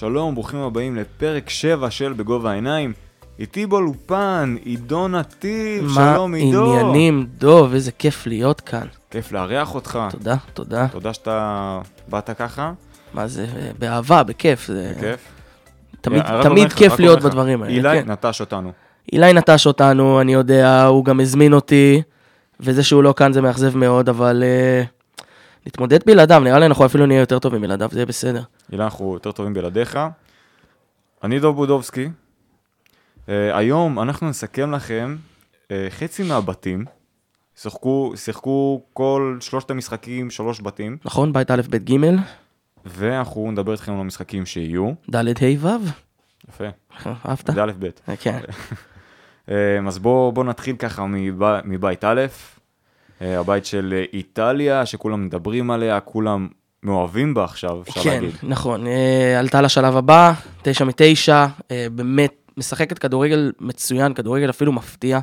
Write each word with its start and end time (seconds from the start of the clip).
שלום, 0.00 0.34
ברוכים 0.34 0.60
הבאים 0.60 0.96
לפרק 0.96 1.50
7 1.50 1.90
של 1.90 2.12
בגובה 2.12 2.50
העיניים. 2.50 2.92
איתי 3.38 3.66
באולפן, 3.66 4.56
עידו 4.64 5.08
נתיב, 5.08 5.90
שלום 5.94 6.34
עידו. 6.34 6.66
מה 6.66 6.80
עניינים, 6.80 7.26
דוב, 7.38 7.74
איזה 7.74 7.92
כיף 7.92 8.26
להיות 8.26 8.60
כאן. 8.60 8.86
כיף 9.10 9.32
לארח 9.32 9.74
אותך. 9.74 9.98
תודה, 10.10 10.36
תודה. 10.54 10.88
תודה 10.88 11.14
שאתה 11.14 11.80
באת 12.08 12.30
ככה, 12.30 12.72
מה 13.14 13.26
זה, 13.26 13.46
אה, 13.56 13.70
באהבה, 13.78 14.22
בכיף. 14.22 14.66
זה 14.66 14.92
בכיף. 14.96 15.20
תמיד, 16.00 16.22
תמיד 16.42 16.72
כיף 16.72 16.98
להיות 16.98 17.22
בדברים 17.22 17.62
האלה. 17.62 17.74
אילי 17.74 18.02
כן. 18.02 18.12
נטש 18.12 18.40
אותנו. 18.40 18.72
אילי 19.12 19.32
נטש 19.32 19.66
אותנו, 19.66 20.20
אני 20.20 20.32
יודע, 20.32 20.84
הוא 20.84 21.04
גם 21.04 21.20
הזמין 21.20 21.52
אותי, 21.52 22.02
וזה 22.60 22.82
שהוא 22.82 23.02
לא 23.02 23.14
כאן 23.16 23.32
זה 23.32 23.40
מאכזב 23.40 23.76
מאוד, 23.76 24.08
אבל 24.08 24.42
אה, 24.46 24.82
נתמודד 25.66 25.98
בלעדיו, 26.06 26.40
נראה 26.40 26.58
לי 26.58 26.66
אנחנו 26.66 26.86
אפילו 26.86 27.06
נהיה 27.06 27.20
יותר 27.20 27.38
טובים 27.38 27.60
בלעדיו, 27.60 27.88
זה 27.92 27.98
יהיה 27.98 28.06
בסדר. 28.06 28.42
אילי, 28.72 28.84
אנחנו 28.84 29.14
יותר 29.14 29.32
טובים 29.32 29.54
בלעדיך. 29.54 29.98
אני 31.24 31.40
דוב 31.40 31.56
בודובסקי. 31.56 32.08
אה, 33.28 33.56
היום 33.58 34.00
אנחנו 34.00 34.28
נסכם 34.28 34.72
לכם 34.72 35.16
אה, 35.70 35.86
חצי 35.90 36.22
מהבתים. 36.22 36.84
שיחקו, 37.56 38.12
שיחקו 38.16 38.82
כל 38.92 39.38
שלושת 39.40 39.70
המשחקים, 39.70 40.30
שלוש 40.30 40.60
בתים, 40.60 40.96
נכון? 41.04 41.32
בית 41.32 41.50
א', 41.50 41.60
ב', 41.70 41.76
ג', 41.76 41.96
ואנחנו 42.84 43.50
נדבר 43.50 43.72
איתכם 43.72 43.92
על 43.92 44.00
המשחקים 44.00 44.46
שיהיו. 44.46 44.92
ד', 45.10 45.16
ה', 45.16 45.32
ו', 45.58 45.68
יפה, 46.48 46.64
אהבת? 47.06 47.50
זה 47.54 47.64
א' 47.64 47.72
ב'. 47.78 47.88
כן. 48.20 48.40
אז 49.88 49.98
בואו 49.98 50.32
בוא 50.32 50.44
נתחיל 50.44 50.76
ככה 50.76 51.06
מב, 51.06 51.60
מבית 51.64 52.04
א', 52.04 52.20
אה, 52.20 52.26
הבית 53.20 53.66
של 53.66 53.94
אה, 53.96 54.04
איטליה, 54.12 54.86
שכולם 54.86 55.26
מדברים 55.26 55.70
עליה, 55.70 56.00
כולם 56.00 56.48
מאוהבים 56.82 57.34
בה 57.34 57.44
עכשיו, 57.44 57.82
אפשר 57.82 58.02
כן, 58.02 58.10
להגיד. 58.10 58.30
נכון. 58.42 58.86
אה, 58.86 59.38
עלתה 59.38 59.60
לשלב 59.60 59.96
הבא, 59.96 60.32
תשע 60.62 60.84
מתשע, 60.84 61.46
אה, 61.70 61.86
באמת 61.92 62.34
משחקת 62.56 62.98
כדורגל 62.98 63.52
מצוין, 63.60 64.14
כדורגל 64.14 64.50
אפילו 64.50 64.72
מפתיע. 64.72 65.20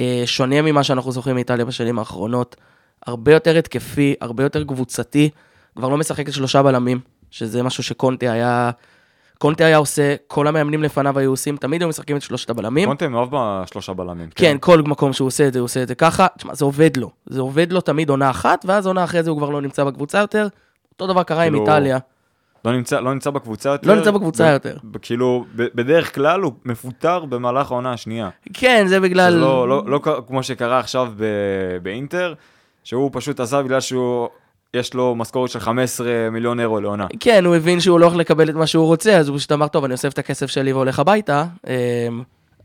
אה, 0.00 0.22
שונה 0.26 0.62
ממה 0.62 0.82
שאנחנו 0.82 1.12
זוכרים 1.12 1.36
מאיטליה 1.36 1.64
בשנים 1.64 1.98
האחרונות. 1.98 2.56
הרבה 3.06 3.32
יותר 3.32 3.58
התקפי, 3.58 4.14
הרבה 4.20 4.42
יותר 4.42 4.64
קבוצתי. 4.64 5.30
כבר 5.76 5.88
לא 5.88 5.96
משחקת 5.96 6.32
שלושה 6.32 6.62
בלמים, 6.62 7.00
שזה 7.30 7.62
משהו 7.62 7.82
שקונטה 7.82 8.32
היה... 8.32 8.70
קונטה 9.38 9.64
היה 9.64 9.76
עושה, 9.76 10.14
כל 10.26 10.46
המאמנים 10.46 10.82
לפניו 10.82 11.18
היו 11.18 11.30
עושים, 11.30 11.56
תמיד 11.56 11.82
היו 11.82 11.88
משחקים 11.88 12.16
את 12.16 12.22
שלושת 12.22 12.50
הבלמים. 12.50 12.88
קונטה 12.88 13.08
מאוהב 13.08 13.28
בשלושה 13.32 13.92
בלמים. 13.92 14.28
כן, 14.34 14.56
כל 14.60 14.82
מקום 14.82 15.12
שהוא 15.12 15.26
עושה 15.26 15.48
את 15.48 15.52
זה, 15.52 15.58
הוא 15.58 15.64
עושה 15.64 15.82
את 15.82 15.88
זה 15.88 15.94
ככה. 15.94 16.26
תשמע, 16.38 16.54
זה 16.54 16.64
עובד 16.64 16.96
לו. 16.96 17.10
זה 17.26 17.40
עובד 17.40 17.72
לו 17.72 17.80
תמיד 17.80 18.10
עונה 18.10 18.30
אחת, 18.30 18.64
ואז 18.68 18.86
עונה 18.86 19.04
אחרי 19.04 19.22
זה 19.22 19.30
הוא 19.30 19.38
כבר 19.38 19.50
לא 19.50 19.60
נמצא 19.60 19.84
בקבוצה 19.84 20.18
יותר. 20.18 20.48
אותו 20.92 21.06
דבר 21.06 21.22
קרה 21.22 21.42
עם 21.42 21.52
כאילו, 21.52 21.60
איטליה. 21.66 21.98
לא 22.64 22.72
נמצא, 22.72 23.00
לא 23.00 23.12
נמצא 23.14 23.30
בקבוצה 23.30 23.68
יותר. 23.68 23.88
לא 23.88 23.94
נמצא 23.94 24.10
בקבוצה 24.10 24.44
ב- 24.44 24.52
יותר. 24.52 24.76
ב- 24.84 24.96
כאילו, 25.02 25.44
ב- 25.56 25.66
בדרך 25.74 26.14
כלל 26.14 26.40
הוא 26.40 26.52
מפוטר 26.64 27.24
במהלך 27.24 27.70
העונה 27.70 27.92
השנייה. 27.92 28.28
כן, 28.54 28.84
זה 28.88 29.00
בגלל... 29.00 29.30
שזה 29.30 29.40
לא, 29.40 29.68
לא, 29.68 29.82
לא 29.86 30.00
כ- 30.02 30.26
כמו 30.28 30.42
שקרה 30.42 30.78
עכשיו 30.78 31.12
ב- 31.16 31.76
באינטר, 31.82 32.34
שהוא 32.84 33.10
פשוט 33.12 33.40
עזב 33.40 33.60
בגלל 33.64 33.80
שהוא, 33.80 34.28
יש 34.74 34.94
לו 34.94 35.14
משכורת 35.14 35.50
של 35.50 35.60
15 35.60 36.06
מיליון 36.30 36.60
אירו 36.60 36.80
לעונה. 36.80 37.06
כן, 37.20 37.44
הוא 37.44 37.54
הבין 37.54 37.80
שהוא 37.80 38.00
לא 38.00 38.06
הולך 38.06 38.16
לקבל 38.16 38.50
את 38.50 38.54
מה 38.54 38.66
שהוא 38.66 38.86
רוצה, 38.86 39.16
אז 39.16 39.28
הוא 39.28 39.38
פשוט 39.38 39.52
אמר, 39.52 39.68
טוב, 39.68 39.84
אני 39.84 39.92
אוסף 39.92 40.12
את 40.12 40.18
הכסף 40.18 40.46
שלי 40.46 40.72
והולך 40.72 40.98
הביתה, 40.98 41.44
אה, 41.68 42.08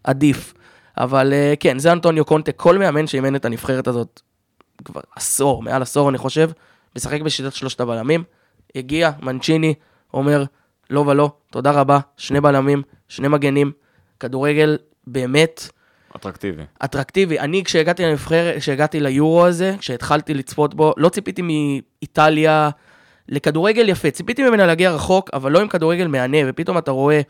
עדיף. 0.04 0.54
אבל 0.98 1.34
אה, 1.34 1.54
כן, 1.60 1.80
זה 1.80 1.92
אנטוניו 1.92 2.26
קונטה, 2.26 2.52
כל 2.52 2.78
מאמן 2.78 3.08
שאימן 3.08 3.36
את 3.36 3.46
הנבחרת 3.46 3.88
הזאת 3.88 4.22
כבר 4.86 5.02
עשור, 5.16 5.64
מעל 5.64 5.82
עשור 5.82 6.10
אני 6.10 6.18
חושב, 6.18 6.50
משחק 6.96 7.22
בשיטת 7.22 7.54
שלושת 7.54 7.82
הבלמים, 7.82 8.24
הגיע, 8.76 9.12
מנצ'יני, 9.22 9.74
אומר, 10.14 10.44
לא 10.90 11.00
ולא, 11.00 11.32
תודה 11.52 11.72
רבה, 11.72 12.00
שני 12.18 12.42
בלמים, 12.42 12.82
שני 13.08 13.28
מגנים, 13.28 13.72
כדורגל 14.20 14.78
באמת 15.08 15.68
אטרקטיבי. 16.16 16.64
אטרקטיבי. 16.86 17.40
אני, 17.40 17.64
כשהגעתי 17.64 18.06
לנבחרת, 18.06 18.58
כשהגעתי 18.58 19.00
ליורו 19.00 19.46
הזה, 19.46 19.76
כשהתחלתי 19.80 20.34
לצפות 20.34 20.74
בו, 20.74 20.94
לא 20.98 21.10
ציפיתי 21.10 21.42
מאיטליה 21.42 22.70
לכדורגל 23.30 23.90
יפה. 23.90 24.12
ציפיתי 24.12 24.44
ממנה 24.44 24.66
להגיע 24.66 24.92
רחוק, 24.92 25.30
אבל 25.34 25.52
לא 25.52 25.60
עם 25.60 25.68
כדורגל 25.68 26.08
מהנה, 26.08 26.38
ופתאום 26.48 26.78
אתה 26.78 26.92
רואה 26.92 27.22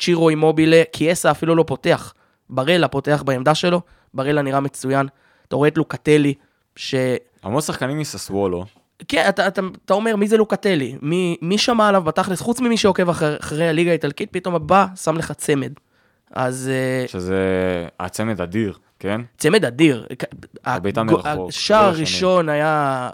צ'ירו 0.00 0.28
אימובילה, 0.28 0.82
קיאסה 0.92 1.30
אפילו 1.30 1.54
לא 1.54 1.64
פותח. 1.66 2.14
ברלה 2.50 2.88
פותח 2.88 3.22
בעמדה 3.26 3.54
שלו, 3.54 3.80
ברלה 4.14 4.42
נראה 4.42 4.60
מצוין. 4.60 5.06
אתה 5.48 5.56
רואה 5.56 5.68
את 5.68 5.78
לוקטלי, 5.78 6.34
ש... 6.76 6.94
המון 7.42 7.60
שחקנים 7.60 7.98
מססוולו, 7.98 8.64
כן, 9.08 9.26
אתה, 9.28 9.48
אתה, 9.48 9.60
אתה 9.84 9.94
אומר, 9.94 10.16
מי 10.16 10.28
זה 10.28 10.36
לוקטלי? 10.36 10.98
מי, 11.02 11.36
מי 11.42 11.58
שמע 11.58 11.88
עליו 11.88 12.02
בתכלס? 12.02 12.40
חוץ 12.40 12.60
ממי 12.60 12.76
שעוקב 12.76 13.08
אחרי, 13.08 13.36
אחרי 13.40 13.68
הליגה 13.68 13.90
האיטלקית, 13.90 14.28
פתאום 14.32 14.54
הבא 14.54 14.86
שם 15.02 15.16
לך 15.16 15.32
צמד. 15.32 15.72
אז... 16.32 16.70
אה, 16.72 17.08
שזה 17.08 17.36
הצמד 18.00 18.40
אדיר, 18.40 18.78
כן? 18.98 19.20
צמד 19.38 19.64
אדיר. 19.64 20.06
הבעיטה 20.64 21.00
הג- 21.00 21.06
מרחוק, 21.06 21.48
השער. 21.48 21.84
הראשון 21.84 22.48
היה 22.48 23.10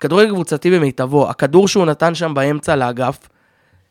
כדורגל 0.00 0.30
קבוצתי 0.30 0.70
במיטבו. 0.70 1.30
הכדור 1.30 1.68
שהוא 1.68 1.86
נתן 1.86 2.14
שם 2.14 2.34
באמצע 2.34 2.76
לאגף, 2.76 3.28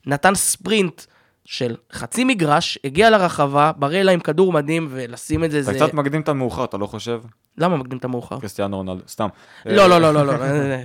נתן 0.05 0.35
ספרינט 0.35 1.01
של 1.45 1.75
חצי 1.93 2.23
מגרש, 2.23 2.79
הגיע 2.83 3.09
לרחבה, 3.09 3.71
ברלה 3.77 4.11
עם 4.11 4.19
כדור 4.19 4.53
מדהים, 4.53 4.87
ולשים 4.91 5.43
את 5.43 5.51
זה, 5.51 5.59
אתה 5.59 5.65
זה... 5.73 5.73
קצת 5.73 5.93
מקדים 5.93 6.21
את 6.21 6.29
המאוחר, 6.29 6.63
אתה 6.63 6.77
לא 6.77 6.85
חושב? 6.85 7.21
למה 7.57 7.77
מקדים 7.77 7.97
את 7.97 8.05
המאוחר? 8.05 8.39
קריסטיאנו 8.39 8.77
רונלדו, 8.77 9.01
סתם. 9.07 9.27
לא, 9.65 9.87
לא, 9.87 10.01
לא, 10.01 10.13
לא, 10.13 10.25
לא. 10.25 10.31
אה, 10.33 10.83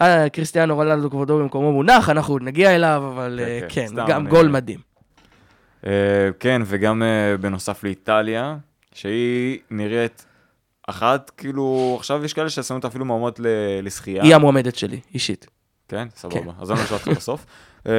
אה, 0.00 0.28
קריסטיאנו 0.28 0.74
רונלדו 0.74 1.10
כבודו 1.10 1.38
במקומו 1.38 1.72
מונח, 1.72 2.10
אנחנו 2.10 2.38
נגיע 2.38 2.74
אליו, 2.74 3.02
אבל 3.14 3.40
כן, 3.60 3.66
כן, 3.68 3.86
כן, 3.96 4.06
גם 4.06 4.26
גול 4.28 4.48
מדהים. 4.48 4.87
אה, 5.86 5.90
כן, 6.40 6.62
וגם 6.64 7.02
אה, 7.02 7.36
בנוסף 7.36 7.84
לאיטליה, 7.84 8.56
שהיא 8.94 9.58
נראית 9.70 10.24
אחת, 10.88 11.30
כאילו, 11.36 11.94
עכשיו 11.98 12.24
יש 12.24 12.32
כאלה 12.32 12.50
ששמים 12.50 12.76
אותה 12.76 12.88
אפילו 12.88 13.04
מועמדות 13.04 13.40
ל- 13.40 13.46
לשחייה. 13.82 14.22
היא 14.22 14.34
המועמדת 14.34 14.76
שלי, 14.76 15.00
אישית. 15.14 15.46
כן, 15.88 16.08
סבבה. 16.16 16.52
אז 16.60 16.70
אני 16.70 16.80
אשאל 16.82 16.94
אותך 16.96 17.08
בסוף. 17.08 17.46
אה, 17.86 17.92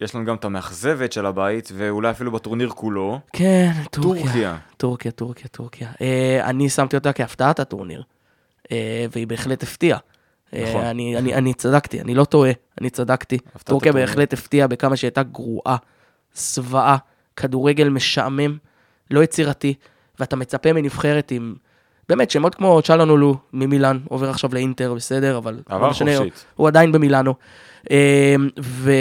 יש 0.00 0.14
לנו 0.14 0.24
גם 0.24 0.34
את 0.36 0.44
המאכזבת 0.44 1.12
של 1.12 1.26
הבית, 1.26 1.68
ואולי 1.74 2.10
אפילו 2.10 2.32
בטורניר 2.32 2.68
כולו, 2.68 3.20
כן, 3.32 3.70
טורקיה. 3.90 4.22
טורקיה. 4.24 4.56
טורקיה, 4.76 5.10
טורקיה, 5.12 5.48
טורקיה. 5.48 5.88
אה, 6.00 6.40
אני 6.44 6.68
שמתי 6.68 6.96
אותה 6.96 7.12
כהפתעת 7.12 7.60
הטורניר, 7.60 8.02
אה, 8.72 9.06
והיא 9.12 9.26
בהחלט 9.26 9.62
הפתיעה. 9.62 9.98
אה, 10.54 10.64
נכון. 10.68 10.84
אני, 10.84 11.18
אני, 11.18 11.34
אני 11.34 11.54
צדקתי, 11.54 12.00
אני 12.00 12.14
לא 12.14 12.24
טועה, 12.24 12.50
אני 12.80 12.90
צדקתי. 12.90 13.38
טורקיה 13.38 13.90
הטורניר. 13.90 13.92
בהחלט 14.06 14.32
הפתיעה 14.32 14.68
בכמה 14.68 14.96
שהיא 14.96 15.08
הייתה 15.08 15.22
גרועה, 15.22 15.76
זוועה, 16.36 16.96
כדורגל 17.36 17.88
משעמם, 17.88 18.56
לא 19.10 19.22
יצירתי, 19.22 19.74
ואתה 20.20 20.36
מצפה 20.36 20.72
מנבחרת 20.72 21.30
עם... 21.30 21.54
באמת, 22.08 22.30
שמות 22.30 22.54
כמו 22.54 22.82
צ'אלנולו 22.82 23.36
ממילאן, 23.52 23.98
עובר 24.08 24.30
עכשיו 24.30 24.50
לאינטר, 24.52 24.94
בסדר, 24.94 25.38
אבל... 25.38 25.54
לא 25.70 25.76
עבר 25.76 25.90
משנה, 25.90 26.16
חופשית. 26.16 26.44
הוא 26.54 26.68
עדיין 26.68 26.92
במילאנו. 26.92 27.34
אה, 27.90 28.34
ו... 28.60 28.92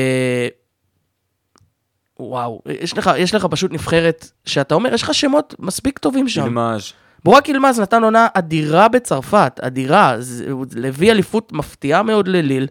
וואו, 2.20 2.62
יש 2.70 2.98
לך, 2.98 3.12
יש 3.18 3.36
לך 3.36 3.46
פשוט 3.46 3.72
נבחרת 3.72 4.32
שאתה 4.46 4.76
אומר, 4.76 4.94
יש 4.94 5.04
לך 5.04 5.14
שמות 5.14 5.56
מספיק 5.60 5.98
טובים 6.00 6.30
שם. 6.30 6.44
אילמאז', 6.44 6.94
ברוק 7.24 7.50
ילמז 7.50 7.80
נתן 7.80 8.04
עונה 8.04 8.28
אדירה 8.34 8.88
בצרפת, 8.88 9.60
אדירה. 9.62 10.16
הוא 10.52 10.66
הביא 10.88 11.12
אליפות 11.12 11.52
מפתיעה 11.52 12.04
מאוד 12.04 12.28
לליל, 12.28 12.68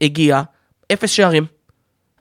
הגיע, 0.00 0.42
אפס 0.92 1.10
שערים. 1.10 1.46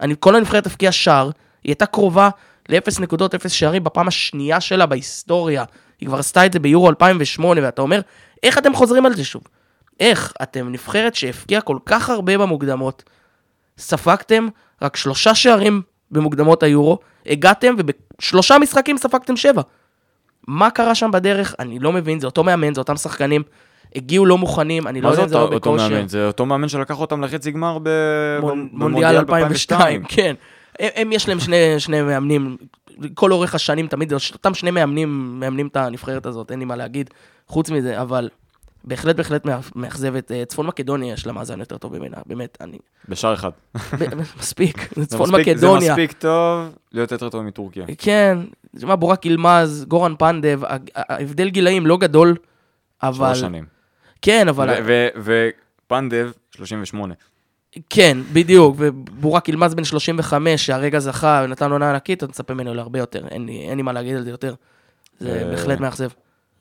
אני, 0.02 0.16
כל 0.20 0.36
הנבחרת 0.36 0.66
הבקיעה 0.66 0.92
שער, 0.92 1.30
היא 1.64 1.70
הייתה 1.72 1.86
קרובה 1.86 2.30
לאפס 2.70 3.00
נקודות, 3.00 3.36
אפס 3.36 3.52
שערים 3.52 3.84
בפעם 3.84 4.08
השנייה 4.08 4.62
שלה 4.62 4.86
בהיסטוריה. 4.86 5.64
היא 6.02 6.08
כבר 6.10 6.18
עשתה 6.20 6.46
את 6.46 6.54
זה 6.54 6.60
ביורו 6.60 6.90
2008, 6.90 7.62
ואתה 7.64 7.82
אומר, 7.82 8.02
איך 8.44 8.58
אתם 8.58 8.74
חוזרים 8.76 9.06
על 9.06 9.14
זה 9.14 9.24
שוב? 9.26 9.44
איך? 10.00 10.34
אתם 10.42 10.72
נבחרת 10.72 11.16
שהבקיעה 11.16 11.62
כל 11.62 11.78
כך 11.86 12.10
הרבה 12.10 12.38
במוקדמות, 12.38 13.04
ספגתם 13.78 14.48
רק 14.82 14.96
שלושה 14.96 15.36
שערים 15.36 15.82
במוקדמות 16.12 16.64
היורו, 16.64 16.98
הגעתם 17.26 17.76
ובשלושה 17.78 18.58
משחקים 18.58 18.98
ספגתם 18.98 19.38
שבע. 19.38 19.62
מה 20.48 20.70
קרה 20.70 20.96
שם 20.96 21.12
בדרך? 21.12 21.56
אני 21.60 21.80
לא 21.80 21.92
מבין, 21.92 22.20
זה 22.20 22.26
אותו 22.26 22.44
מאמן, 22.44 22.74
זה 22.74 22.82
אותם 22.82 22.96
שחקנים, 22.96 23.44
הגיעו 23.96 24.26
לא 24.26 24.38
מוכנים, 24.38 24.88
אני 24.88 25.02
לא 25.02 25.10
מה 25.10 25.14
יודע 25.14 25.22
זה 25.22 25.24
אם 25.24 25.30
זה 25.30 25.36
לא 25.36 25.42
אותו 25.42 25.54
אותו 25.54 25.72
בכושר. 25.74 25.90
מאמן? 25.90 26.08
זה 26.08 26.28
אותו 26.28 26.46
מאמן 26.46 26.68
שלקח 26.68 27.00
אותם 27.00 27.24
לחצי 27.24 27.52
גמר 27.52 27.78
ב- 27.84 27.90
מונ- 28.42 28.44
ב- 28.46 28.68
מונדיאל 28.72 29.18
2002, 29.18 30.04
כן. 30.08 30.36
הם, 30.80 30.90
הם 30.96 31.12
יש 31.12 31.28
להם 31.28 31.40
שני, 31.40 31.56
שני 31.80 32.02
מאמנים, 32.02 32.58
כל 33.14 33.32
אורך 33.32 33.56
השנים 33.56 33.88
תמיד, 33.88 34.14
אותם 34.34 34.54
שני 34.54 34.72
מאמנים 34.72 35.40
מאמנים 35.40 35.68
את 35.68 35.76
הנבחרת 35.76 36.26
הזאת, 36.26 36.52
אין 36.52 36.60
לי 36.60 36.66
מה 36.66 36.76
להגיד, 36.76 37.10
חוץ 37.48 37.70
מזה, 37.70 38.02
אבל 38.02 38.30
בהחלט 38.84 39.16
בהחלט 39.16 39.46
מאכ- 39.46 39.72
מאכזבת. 39.76 40.32
אה, 40.32 40.46
צפון 40.46 40.68
מקדוניה 40.68 41.14
יש 41.14 41.26
לה 41.28 41.34
מאזן 41.34 41.60
יותר 41.60 41.78
טוב 41.78 41.98
ממנה, 41.98 42.18
באמת, 42.26 42.58
אני... 42.62 42.78
בשער 43.10 43.34
אחד. 43.34 43.50
מספיק, 44.40 44.78
זה 45.00 45.06
צפון 45.06 45.30
מספיק- 45.32 45.48
מקדוניה. 45.48 45.82
זה 45.88 45.92
מספיק 45.92 46.12
טוב 46.12 46.70
להיות 46.92 47.12
יותר 47.12 47.30
טוב 47.30 47.42
מטורקיה. 47.42 47.86
כן, 47.98 48.38
תשמע, 48.76 48.96
בורק 48.96 49.26
ילמז, 49.26 49.86
גורן 49.88 50.16
פנדב, 50.20 50.60
ההבדל 50.96 51.50
גילאים 51.50 51.88
לא 51.88 51.98
גדול, 51.98 52.36
אבל... 53.04 53.28
שלוש 53.28 53.40
שנים. 53.40 53.66
כן, 54.22 54.48
אבל... 54.48 54.70
ופנדב, 55.86 56.32
38. 56.52 57.14
כן, 57.90 58.18
בדיוק, 58.34 58.76
ובורק 58.80 59.50
ילמז 59.50 59.76
בן 59.76 59.84
35, 59.84 60.66
שהרגע 60.66 61.00
זכה 61.00 61.42
ונתן 61.46 61.72
עונה 61.72 61.90
ענקית, 61.90 62.18
אתה 62.18 62.28
מצפה 62.28 62.54
ממנו 62.54 62.74
להרבה 62.74 63.00
יותר, 63.00 63.28
אין 63.28 63.46
לי, 63.46 63.68
אין 63.70 63.78
לי 63.78 63.82
מה 63.82 63.92
להגיד 63.92 64.16
על 64.16 64.24
זה 64.24 64.30
יותר. 64.30 64.56
זה 65.20 65.40
אה, 65.40 65.52
בהחלט 65.52 65.80
מאכזב. 65.80 66.10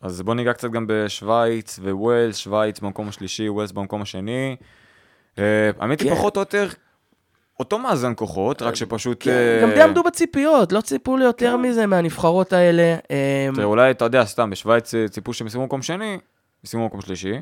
אז 0.03 0.23
בוא 0.23 0.35
ניגע 0.35 0.53
קצת 0.53 0.70
גם 0.70 0.85
בשוויץ 0.88 1.79
וווילס, 1.79 2.37
שוויץ 2.37 2.81
במקום 2.81 3.09
השלישי, 3.09 3.49
ווילס 3.49 3.73
במקום 3.73 4.03
השני. 4.03 4.56
אה, 5.38 5.70
האמת 5.79 6.00
היא 6.00 6.09
כן. 6.09 6.14
פחות 6.14 6.37
או 6.37 6.41
יותר 6.41 6.69
אותו 7.61 7.79
מאזן 7.79 8.12
כוחות, 8.17 8.62
רק 8.62 8.75
שפשוט... 8.75 9.17
כן, 9.20 9.31
אה, 9.31 9.59
גם 9.62 9.70
די 9.70 9.82
עמדו 9.82 10.03
בציפיות, 10.03 10.73
לא 10.73 10.81
ציפו 10.81 11.17
לי 11.17 11.25
יותר 11.25 11.56
מזה 11.56 11.87
מהנבחרות 11.87 12.53
האלה. 12.53 12.97
אה, 13.11 13.49
תראה, 13.55 13.67
אולי, 13.67 13.91
אתה 13.91 14.05
יודע, 14.05 14.25
סתם, 14.25 14.50
בשוויץ 14.50 14.94
ציפו 15.11 15.32
שהם 15.32 15.47
ישימו 15.47 15.64
מקום 15.64 15.82
שני, 15.82 16.19
ישימו 16.64 16.87
מקום 16.87 17.00
שלישי. 17.00 17.35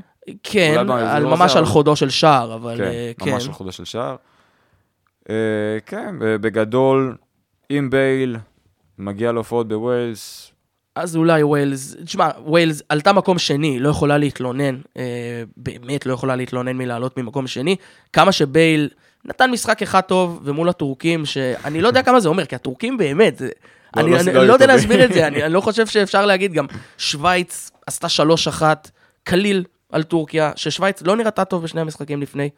כן, 0.43 0.75
על, 0.91 1.23
לא 1.23 1.31
ממש 1.31 1.57
על 1.57 1.65
חודו 1.65 1.97
של 1.97 2.11
שער, 2.11 2.55
אבל 2.55 2.77
כן, 2.77 2.83
אה, 2.83 3.13
כן. 3.19 3.31
ממש 3.31 3.47
על 3.47 3.53
חודו 3.53 3.77
של 3.77 3.85
שער. 3.85 4.17
אה, 5.31 5.35
כן, 5.87 6.15
אה, 6.23 6.39
בגדול, 6.39 7.17
אם 7.71 7.91
בייל 7.91 8.37
מגיע 8.99 9.33
להופעות 9.33 9.69
בווילס, 9.69 10.53
אז 10.95 11.17
אולי 11.17 11.43
ווילס, 11.43 11.97
תשמע, 12.05 12.29
ווילס 12.45 12.83
עלתה 12.89 13.13
מקום 13.13 13.39
שני, 13.39 13.79
לא 13.79 13.89
יכולה 13.89 14.19
להתלונן, 14.19 14.81
אה, 14.97 15.43
באמת 15.57 16.07
לא 16.07 16.13
יכולה 16.13 16.37
להתלונן 16.37 16.77
מלעלות 16.77 17.19
ממקום 17.19 17.47
שני. 17.47 17.77
כמה 18.13 18.33
שבייל 18.33 18.89
נתן 19.25 19.51
משחק 19.51 19.83
אחד 19.83 20.01
טוב, 20.01 20.41
ומול 20.45 20.69
הטורקים, 20.69 21.27
שאני 21.27 21.81
לא 21.81 21.89
יודע 21.89 22.03
כמה 22.09 22.21
זה 22.21 22.29
אומר, 22.29 22.47
כי 22.47 22.55
הטורקים 22.55 22.97
באמת, 22.97 23.39
זה, 23.39 23.49
לא, 23.97 24.03
אני, 24.03 24.11
לא- 24.11 24.21
אני, 24.21 24.35
לא 24.35 24.47
לא 24.47 24.53
יודע. 24.53 24.67
להסביר 24.67 25.05
את 25.05 25.13
זה, 25.13 25.27
אני, 25.27 25.43
אני 25.45 25.53
לא 25.53 25.61
חושב 25.61 25.87
שאפשר 25.87 26.27
להגיד 26.27 26.53
גם, 26.53 26.67
שווייץ 26.99 27.71
עשתה 27.87 28.09
שלוש 28.09 28.49
אחת, 28.49 28.91
קליל 29.25 29.65
על 29.93 30.03
טורקיה, 30.03 30.53
ששווייץ 30.57 31.03
לא 31.03 31.17
נראתה 31.17 31.45
טוב 31.45 31.63
בשני 31.63 31.81
המשחקים 31.81 32.23
לפני. 32.23 32.51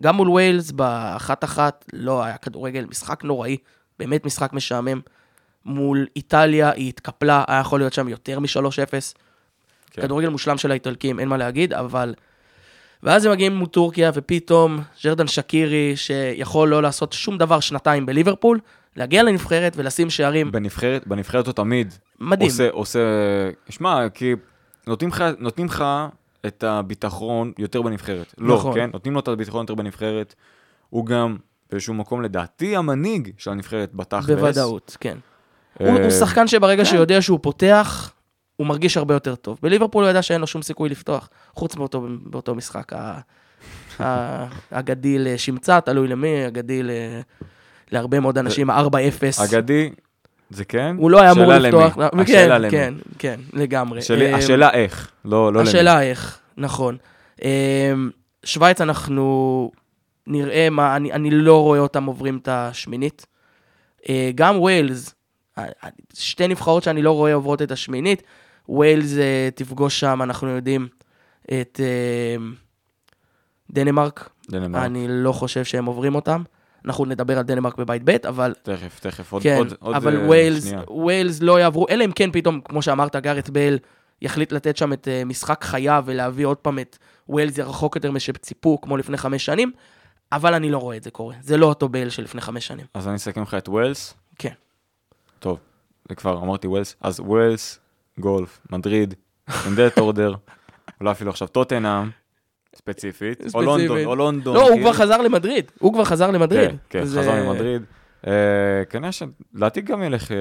גם 0.00 0.14
מול 0.16 0.28
ווילס, 0.28 0.70
באחת 0.70 1.44
אחת, 1.44 1.84
לא 1.92 2.24
היה 2.24 2.36
כדורגל, 2.36 2.84
משחק 2.88 3.24
נוראי, 3.24 3.56
באמת 3.98 4.26
משחק 4.26 4.52
משעמם. 4.52 5.00
מול 5.64 6.06
איטליה, 6.16 6.70
היא 6.70 6.88
התקפלה, 6.88 7.44
היה 7.48 7.60
יכול 7.60 7.80
להיות 7.80 7.92
שם 7.92 8.08
יותר 8.08 8.40
מ-3-0. 8.40 9.14
כן. 9.90 10.02
כדורגל 10.02 10.28
מושלם 10.28 10.58
של 10.58 10.70
האיטלקים, 10.70 11.20
אין 11.20 11.28
מה 11.28 11.36
להגיד, 11.36 11.72
אבל... 11.72 12.14
ואז 13.02 13.24
הם 13.24 13.32
מגיעים 13.32 13.54
מול 13.54 13.66
טורקיה, 13.66 14.10
ופתאום 14.14 14.80
ג'רדן 15.04 15.26
שקירי, 15.26 15.92
שיכול 15.96 16.68
לא 16.68 16.82
לעשות 16.82 17.12
שום 17.12 17.38
דבר 17.38 17.60
שנתיים 17.60 18.06
בליברפול, 18.06 18.60
להגיע 18.96 19.22
לנבחרת 19.22 19.72
ולשים 19.76 20.10
שערים, 20.10 20.52
בנבחרת, 20.52 21.06
בנבחרת 21.06 21.46
הוא 21.46 21.52
תמיד 21.52 21.94
מדהים. 22.20 22.50
עושה, 22.50 22.70
עושה, 22.70 23.00
שמע, 23.68 24.08
כי 24.14 24.34
נותנים 24.86 25.10
לך, 25.10 25.24
נותנים 25.38 25.66
לך 25.66 25.84
את 26.46 26.64
הביטחון 26.64 27.52
יותר 27.58 27.82
בנבחרת. 27.82 28.34
לא, 28.38 28.54
נכון. 28.54 28.74
כן? 28.74 28.90
נותנים 28.92 29.14
לו 29.14 29.20
את 29.20 29.28
הביטחון 29.28 29.60
יותר 29.60 29.74
בנבחרת. 29.74 30.34
הוא 30.88 31.06
גם 31.06 31.36
באיזשהו 31.70 31.94
מקום, 31.94 32.22
לדעתי, 32.22 32.76
המנהיג 32.76 33.30
של 33.38 33.50
הנבחרת 33.50 33.94
בתכלס. 33.94 34.26
בוודאות, 34.26 34.96
כן. 35.00 35.18
אה, 35.80 35.90
הוא, 35.92 36.00
הוא 36.00 36.10
שחקן 36.10 36.46
שברגע 36.46 36.84
שיודע 36.84 37.22
שהוא 37.22 37.38
פותח, 37.42 38.12
הוא 38.56 38.66
מרגיש 38.66 38.96
הרבה 38.96 39.14
יותר 39.14 39.34
טוב. 39.34 39.58
בליברפול 39.62 40.04
הוא 40.04 40.10
ידע 40.10 40.22
שאין 40.22 40.40
לו 40.40 40.46
שום 40.46 40.62
סיכוי 40.62 40.88
לפתוח, 40.88 41.28
חוץ 41.54 41.76
מאותו, 41.76 42.06
באותו 42.22 42.54
משחק 42.54 42.92
ה- 42.92 43.18
ה- 44.00 44.46
אגדי 44.70 45.18
לשמצה, 45.18 45.80
תלוי 45.80 46.08
למי, 46.08 46.46
אגדי 46.46 46.82
ל... 46.82 46.90
להרבה 47.90 48.20
מאוד 48.20 48.38
אנשים, 48.38 48.70
ה-4-0. 48.70 49.44
אגדי, 49.44 49.90
זה 50.50 50.64
כן? 50.64 50.96
הוא 50.98 51.10
לא 51.10 51.20
היה 51.20 51.32
אמור 51.32 51.52
השאלה 51.52 51.68
לפתוח. 51.68 51.96
למי. 51.98 52.10
כן, 52.26 52.32
השאלה 52.32 52.58
למי. 52.58 52.70
כן, 52.70 52.94
כן, 53.18 53.40
לגמרי. 53.52 53.98
השאלה- 53.98 54.24
אה, 54.32 54.36
השאלה 54.36 54.70
איך, 54.70 55.10
לא 55.24 55.52
לא 55.52 55.60
למי. 55.60 55.68
השאלה 55.68 56.02
איך, 56.02 56.38
נכון. 56.56 56.96
אה, 57.44 57.92
שווייץ 58.44 58.80
אנחנו 58.80 59.70
נראה 60.26 60.70
מה, 60.70 60.96
אני, 60.96 61.12
אני 61.12 61.30
לא 61.30 61.62
רואה 61.62 61.78
אותם 61.78 62.04
עוברים 62.04 62.38
את 62.42 62.48
השמינית. 62.48 63.26
אה, 64.08 64.30
גם 64.34 64.60
ווילס, 64.60 65.14
אה, 65.58 65.64
שתי 66.14 66.48
נבחרות 66.48 66.82
שאני 66.82 67.02
לא 67.02 67.10
רואה 67.12 67.34
עוברות 67.34 67.62
את 67.62 67.70
השמינית. 67.70 68.22
ווילס 68.68 69.16
אה, 69.18 69.48
תפגוש 69.54 70.00
שם, 70.00 70.20
אנחנו 70.22 70.48
יודעים, 70.48 70.88
את 71.44 71.80
אה, 71.82 72.36
דנמרק. 73.70 74.30
דנמרק. 74.50 74.82
אני 74.84 75.06
לא 75.08 75.32
חושב 75.32 75.64
שהם 75.64 75.84
עוברים 75.84 76.14
אותם. 76.14 76.42
אנחנו 76.84 77.04
נדבר 77.04 77.38
על 77.38 77.42
דנמרק 77.44 77.76
בבית 77.78 78.02
ב', 78.04 78.16
אבל 78.28 78.54
תכף, 78.62 79.00
תכף, 79.00 79.32
עוד 79.32 79.42
כן, 79.42 79.56
עוד- 79.58 79.74
עוד, 79.80 79.94
אבל 79.96 80.16
אה, 80.16 80.26
ווילס, 80.26 80.64
שנייה. 80.64 80.82
ווילס 80.88 81.40
לא 81.42 81.60
יעברו, 81.60 81.86
אלא 81.90 82.04
אם 82.04 82.12
כן 82.12 82.30
פתאום, 82.32 82.60
כמו 82.60 82.82
שאמרת, 82.82 83.16
גארט 83.16 83.48
בייל 83.48 83.78
יחליט 84.22 84.52
לתת 84.52 84.76
שם 84.76 84.92
את 84.92 85.08
אה, 85.08 85.24
משחק 85.24 85.64
חייו 85.64 86.02
ולהביא 86.06 86.46
עוד 86.46 86.56
פעם 86.56 86.78
את 86.78 86.98
ווילס 87.28 87.58
רחוק 87.58 87.96
יותר 87.96 88.10
משציפו, 88.10 88.80
כמו 88.80 88.96
לפני 88.96 89.16
חמש 89.16 89.44
שנים, 89.44 89.72
אבל 90.32 90.54
אני 90.54 90.70
לא 90.70 90.78
רואה 90.78 90.96
את 90.96 91.02
זה 91.02 91.10
קורה. 91.10 91.34
זה 91.42 91.56
לא 91.56 91.66
אותו 91.66 91.88
בייל 91.88 92.08
של 92.10 92.22
לפני 92.22 92.40
חמש 92.40 92.66
שנים. 92.66 92.86
אז 92.94 93.08
אני 93.08 93.16
אסכם 93.16 93.42
לך 93.42 93.54
את 93.54 93.68
ווילס. 93.68 94.14
כן. 94.38 94.52
טוב, 95.38 95.58
זה 96.08 96.14
כבר 96.14 96.42
אמרתי 96.42 96.66
ווילס. 96.66 96.96
אז 97.00 97.20
ווילס, 97.20 97.78
גולף, 98.18 98.60
מדריד, 98.70 99.14
אינדט 99.66 99.98
אורדר, 99.98 100.34
אולי 101.00 101.10
אפילו 101.12 101.30
עכשיו 101.30 101.48
טוטנאם, 101.48 102.10
ספציפית. 102.76 103.40
או 103.40 103.48
ספציפית. 103.48 103.66
לונדון, 103.66 104.04
או 104.04 104.16
לונדון. 104.16 104.54
לא, 104.54 104.60
הוא 104.60 104.70
כאילו. 104.70 104.82
כבר 104.82 104.92
חזר 104.92 105.16
למדריד. 105.20 105.70
הוא 105.78 105.92
כבר 105.92 106.04
חזר 106.04 106.30
למדריד. 106.30 106.70
כן, 106.70 106.76
כן, 106.90 107.02
חזר 107.02 107.44
ממדריד. 107.44 107.82
אה, 108.26 108.32
כנראה 108.90 109.12
שלדעתי 109.12 109.80
גם 109.80 110.02
ילך, 110.02 110.32
אה, 110.32 110.36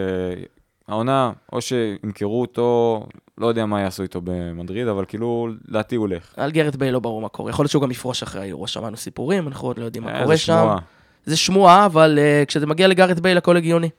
העונה, 0.88 1.32
או 1.54 1.62
שימכרו 1.62 2.42
אותו, 2.42 3.04
לא 3.38 3.48
יודע 3.48 3.66
מה 3.66 3.82
יעשו 3.82 4.04
איתו 4.04 4.22
במדריד, 4.24 4.88
אבל 4.88 5.06
כאילו, 5.08 5.48
לדעתי 5.68 5.96
הוא 5.96 6.02
הולך. 6.02 6.34
על 6.38 6.52
גארט 6.52 6.76
בייל 6.76 6.94
לא 6.94 7.00
ברור 7.00 7.22
מה 7.22 7.30
קורה. 7.30 7.50
יכול 7.50 7.64
להיות 7.64 7.72
שהוא 7.72 7.84
גם 7.84 7.92
יפרוש 7.92 8.24
אחרי 8.24 8.42
היורו, 8.42 8.68
שמענו 8.68 8.98
סיפורים, 8.98 9.48
אנחנו 9.48 9.68
עוד 9.68 9.78
לא 9.78 9.86
יודעים 9.86 10.04
מה 10.04 10.14
אה, 10.14 10.24
קורה 10.24 10.38
שם. 10.38 10.54
שמועה. 10.54 10.78
זה 11.26 11.38
שמועה, 11.38 11.86
אבל 11.86 12.20
אה, 12.22 12.44
כשזה 12.48 12.68
מגיע 12.68 12.88
לגארט 12.88 13.20
בייל 13.20 13.38
הכל 13.38 13.58
הגיוני. 13.58 13.90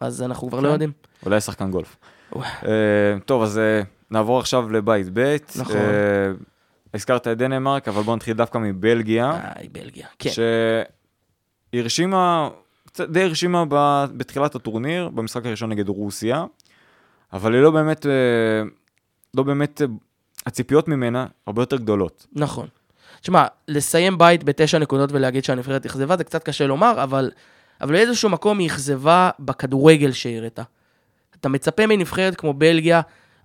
אז 0.00 0.22
אנחנו 0.22 0.48
כבר 0.48 0.60
לא 0.60 0.66
כן. 0.66 0.72
יודעים. 0.72 0.92
אולי 1.26 1.40
שחקן 1.40 1.70
גולף. 1.70 1.96
אה, 2.36 2.40
טוב, 3.24 3.42
אז 3.42 3.58
אה, 3.58 3.82
נעבור 4.10 4.38
עכשיו 4.38 4.72
לבית 4.72 5.06
ב'. 5.12 5.36
נכון. 5.56 5.76
אה, 5.76 6.32
הזכרת 6.96 7.28
את 7.28 7.38
דנמרק, 7.38 7.88
אבל 7.88 8.02
בואו 8.02 8.16
נתחיל 8.16 8.36
דווקא 8.36 8.58
מבלגיה. 8.58 9.40
איי, 9.56 9.68
בלגיה. 9.68 10.06
כן. 10.18 10.30
שהיא 10.30 11.80
הרשימה, 11.82 12.48
קצת 12.86 13.08
די 13.08 13.22
הרשימה 13.22 13.64
ב- 13.68 14.06
בתחילת 14.16 14.54
הטורניר, 14.54 15.08
במשחק 15.08 15.46
הראשון 15.46 15.70
נגד 15.70 15.88
רוסיה, 15.88 16.44
אבל 17.32 17.54
היא 17.54 17.62
לא 17.62 17.70
באמת, 17.70 18.06
אה, 18.06 18.12
לא 19.34 19.42
באמת, 19.42 19.82
אה, 19.82 19.86
הציפיות 20.46 20.88
ממנה 20.88 21.26
הרבה 21.46 21.62
יותר 21.62 21.76
גדולות. 21.76 22.26
נכון. 22.32 22.68
תשמע, 23.20 23.46
לסיים 23.68 24.18
בית 24.18 24.44
בתשע 24.44 24.78
נקודות 24.78 25.12
ולהגיד 25.12 25.44
שהנבחרת 25.44 25.86
אכזבה, 25.86 26.16
זה 26.16 26.24
קצת 26.24 26.42
קשה 26.42 26.66
לומר, 26.66 27.02
אבל, 27.02 27.30
אבל 27.80 27.92
באיזשהו 27.92 28.30
מקום 28.30 28.58
היא 28.58 28.68
אכזבה 28.68 29.30
בכדורגל 29.38 30.12
שהיא 30.12 30.38
הראתה. 30.38 30.62
אתה 31.40 31.48
מצפה 31.48 31.86
מנבחרת 31.86 32.36
כמו 32.36 32.54
בלגיה, 32.54 33.00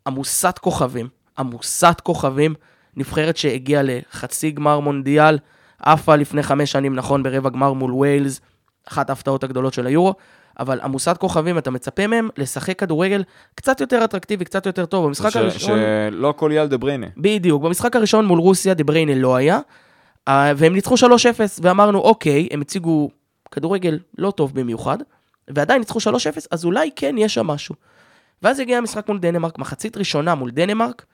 עמוסת 0.07 0.59
כוכבים, 0.61 1.07
עמוסת 1.37 2.01
כוכבים, 2.03 2.53
נבחרת 2.97 3.37
שהגיעה 3.37 3.81
לחצי 3.85 4.51
גמר 4.51 4.79
מונדיאל, 4.79 5.37
עפה 5.79 6.15
לפני 6.15 6.43
חמש 6.43 6.71
שנים, 6.71 6.95
נכון, 6.95 7.23
ברבע 7.23 7.49
גמר 7.49 7.73
מול 7.73 7.93
ויילס, 7.93 8.41
אחת 8.87 9.09
ההפתעות 9.09 9.43
הגדולות 9.43 9.73
של 9.73 9.87
היורו, 9.87 10.13
אבל 10.59 10.79
עמוסת 10.83 11.17
כוכבים, 11.17 11.57
אתה 11.57 11.71
מצפה 11.71 12.07
מהם 12.07 12.29
לשחק 12.37 12.79
כדורגל 12.79 13.23
קצת 13.55 13.81
יותר 13.81 14.03
אטרקטיבי, 14.03 14.45
קצת 14.45 14.65
יותר 14.65 14.85
טוב. 14.85 15.05
במשחק 15.07 15.29
ש- 15.29 15.35
הראשון... 15.35 15.79
שלא 16.11 16.29
הכל 16.29 16.49
יהיה 16.51 16.61
על 16.61 16.67
דה 16.67 16.77
בריינה. 16.77 17.07
בדיוק, 17.17 17.63
במשחק 17.63 17.95
הראשון 17.95 18.25
מול 18.25 18.39
רוסיה 18.39 18.73
דיבריינה 18.73 19.15
לא 19.15 19.35
היה, 19.35 19.59
אה, 20.27 20.51
והם 20.57 20.73
ניצחו 20.73 20.95
3-0, 20.95 20.99
ואמרנו, 21.61 21.99
אוקיי, 21.99 22.47
הם 22.51 22.61
הציגו 22.61 23.09
כדורגל 23.51 23.99
לא 24.17 24.31
טוב 24.31 24.53
במיוחד, 24.53 24.97
ועדיין 25.47 25.79
ניצחו 25.79 25.99
3-0, 25.99 26.03
אז 26.51 26.65
אולי 26.65 26.89
כן 26.95 27.15
יש 27.17 27.33
שם 27.33 27.47
משהו. 27.47 27.75
ואז 28.41 28.59
הגיע 28.59 28.77
המשחק 28.77 29.07
מול 29.07 29.19
דנמרק, 29.19 29.59
מחצית 29.59 29.97
ראשונה 29.97 30.35
מול 30.35 30.51
דנמרק, 30.51 31.05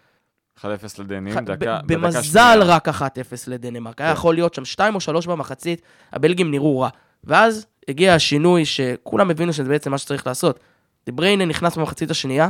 1-0 0.62 0.66
לדנים, 1.00 1.34
דקה, 1.34 1.42
בדקה 1.56 1.80
במזל 1.86 2.22
שנייה. 2.22 2.56
רק 2.56 2.88
1-0 2.88 3.02
לדנמרק. 3.48 4.02
היה 4.02 4.10
כן. 4.10 4.14
יכול 4.14 4.36
להיות 4.36 4.54
שם 4.54 4.66
2 4.66 4.96
או 4.96 5.00
3 5.00 5.28
במחצית, 5.28 5.82
הבלגים 6.14 6.52
נראו 6.52 6.80
רע. 6.80 6.90
ואז 7.24 7.66
הגיע 7.88 8.14
השינוי 8.14 8.66
שכולם 8.66 9.32
הבינו 9.32 9.54
שזה 9.54 9.70
בעצם 9.70 9.92
מה 9.92 9.98
שצריך 9.98 10.28
לעשות. 10.28 10.60
דיבריינה 11.06 11.46
נכנס 11.46 11.78
במחצית 11.78 12.12
השנייה, 12.12 12.50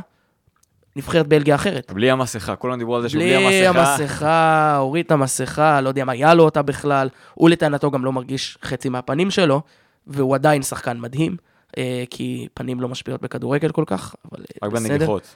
נבחרת 0.96 1.28
בלגיה 1.28 1.56
אחרת. 1.56 1.92
בלי 1.96 2.12
המסכה, 2.12 2.56
כולם 2.56 2.78
דיברו 2.78 2.96
על 2.96 3.02
זה 3.02 3.10
שבלי 3.10 3.46
בלי 3.46 3.68
המסכה. 3.68 3.96
המסכה, 3.96 4.78
הוריד 4.78 5.06
את 5.06 5.12
המסכה, 5.12 5.82
לא 5.82 5.90
יודע 5.90 6.06
מה 6.06 6.12
היה 6.12 6.34
לו 6.34 6.44
אותה 6.44 6.62
בכלל. 6.62 7.10
הוא 7.34 7.50
לטענתו 7.50 7.92
גם 7.92 8.06
לא 8.06 8.12
מרגיש 8.12 8.58
חצי 8.64 8.90
מהפנים 8.90 9.32
שלו, 9.32 9.62
והוא 10.08 10.36
עדיין 10.36 10.62
שחקן 10.62 11.00
מדהים, 11.00 11.36
אה, 11.78 12.04
כי 12.10 12.48
פנים 12.54 12.82
לא 12.82 12.90
משפיעות 12.90 13.22
בכדורגל 13.22 13.72
כל 13.72 13.84
כך, 13.88 14.16
אבל 14.32 14.40
אה, 14.42 14.68
רק 14.68 14.74
בסדר. 14.74 14.90
בנגיחות. 14.90 15.36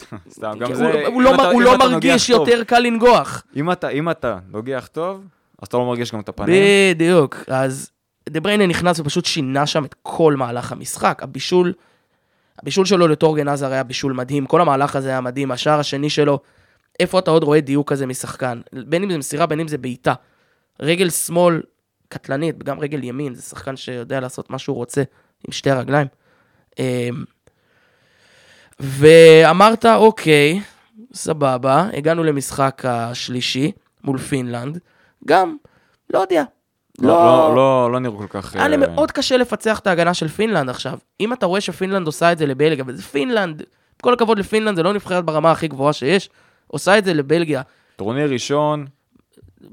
סתם, 0.30 0.52
גם 0.60 0.68
כן, 0.68 0.74
זה, 0.74 1.06
הוא- 1.06 1.22
לא 1.22 1.32
לא 1.60 1.74
אתה 1.74 1.88
מרגיש 1.88 2.28
יותר 2.30 2.64
קל 2.64 2.78
לנגוח. 2.78 3.42
אם 3.56 3.72
אתה, 3.72 3.88
אם 3.88 4.10
אתה 4.10 4.38
נוגח 4.48 4.88
טוב, 4.92 5.24
אז 5.62 5.68
אתה 5.68 5.76
לא 5.76 5.84
מרגיש 5.86 6.12
גם 6.12 6.20
את 6.20 6.28
הפנים. 6.28 6.62
בדיוק. 6.94 7.36
אז 7.48 7.90
דה 8.28 8.40
בריינה 8.40 8.66
נכנס 8.66 9.00
ופשוט 9.00 9.24
שינה 9.24 9.66
שם 9.66 9.84
את 9.84 9.94
כל 10.02 10.34
מהלך 10.36 10.72
המשחק. 10.72 11.18
הבישול, 11.22 11.72
הבישול 12.62 12.84
שלו 12.86 13.08
לטורגן 13.08 13.48
עזר 13.48 13.72
היה 13.72 13.82
בישול 13.82 14.12
מדהים, 14.12 14.46
כל 14.46 14.60
המהלך 14.60 14.96
הזה 14.96 15.08
היה 15.08 15.20
מדהים, 15.20 15.50
השער 15.50 15.78
השני 15.80 16.10
שלו, 16.10 16.38
איפה 17.00 17.18
אתה 17.18 17.30
עוד 17.30 17.42
רואה 17.42 17.60
דיוק 17.60 17.90
כזה 17.92 18.06
משחקן? 18.06 18.60
בין 18.86 19.02
אם 19.02 19.10
זה 19.10 19.18
מסירה, 19.18 19.46
בין 19.46 19.60
אם 19.60 19.68
זה 19.68 19.78
בעיטה. 19.78 20.14
רגל 20.80 21.10
שמאל 21.10 21.60
קטלנית, 22.08 22.62
גם 22.64 22.80
רגל 22.80 23.04
ימין, 23.04 23.34
זה 23.34 23.42
שחקן 23.42 23.76
שיודע 23.76 24.20
לעשות 24.20 24.50
מה 24.50 24.58
שהוא 24.58 24.76
רוצה 24.76 25.02
עם 25.48 25.52
שתי 25.52 25.70
הרגליים. 25.70 26.06
ואמרת, 28.80 29.86
אוקיי, 29.86 30.60
סבבה, 31.14 31.88
הגענו 31.92 32.24
למשחק 32.24 32.82
השלישי 32.84 33.72
מול 34.04 34.18
פינלנד, 34.18 34.78
גם, 35.26 35.56
לא 36.12 36.18
יודע. 36.18 36.44
לא, 36.98 37.08
לא, 37.08 37.54
לא, 37.56 37.92
לא 37.92 38.00
נראו 38.00 38.18
כל 38.18 38.26
כך... 38.28 38.56
היה 38.56 38.68
לי 38.68 38.76
אה, 38.76 38.80
מאוד 38.80 39.12
קשה 39.12 39.36
לפצח 39.36 39.78
את 39.78 39.86
ההגנה 39.86 40.14
של 40.14 40.28
פינלנד 40.28 40.68
עכשיו. 40.68 40.98
אם 41.20 41.32
אתה 41.32 41.46
רואה 41.46 41.60
שפינלנד 41.60 42.06
עושה 42.06 42.32
את 42.32 42.38
זה 42.38 42.46
לבלגיה, 42.46 42.84
וזה 42.86 43.02
פינלנד, 43.02 43.62
כל 44.02 44.12
הכבוד 44.12 44.38
לפינלנד, 44.38 44.76
זה 44.76 44.82
לא 44.82 44.92
נבחרת 44.92 45.24
ברמה 45.24 45.50
הכי 45.50 45.68
גבוהה 45.68 45.92
שיש, 45.92 46.30
עושה 46.66 46.98
את 46.98 47.04
זה 47.04 47.14
לבלגיה. 47.14 47.62
טורניר 47.96 48.32
ראשון, 48.32 48.86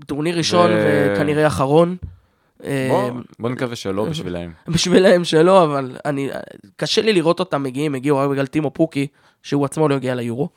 טורניר 0.06 0.38
ראשון 0.38 0.72
ו- 0.72 1.14
וכנראה 1.16 1.48
אחרון. 1.48 1.96
בוא, 2.62 3.04
אה, 3.04 3.10
בוא 3.40 3.50
נקווה 3.50 3.76
שלא 3.76 4.06
בשבילהם. 4.06 4.52
בשבילם 4.74 5.24
שלא, 5.24 5.64
אבל 5.64 5.98
אני, 6.06 6.30
קשה 6.76 7.02
לי 7.02 7.14
לראות 7.14 7.40
אותם 7.40 7.64
מגיעים, 7.64 7.96
הגיעו 7.96 8.18
רק 8.18 8.30
בגלל 8.30 8.46
טימו 8.46 8.72
פוקי, 8.72 9.08
שהוא 9.44 9.66
עצמו 9.66 9.88
לא 9.88 9.96
הגיע 9.96 10.16
ליורו. 10.16 10.50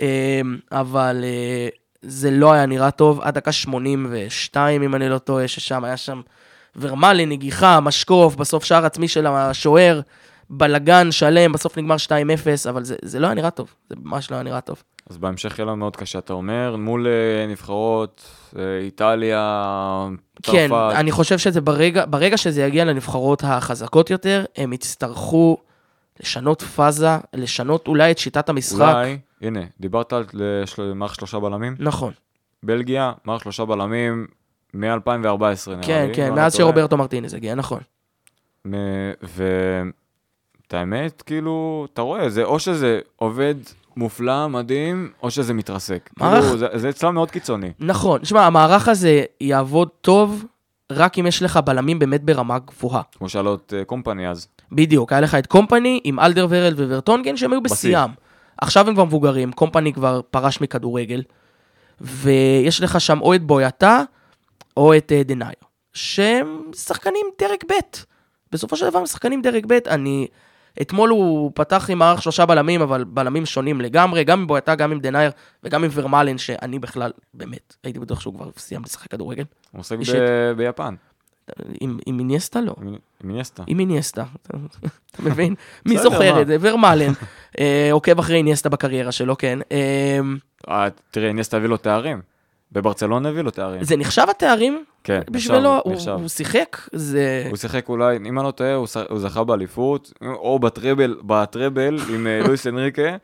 אה, 0.00 0.40
אבל 0.72 1.24
אה, 1.24 1.68
זה 2.02 2.30
לא 2.30 2.52
היה 2.52 2.66
נראה 2.66 2.90
טוב, 2.90 3.20
עד 3.20 3.34
דקה 3.34 3.52
82, 3.52 4.82
אם 4.82 4.94
אני 4.94 5.08
לא 5.08 5.18
טועה, 5.18 5.48
ששם 5.48 5.84
היה 5.84 5.96
שם 5.96 6.20
ורמלי, 6.76 7.26
נגיחה, 7.26 7.80
משקוף, 7.80 8.36
בסוף 8.36 8.64
שער 8.64 8.86
עצמי 8.86 9.08
של 9.08 9.26
השוער, 9.26 10.00
בלגן 10.50 11.12
שלם, 11.12 11.52
בסוף 11.52 11.78
נגמר 11.78 11.96
2-0, 12.06 12.10
אבל 12.68 12.84
זה, 12.84 12.96
זה 13.02 13.18
לא 13.18 13.26
היה 13.26 13.34
נראה 13.34 13.50
טוב, 13.50 13.74
זה 13.90 13.96
ממש 14.02 14.30
לא 14.30 14.36
היה 14.36 14.42
נראה 14.42 14.60
טוב. 14.60 14.82
אז 15.10 15.18
בהמשך 15.18 15.58
יהיה 15.58 15.66
לנו 15.66 15.76
מאוד 15.76 15.96
קשה, 15.96 16.18
אתה 16.18 16.32
אומר, 16.32 16.76
מול 16.78 17.06
אה, 17.06 17.46
נבחרות, 17.50 18.30
אה, 18.58 18.78
איטליה, 18.78 20.08
כן, 20.42 20.68
צרפת. 20.68 20.94
אני 20.96 21.12
חושב 21.12 21.38
שזה 21.38 21.60
ברגע, 21.60 22.04
ברגע 22.10 22.36
שזה 22.36 22.62
יגיע 22.62 22.84
לנבחרות 22.84 23.42
החזקות 23.44 24.10
יותר, 24.10 24.44
הם 24.56 24.72
יצטרכו 24.72 25.56
לשנות 26.20 26.62
פאזה, 26.62 27.08
לשנות 27.34 27.88
אולי 27.88 28.10
את 28.10 28.18
שיטת 28.18 28.48
המשחק. 28.48 28.80
אולי, 28.80 29.18
הנה, 29.42 29.60
דיברת 29.80 30.12
על 30.12 30.24
של- 30.64 30.92
מערך 30.94 31.14
שלושה 31.14 31.38
בלמים? 31.38 31.76
נכון, 31.78 32.12
בלגיה, 32.62 33.12
מערך 33.24 33.42
שלושה 33.42 33.64
בלמים 33.64 34.26
מ-2014 34.74 34.86
נראה 35.68 35.76
לי. 35.76 35.82
כן, 35.86 36.08
כן, 36.14 36.34
מאז. 36.34 36.54
שרוברטו 36.56 36.96
מרטינס 36.96 37.34
הגיע, 37.34 37.54
נכון. 37.54 37.80
מ- 38.68 38.72
ואת 39.22 40.74
האמת, 40.74 41.22
כאילו, 41.22 41.86
אתה 41.92 42.02
רואה, 42.02 42.28
זה 42.28 42.44
או 42.44 42.58
שזה 42.58 43.00
עובד 43.16 43.54
מופלא, 43.98 44.48
מדהים, 44.48 45.10
או 45.22 45.30
שזה 45.30 45.54
מתרסק. 45.54 46.10
מערך- 46.16 46.44
כאילו, 46.44 46.58
זה, 46.58 46.66
זה 46.74 46.88
אצלם 46.88 47.14
מאוד 47.14 47.30
קיצוני. 47.30 47.72
נכון, 47.80 48.24
שמע, 48.24 48.46
המערך 48.46 48.88
הזה 48.88 49.24
יעבוד 49.40 49.88
טוב 50.00 50.44
רק 50.92 51.18
אם 51.18 51.26
יש 51.26 51.42
לך 51.42 51.56
בלמים 51.56 51.98
באמת 51.98 52.22
ברמה 52.24 52.58
גבוהה. 52.58 53.02
כמו 53.18 53.28
שהיה 53.28 53.42
לו 53.42 53.54
את 53.54 53.74
אה, 53.76 53.84
קומפני 53.84 54.28
אז. 54.28 54.48
בדיוק, 54.72 55.12
היה 55.12 55.20
לך 55.20 55.34
את 55.34 55.46
קומפני 55.46 56.00
עם 56.04 56.20
אלדר 56.20 56.46
ורל 56.50 56.74
וורטונגן 56.78 57.36
שהם 57.36 57.52
היו 57.52 57.62
בשיא. 57.62 57.74
בשיאם. 57.76 58.10
עכשיו 58.58 58.88
הם 58.88 58.94
כבר 58.94 59.04
מבוגרים, 59.04 59.52
קומפני 59.52 59.92
כבר 59.92 60.20
פרש 60.30 60.60
מכדורגל, 60.60 61.22
ויש 62.00 62.80
לך 62.80 63.00
שם 63.00 63.20
או 63.20 63.34
את 63.34 63.42
בויאטה 63.42 64.02
או 64.76 64.96
את 64.96 65.12
אה, 65.12 65.22
דנאיו, 65.22 65.52
שהם 65.92 66.62
שחקנים 66.76 67.26
דרג 67.40 67.58
ב'. 67.70 67.74
בסופו 68.52 68.76
של 68.76 68.90
דבר 68.90 68.98
הם 68.98 69.06
שחקנים 69.06 69.42
דרג 69.42 69.66
ב', 69.66 69.72
אני... 69.88 70.26
אתמול 70.82 71.10
הוא 71.10 71.50
פתח 71.54 71.86
עם 71.90 71.98
מערך 71.98 72.22
שלושה 72.22 72.46
בלמים, 72.46 72.82
אבל 72.82 73.04
בלמים 73.04 73.46
שונים 73.46 73.80
לגמרי, 73.80 74.24
גם 74.24 74.40
עם 74.40 74.46
בויאטה, 74.46 74.74
גם 74.74 74.92
עם 74.92 75.00
דנאייר 75.00 75.30
וגם 75.64 75.84
עם 75.84 75.90
ורמלן, 75.94 76.38
שאני 76.38 76.78
בכלל, 76.78 77.12
באמת, 77.34 77.76
הייתי 77.84 77.98
בטוח 77.98 78.20
שהוא 78.20 78.34
כבר 78.34 78.50
סיים 78.56 78.82
לשחק 78.84 79.10
כדורגל. 79.10 79.44
הוא 79.72 79.80
עוסק 79.80 79.96
ב- 79.98 80.52
ביפן, 80.56 80.94
עם, 81.80 81.98
איניאסטה 82.06 82.60
לא. 82.60 82.74
עם 82.80 82.96
איניאסטה. 83.24 83.62
עם 83.66 83.80
איניאסטה, 83.80 84.24
אתה 85.10 85.22
מבין? 85.22 85.54
מי 85.86 85.98
זוכר? 85.98 86.42
את 86.42 86.46
זה? 86.46 86.56
ורמלן, 86.60 87.12
אה, 87.58 87.88
עוקב 87.92 88.18
אחרי 88.18 88.36
איניאסטה 88.36 88.68
בקריירה 88.68 89.12
שלו, 89.12 89.38
כן. 89.38 89.58
אה, 89.72 90.20
אה, 90.68 90.88
תראה, 91.10 91.28
איניאסטה 91.28 91.56
הביא 91.56 91.68
לו 91.68 91.76
תארים. 91.76 92.20
בברצלונה 92.72 93.28
הביא 93.28 93.42
לו 93.42 93.50
תארים. 93.50 93.84
זה 93.84 93.96
נחשב 93.96 94.26
התארים 94.30 94.84
כן, 95.08 95.20
בשבילו? 95.30 95.80
הוא- 95.84 95.92
נחשב. 95.92 96.10
הוא 96.10 96.28
שיחק? 96.28 96.76
זה... 96.92 97.46
הוא 97.48 97.56
שיחק 97.56 97.88
אולי, 97.88 98.16
אם 98.16 98.38
אני 98.38 98.46
לא 98.46 98.50
טועה, 98.50 98.74
הוא 98.74 98.86
ש- 98.86 98.96
הוא 98.96 99.18
זכה 99.18 99.44
באליפות, 99.44 100.12
או 100.22 100.58
בטראבל, 100.58 101.16
בטראבל 101.22 101.98
עם 102.14 102.26
אה, 102.26 102.40
לואיס 102.46 102.66
אנריקה. 102.66 103.16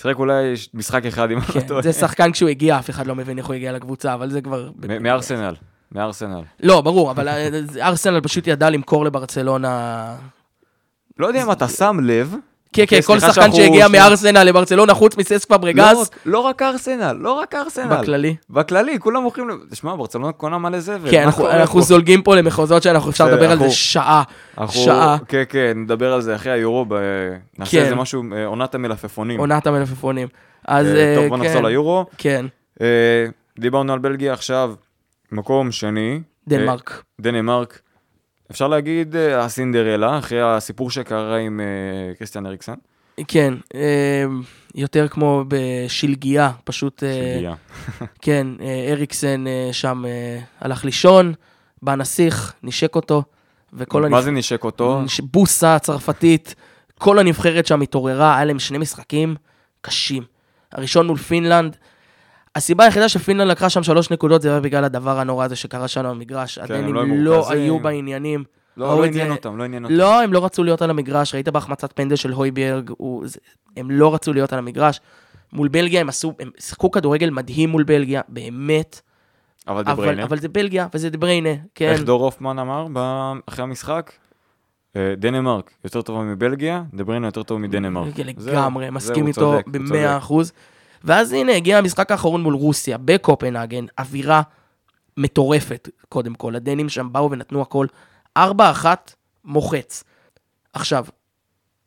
שיחק 0.00 0.18
אולי 0.18 0.52
משחק 0.74 1.06
אחד, 1.06 1.30
אם 1.30 1.36
אני 1.38 1.46
לא 1.48 1.60
כן, 1.60 1.66
טועה. 1.66 1.82
זה 1.82 1.92
שחקן 1.92 2.32
כשהוא 2.32 2.48
הגיע, 2.48 2.78
אף 2.78 2.90
אחד 2.90 3.06
לא 3.06 3.14
מבין 3.14 3.38
איך 3.38 3.46
הוא 3.46 3.54
הגיע 3.54 3.72
לקבוצה, 3.72 4.14
אבל 4.14 4.30
זה 4.30 4.40
כבר... 4.40 4.70
מארסנל, 5.00 5.54
מארסנל. 5.92 6.42
לא, 6.62 6.80
ברור, 6.80 7.10
אבל 7.10 7.28
אה, 7.28 7.48
ארסנל 7.80 8.20
פשוט 8.20 8.46
ידע 8.46 8.70
למכור 8.70 9.04
לברצלונה... 9.04 10.04
לא 11.18 11.26
יודע 11.26 11.42
אם 11.42 11.52
אתה 11.52 11.68
שם 11.68 11.96
לב. 12.02 12.34
כן, 12.72 12.82
כן, 12.88 12.96
אוקיי, 12.96 13.02
כל 13.02 13.20
שחקן 13.20 13.52
שהגיע 13.52 13.88
מארסנל 13.88 14.42
לברצלונה, 14.44 14.94
חוץ 14.94 15.16
מסס 15.16 15.46
לא 15.50 15.56
פברגס, 15.56 15.96
רק- 16.02 16.18
לא 16.26 16.38
רק 16.38 16.62
ארסנל, 16.62 17.16
לא 17.20 17.32
רק 17.32 17.54
ארסנל. 17.54 17.96
בכללי. 18.00 18.36
בכללי, 18.50 18.98
כולם 18.98 19.24
ל- 19.26 19.30
תשמע, 19.70 19.94
ברצלונה 19.96 20.32
קונה 20.32 20.58
מלא 20.58 20.80
זבל. 20.80 21.10
כן, 21.10 21.22
אנחנו-? 21.22 21.80
זולגים 21.82 22.22
פה 22.22 22.36
למחוזות 22.36 22.82
שאנחנו 22.82 23.10
אפשר 23.10 23.26
לדבר 23.26 23.50
על 23.50 23.58
זה 23.58 23.70
שעה. 23.70 24.22
שעה. 24.68 25.16
כן, 25.28 25.42
כן, 25.48 25.72
נדבר 25.76 26.12
על 26.12 26.20
זה 26.20 26.34
אחרי 26.36 26.52
היורו, 26.52 26.86
נעשה 27.58 27.70
כן. 27.78 27.82
איזה 27.84 27.94
משהו, 27.94 28.22
אה, 28.36 28.46
עונת 28.46 28.74
המלפפונים. 28.74 29.40
עונת 29.40 29.66
המלפפונים. 29.66 30.28
אז 30.68 30.86
אה, 30.86 30.94
אה, 30.96 31.14
טוב, 31.16 31.28
בוא 31.28 31.36
כן, 31.38 31.42
נחזור 31.44 31.62
ליורו. 31.62 32.06
כן, 32.18 32.46
דיברנו 33.58 33.92
על 33.92 33.98
בלגיה 33.98 34.32
עכשיו, 34.32 34.74
מקום 35.32 35.72
שני. 35.72 36.20
דנמרק. 36.48 37.02
דנמרק. 37.20 37.80
אפשר 38.52 38.68
להגיד 38.68 39.16
אה, 39.16 39.44
הסינדרלה, 39.44 40.18
אחרי 40.18 40.42
הסיפור 40.42 40.90
שקרה 40.90 41.38
עם 41.38 41.60
אה, 41.60 42.14
קריסטיאן 42.14 42.46
אריקסן. 42.46 42.74
כן, 43.28 43.54
אה, 43.74 44.24
יותר 44.74 45.08
כמו 45.08 45.44
בשלגיה, 45.48 46.50
פשוט, 46.64 47.02
שהגיע. 47.02 47.54
כן, 48.24 48.46
אריקסן 48.90 49.44
שם 49.72 50.04
הלך 50.60 50.84
לישון, 50.84 51.32
בא 51.82 51.94
נסיך, 51.94 52.54
נשק 52.62 52.94
אותו, 52.94 53.22
וכל 53.72 54.08
מה 54.08 54.22
זה 54.22 54.30
נשק 54.30 54.64
אותו? 54.64 55.00
בוסה 55.22 55.78
צרפתית, 55.78 56.54
כל 56.98 57.18
הנבחרת 57.18 57.66
שם 57.66 57.80
התעוררה, 57.80 58.36
היה 58.36 58.44
להם 58.44 58.58
שני 58.58 58.78
משחקים 58.78 59.34
קשים. 59.80 60.22
הראשון 60.72 61.06
מול 61.06 61.16
פינלנד, 61.16 61.76
הסיבה 62.56 62.84
היחידה 62.84 63.08
שפינלנד 63.08 63.50
לקחה 63.50 63.70
שם 63.70 63.82
שלוש 63.82 64.10
נקודות 64.10 64.42
זה 64.42 64.50
היה 64.50 64.60
בגלל 64.60 64.84
הדבר 64.84 65.18
הנורא 65.18 65.44
הזה 65.44 65.56
שקרה 65.56 65.88
שם 65.88 66.04
במגרש. 66.04 66.58
כן, 66.58 66.74
הדנים 66.74 66.94
לא, 66.94 67.06
לא 67.06 67.50
היו 67.50 67.78
בעניינים. 67.80 68.44
לא, 68.76 68.98
לא 68.98 69.04
עניין 69.04 69.26
זה... 69.26 69.32
אותם, 69.32 69.58
לא 69.58 69.64
עניין 69.64 69.84
אותם. 69.84 69.94
לא, 69.94 70.22
הם 70.22 70.32
לא 70.32 70.44
רצו 70.44 70.64
להיות 70.64 70.82
על 70.82 70.90
המגרש, 70.90 71.34
ראית 71.34 71.48
בהחמצת 71.48 71.92
פנדל 71.92 72.16
של 72.16 72.32
הויברג, 72.32 72.90
הוא... 72.96 73.26
הם 73.76 73.90
לא 73.90 74.14
רצו 74.14 74.32
להיות 74.32 74.52
על 74.52 74.58
המגרש. 74.58 75.00
מול 75.52 75.68
בלגיה 75.68 76.00
הם 76.00 76.08
עשו, 76.08 76.32
הם 76.40 76.50
שיחקו 76.58 76.90
כדורגל 76.90 77.30
מדהים 77.30 77.70
מול 77.70 77.82
בלגיה, 77.82 78.20
באמת. 78.28 79.00
אבל 79.68 79.84
זה 79.84 79.89
דה 79.89 79.94
בריינה. 79.94 80.24
אבל 80.24 80.38
זה 80.38 80.48
בלגיה, 80.48 80.86
וזה 80.94 81.10
דה 81.10 81.19
בריינה, 81.19 81.50
כן. 81.74 81.88
איך 81.88 82.02
דור 82.02 82.24
הופמן 82.24 82.58
אמר 82.58 82.86
אחרי 83.46 83.62
המשחק? 83.62 84.12
אה, 84.96 85.14
דנמרק 85.16 85.70
יותר 85.84 86.02
טובה 86.02 86.22
מבלגיה, 86.22 86.82
דבריינה 86.94 87.26
יותר 87.26 87.42
טוב 87.42 87.58
מדנמרק. 87.58 88.18
לגמרי, 88.18 88.90
מסכים 88.90 89.26
איתו 89.26 89.58
במאה 89.66 90.18
אחוז. 90.18 90.48
צודק. 90.48 90.71
ואז 91.04 91.32
הנה, 91.32 91.52
הגיע 91.52 91.78
המשחק 91.78 92.10
האחרון 92.10 92.42
מול 92.42 92.54
רוסיה, 92.54 92.98
בקופנהגן, 92.98 93.84
אווירה 93.98 94.42
מטורפת, 95.16 95.88
קודם 96.08 96.34
כל. 96.34 96.56
הדנים 96.56 96.88
שם 96.88 97.08
באו 97.12 97.30
ונתנו 97.30 97.62
הכל. 97.62 97.86
4-1 98.38 98.40
מוחץ. 99.44 100.04
עכשיו, 100.72 101.04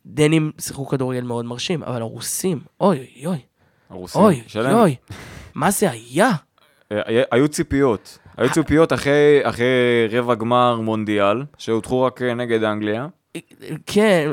דנים 0.06 0.52
שיחקו 0.62 0.86
כדורגל 0.88 1.22
מאוד 1.22 1.46
מרשים, 1.46 1.84
אבל 1.84 2.02
הרוסים, 2.02 2.60
אוי 2.82 2.98
אוי 2.98 3.26
אוי, 3.26 3.38
הרוסים. 3.90 4.22
אוי 4.22 4.42
שלהם. 4.48 4.76
אוי, 4.76 4.96
מה 5.56 5.72
זה 5.72 5.92
היה? 5.92 6.32
אה, 6.92 7.02
היה- 7.06 7.24
היו 7.32 7.48
ציפיות. 7.48 8.18
היו 8.38 8.52
ציפיות 8.52 8.94
אחרי 8.94 9.40
אחרי 9.44 9.66
רבע 10.12 10.36
גמר 10.36 10.80
מונדיאל, 10.82 11.44
שהודחו 11.58 12.02
רק 12.02 12.22
אה, 12.22 12.34
נגד 12.34 12.64
אנגליה. 12.64 13.08
כן, 13.86 14.32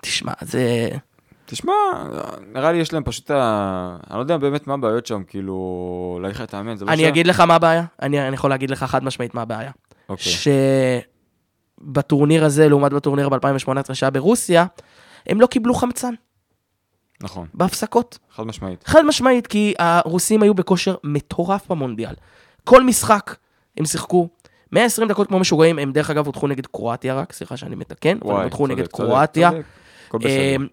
תשמע, 0.00 0.32
זה... 0.40 0.88
תשמע, 1.52 1.72
נראה 2.54 2.72
לי 2.72 2.78
יש 2.78 2.92
להם 2.92 3.02
פשוט 3.04 3.30
ה... 3.30 3.96
אני 4.10 4.16
לא 4.16 4.22
יודע 4.22 4.36
באמת 4.36 4.66
מה 4.66 4.74
הבעיות 4.74 5.06
שם, 5.06 5.22
כאילו, 5.26 6.18
להגיד 6.22 6.36
לך 6.36 6.42
את 6.42 6.54
האמת, 6.54 6.78
זה 6.78 6.84
לא 6.84 6.90
אני 6.90 7.02
ש- 7.02 7.06
אגיד 7.06 7.26
לך 7.26 7.40
מה 7.40 7.54
הבעיה, 7.54 7.84
אני 8.02 8.26
אני 8.28 8.34
יכול 8.34 8.50
להגיד 8.50 8.70
לך 8.70 8.82
חד 8.84 9.04
משמעית 9.04 9.34
מה 9.34 9.42
הבעיה. 9.42 9.70
אוקיי. 10.08 10.32
שבטורניר 11.80 12.44
הזה, 12.44 12.68
לעומת 12.68 12.92
בטורניר 12.92 13.28
ב-2018 13.28 13.94
שהיה 13.94 14.10
ברוסיה, 14.10 14.66
הם 15.26 15.40
לא 15.40 15.46
קיבלו 15.46 15.74
חמצן 15.74 16.14
נכון, 17.22 17.46
בהפסקות. 17.54 18.18
חד 18.30 18.42
משמעית. 18.46 18.84
חד 18.86 19.02
משמעית, 19.04 19.46
כי 19.46 19.74
הרוסים 19.78 20.42
היו 20.42 20.54
בכושר 20.54 20.94
מטורף 21.04 21.68
במונדיאל. 21.68 22.14
כל 22.64 22.82
משחק 22.82 23.36
הם 23.78 23.84
שיחקו 23.84 24.28
120 24.72 25.08
דקות 25.08 25.28
כמו 25.28 25.38
משוגעים, 25.38 25.78
הם 25.78 25.92
דרך 25.92 26.10
אגב 26.10 26.26
הודחו 26.26 26.46
נגד 26.46 26.66
קרואטיה 26.66 27.14
רק, 27.14 27.32
סליחה 27.32 27.56
שאני 27.56 27.74
מתקן, 27.76 28.18
אבל 28.22 28.30
הם 28.30 28.34
וואי, 28.36 28.44
הודחו 28.44 28.66
נגד 28.66 28.86
צודק, 28.86 28.92
קרואטיה. 28.92 29.50
צודק. 29.50 30.26
הם 30.54 30.68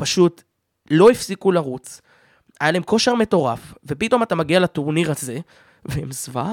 פשוט 0.00 0.42
לא 0.90 1.10
הפסיקו 1.10 1.52
לרוץ, 1.52 2.00
היה 2.60 2.70
להם 2.70 2.82
כושר 2.82 3.14
מטורף, 3.14 3.74
ופתאום 3.84 4.22
אתה 4.22 4.34
מגיע 4.34 4.60
לטורניר 4.60 5.10
הזה, 5.10 5.38
והם 5.84 6.12
זוועה. 6.12 6.52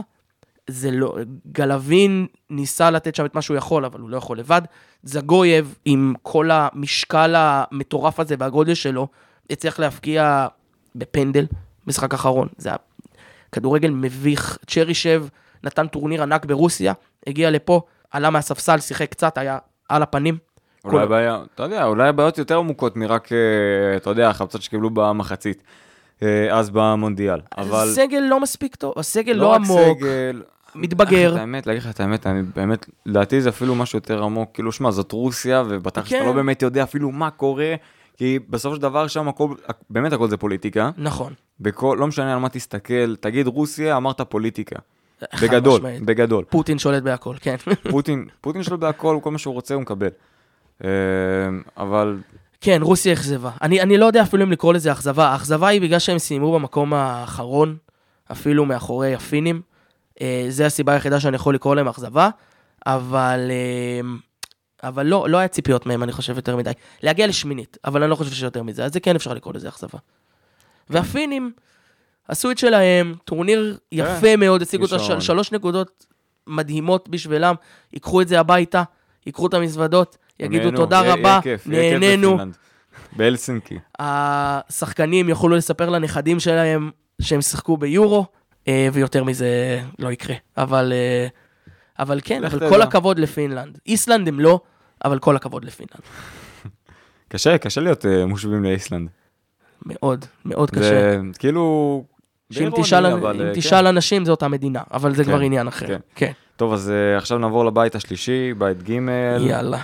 זה 0.69 0.91
לא, 0.91 1.17
גלווין 1.51 2.27
ניסה 2.49 2.91
לתת 2.91 3.15
שם 3.15 3.25
את 3.25 3.35
מה 3.35 3.41
שהוא 3.41 3.57
יכול, 3.57 3.85
אבל 3.85 3.99
הוא 3.99 4.09
לא 4.09 4.17
יכול 4.17 4.39
לבד. 4.39 4.61
זגוייב, 5.03 5.75
עם 5.85 6.13
כל 6.21 6.51
המשקל 6.51 7.33
המטורף 7.37 8.19
הזה 8.19 8.35
והגודל 8.39 8.73
שלו, 8.73 9.07
הצליח 9.49 9.79
להפקיע 9.79 10.47
בפנדל, 10.95 11.45
משחק 11.87 12.13
אחרון. 12.13 12.47
זה 12.57 12.69
היה 12.69 12.77
כדורגל 13.51 13.89
מביך. 13.89 14.57
צ'רישב 14.67 15.25
נתן 15.63 15.87
טורניר 15.87 16.23
ענק 16.23 16.45
ברוסיה, 16.45 16.93
הגיע 17.27 17.51
לפה, 17.51 17.81
עלה 18.11 18.29
מהספסל, 18.29 18.79
שיחק 18.79 19.11
קצת, 19.11 19.37
היה 19.37 19.57
על 19.89 20.03
הפנים. 20.03 20.37
אולי 20.85 21.03
הבעיה, 21.03 21.41
אתה 21.55 21.63
יודע, 21.63 21.85
אולי 21.85 22.09
הבעיות 22.09 22.37
יותר 22.37 22.57
עמוקות 22.57 22.95
מרק, 22.95 23.31
אה, 23.31 23.97
אתה 23.97 24.09
יודע, 24.09 24.29
החמצות 24.29 24.61
שקיבלו 24.61 24.89
במחצית, 24.89 25.63
אה, 26.23 26.57
אז 26.57 26.69
במונדיאל. 26.69 27.39
אבל 27.57 27.89
הסגל 27.89 28.23
לא 28.29 28.39
מספיק 28.39 28.75
טוב, 28.75 28.93
הסגל 28.97 29.33
לא 29.33 29.41
לא 29.41 29.55
עמוק, 29.55 29.99
סגל, 29.99 30.41
מתבגר. 30.75 31.33
את 31.33 31.39
האמת, 31.39 31.67
להגיד 31.67 31.83
לך 31.83 31.89
את 31.89 31.99
האמת, 31.99 32.27
אני 32.27 32.41
באמת, 32.55 32.85
לדעתי 33.05 33.41
זה 33.41 33.49
אפילו 33.49 33.75
משהו 33.75 33.97
יותר 33.97 34.23
עמוק, 34.23 34.49
כאילו, 34.53 34.71
שמע, 34.71 34.91
זאת 34.91 35.11
רוסיה, 35.11 35.63
ובטח 35.69 36.05
שאתה 36.05 36.19
כן. 36.19 36.25
לא 36.25 36.33
באמת 36.33 36.61
יודע 36.61 36.83
אפילו 36.83 37.11
מה 37.11 37.29
קורה, 37.29 37.75
כי 38.17 38.39
בסופו 38.49 38.75
של 38.75 38.81
דבר 38.81 39.07
שם 39.07 39.27
הכל, 39.27 39.47
באמת 39.89 40.13
הכל 40.13 40.29
זה 40.29 40.37
פוליטיקה. 40.37 40.89
נכון. 40.97 41.33
בכל, 41.59 41.97
לא 41.99 42.07
משנה 42.07 42.33
על 42.33 42.39
מה 42.39 42.49
תסתכל, 42.49 43.15
תגיד 43.15 43.47
רוסיה, 43.47 43.97
אמרת 43.97 44.21
פוליטיקה. 44.21 44.75
חד 45.35 45.47
בגדול. 45.47 45.81
בגדול. 46.05 46.43
פוטין 46.49 46.79
שולט 46.79 47.03
בהכל, 47.03 47.35
כן. 47.41 47.55
פוטין, 47.91 48.27
פוטין 48.41 48.63
שלו 48.63 48.77
בהכל, 48.77 49.19
כל 49.23 49.31
מה 49.31 49.37
שהוא 49.37 49.53
רוצה 49.53 49.73
הוא 49.73 49.81
מקבל. 49.81 50.09
אה, 50.83 50.89
אבל 51.77 52.17
כן, 52.61 52.79
רוסיה 52.81 53.13
אכזבה. 53.13 53.51
אני, 53.61 53.81
אני 53.81 53.97
לא 53.97 54.05
יודע 54.05 54.21
אפילו 54.21 54.43
אם 54.43 54.51
לקרוא 54.51 54.73
לזה 54.73 54.91
אכזבה. 54.91 55.27
האכזבה 55.27 55.67
היא 55.67 55.81
בגלל 55.81 55.99
שהם 55.99 56.19
סיימו 56.19 56.53
במקום 56.53 56.93
האחרון, 56.93 57.77
אפילו 58.31 58.65
מאחורי 58.65 59.15
הפינים. 59.15 59.61
אה, 60.21 60.45
זה 60.49 60.65
הסיבה 60.65 60.93
היחידה 60.93 61.19
שאני 61.19 61.35
יכול 61.35 61.55
לקרוא 61.55 61.75
להם 61.75 61.87
אכזבה, 61.87 62.29
אבל, 62.85 63.51
אה, 63.51 64.09
אבל 64.89 65.05
לא, 65.05 65.29
לא 65.29 65.37
היה 65.37 65.47
ציפיות 65.47 65.85
מהם, 65.85 66.03
אני 66.03 66.11
חושב, 66.11 66.35
יותר 66.35 66.55
מדי. 66.55 66.71
להגיע 67.03 67.27
לשמינית, 67.27 67.77
אבל 67.85 68.03
אני 68.03 68.09
לא 68.09 68.15
חושב 68.15 68.31
שיותר 68.31 68.63
מזה, 68.63 68.85
אז 68.85 68.93
זה 68.93 68.99
כן 68.99 69.15
אפשר 69.15 69.33
לקרוא 69.33 69.53
לזה 69.53 69.69
אכזבה. 69.69 69.99
והפינים 70.89 71.51
עשו 72.27 72.51
את 72.51 72.57
שלהם, 72.57 73.15
טורניר 73.25 73.77
יפה 73.91 74.35
מאוד, 74.35 74.61
השיגו 74.61 74.85
את 74.85 75.21
שלוש 75.21 75.51
נקודות 75.51 76.05
מדהימות 76.47 77.09
בשבילם, 77.09 77.55
ייקחו 77.93 78.21
את 78.21 78.27
זה 78.27 78.39
הביתה, 78.39 78.83
ייקחו 79.25 79.47
את 79.47 79.53
המזוודות, 79.53 80.17
יגידו 80.39 80.63
נהנו, 80.65 80.77
תודה 80.77 80.95
יהיה- 81.03 81.13
רבה, 81.13 81.29
יהיה 81.29 81.41
כיף, 81.41 81.67
נהנינו. 81.67 82.37
בהלסינקי. 83.15 83.79
השחקנים 83.99 85.29
יוכלו 85.29 85.55
לספר 85.55 85.89
לנכדים 85.89 86.39
שלהם 86.39 86.91
שהם 87.21 87.41
שיחקו 87.41 87.77
ביורו, 87.77 88.25
אה, 88.67 88.87
ויותר 88.93 89.23
מזה 89.23 89.47
לא 89.99 90.11
יקרה. 90.11 90.35
אבל, 90.57 90.93
אה, 90.95 91.27
אבל 91.99 92.19
כן, 92.23 92.43
אבל 92.43 92.57
תדע. 92.59 92.69
כל 92.69 92.81
הכבוד 92.81 93.19
לפינלנד. 93.19 93.77
איסלנד 93.87 94.27
הם 94.27 94.39
לא, 94.39 94.59
אבל 95.05 95.19
כל 95.19 95.35
הכבוד 95.35 95.65
לפינלנד. 95.65 96.01
קשה, 97.31 97.57
קשה 97.57 97.81
להיות 97.81 98.05
אה, 98.05 98.25
מושבים 98.25 98.63
לאיסלנד. 98.63 99.09
מאוד, 99.85 100.25
מאוד 100.45 100.71
קשה. 100.71 100.81
זה 100.81 101.17
כאילו... 101.39 102.03
שאם 102.51 102.69
תשאל, 102.81 103.05
אבל, 103.05 103.41
אם 103.41 103.47
אה, 103.47 103.51
תשאל 103.55 103.87
אנשים 103.87 104.25
זה 104.25 104.31
אותה 104.31 104.47
מדינה, 104.47 104.81
אבל 104.93 105.15
זה 105.15 105.23
כן, 105.23 105.29
כבר 105.29 105.39
עניין 105.39 105.67
אחר. 105.67 105.87
כן. 105.87 105.99
כן, 106.15 106.31
טוב, 106.55 106.73
אז 106.73 106.91
עכשיו 107.17 107.37
נעבור 107.37 107.65
לבית 107.65 107.95
השלישי, 107.95 108.53
בית 108.57 108.83
ג'. 108.83 108.89
יאללה, 109.39 109.79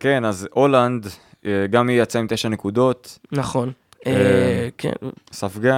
כן, 0.00 0.24
אז 0.24 0.48
הולנד, 0.52 1.06
אה, 1.46 1.66
גם 1.70 1.88
היא 1.88 2.02
יצאה 2.02 2.20
עם 2.20 2.26
תשע 2.30 2.48
נקודות. 2.48 3.18
נכון. 3.32 3.72
אה, 4.06 4.68
כן, 4.78 4.92
ספגה, 5.32 5.76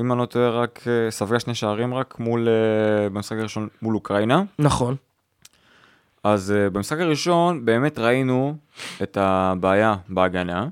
אם 0.00 0.12
אני 0.12 0.20
לא 0.20 0.26
טועה, 0.26 0.50
רק, 0.50 0.84
ספגה 1.10 1.40
שני 1.40 1.54
שערים 1.54 1.94
רק 1.94 2.14
מול, 2.18 2.48
אה, 2.48 3.08
במשחק 3.08 3.36
הראשון 3.38 3.68
מול 3.82 3.94
אוקראינה. 3.94 4.42
נכון. 4.58 4.96
אז 6.24 6.52
אה, 6.56 6.70
במשחק 6.70 6.98
הראשון 6.98 7.64
באמת 7.64 7.98
ראינו 7.98 8.54
את 9.02 9.16
הבעיה 9.20 9.94
בהגנה. 10.08 10.68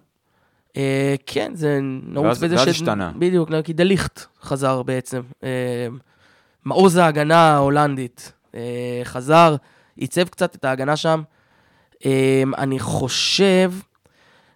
אה, 0.77 1.15
כן, 1.27 1.53
זה 1.55 1.79
נעוץ 1.83 2.39
בזה 2.39 2.57
ואז 2.57 2.69
השתנה. 2.69 3.13
בדיוק, 3.19 3.51
כי 3.65 3.73
דליכט 3.73 4.21
חזר 4.43 4.83
בעצם. 4.83 5.21
אה, 5.43 5.89
מעוז 6.65 6.97
ההגנה 6.97 7.37
ההולנדית 7.37 8.33
אה, 8.55 9.01
חזר, 9.05 9.57
עיצב 9.97 10.29
קצת 10.29 10.55
את 10.55 10.65
ההגנה 10.65 10.97
שם. 10.97 11.23
אה, 12.07 12.43
אני 12.59 12.79
חושב 12.79 13.73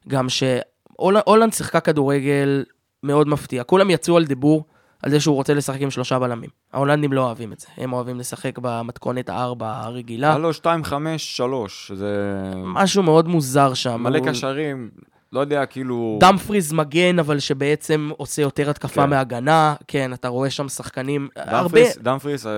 גם 0.09 0.27
שהולנד 0.29 1.53
שיחקה 1.53 1.81
כדורגל 1.81 2.65
מאוד 3.03 3.29
מפתיע. 3.29 3.65
כולם 3.65 3.91
יצאו 3.91 4.17
על 4.17 4.25
דיבור 4.25 4.65
על 5.03 5.11
זה 5.11 5.21
שהוא 5.21 5.35
רוצה 5.35 5.55
לשחק 5.55 5.81
עם 5.81 5.91
שלושה 5.91 6.19
בלמים. 6.19 6.51
ההולנדים 6.73 7.13
לא 7.13 7.25
אוהבים 7.25 7.53
את 7.53 7.61
זה, 7.61 7.67
הם 7.77 7.93
אוהבים 7.93 8.19
לשחק 8.19 8.59
במתכונת 8.59 9.29
הארבע 9.29 9.73
הרגילה. 9.81 10.33
הלו, 10.33 10.53
2, 10.53 10.85
5, 10.85 11.37
3, 11.37 11.93
זה 11.95 12.17
משהו 12.65 13.03
מאוד 13.03 13.29
מוזר 13.29 13.75
שם. 13.75 14.03
מלא 14.03 14.19
הוא- 14.19 14.29
קשרים, 14.29 14.91
לא 15.33 15.41
יודע, 15.41 15.67
כאילו... 15.67 16.19
דמפריז 16.21 16.73
מגן, 16.73 17.19
אבל 17.19 17.39
שבעצם 17.39 18.11
עושה 18.17 18.43
יותר 18.43 18.71
התקפה 18.71 19.03
כן. 19.03 19.11
מהגנה. 19.11 19.75
כן, 19.89 20.13
אתה 20.13 20.29
רואה 20.29 20.51
שם 20.51 20.69
שחקנים, 20.69 21.29
הרבה... 21.37 21.63
דמפריס, 21.63 21.99
דמפריס, 21.99 22.47
אה, 22.47 22.53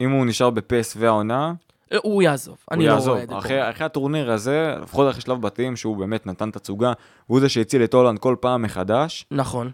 אם 0.00 0.10
הוא 0.10 0.26
נשאר 0.26 0.50
בפס 0.50 0.96
והעונה, 0.98 1.52
הוא 2.02 2.22
יעזוב, 2.22 2.56
הוא 2.64 2.74
אני 2.74 2.86
לא 2.86 2.92
יעזוב. 2.92 3.08
רואה 3.12 3.22
את 3.22 3.28
זה. 3.28 3.38
אחרי. 3.38 3.70
אחרי 3.70 3.86
הטורניר 3.86 4.30
הזה, 4.32 4.74
לפחות 4.82 5.10
אחרי 5.10 5.20
שלב 5.20 5.40
בתים, 5.42 5.76
שהוא 5.76 5.96
באמת 5.96 6.26
נתן 6.26 6.50
תצוגה, 6.50 6.92
והוא 7.28 7.40
זה 7.40 7.48
שהציל 7.48 7.84
את 7.84 7.94
הולנד 7.94 8.18
כל 8.18 8.36
פעם 8.40 8.62
מחדש, 8.62 9.26
נכון. 9.30 9.70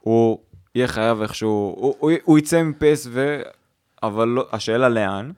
הוא 0.00 0.38
יהיה 0.74 0.88
חייב 0.88 1.22
איכשהו, 1.22 1.74
הוא, 1.78 1.94
הוא, 1.98 2.10
הוא 2.24 2.38
יצא 2.38 2.62
מפס 2.62 3.06
ו... 3.10 3.42
אבל 4.02 4.28
לא, 4.28 4.46
השאלה 4.52 4.88
לאן. 4.88 5.30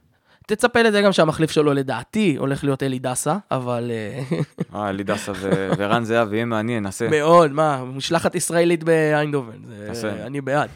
תצפה 0.47 0.83
לזה 0.83 1.03
גם 1.03 1.13
שהמחליף 1.13 1.51
שלו 1.51 1.73
לדעתי 1.73 2.37
הולך 2.39 2.65
להיות 2.65 2.83
אלי 2.83 2.99
דסה, 2.99 3.37
אבל 3.51 3.91
אה, 3.91 4.39
אה, 4.75 4.89
אלי 4.91 5.03
דסה 5.03 5.33
ו- 5.35 5.71
ורן 5.79 6.05
זהב, 6.05 6.33
יהיה 6.33 6.45
מעניין, 6.45 6.83
נעשה, 6.83 7.09
מאוד, 7.11 7.53
מה, 7.53 7.85
משלחת 7.85 8.35
ישראלית 8.35 8.85
באיינדובן, 8.85 9.57
זה-. 9.93 10.27
אני 10.27 10.41
בעד. 10.41 10.71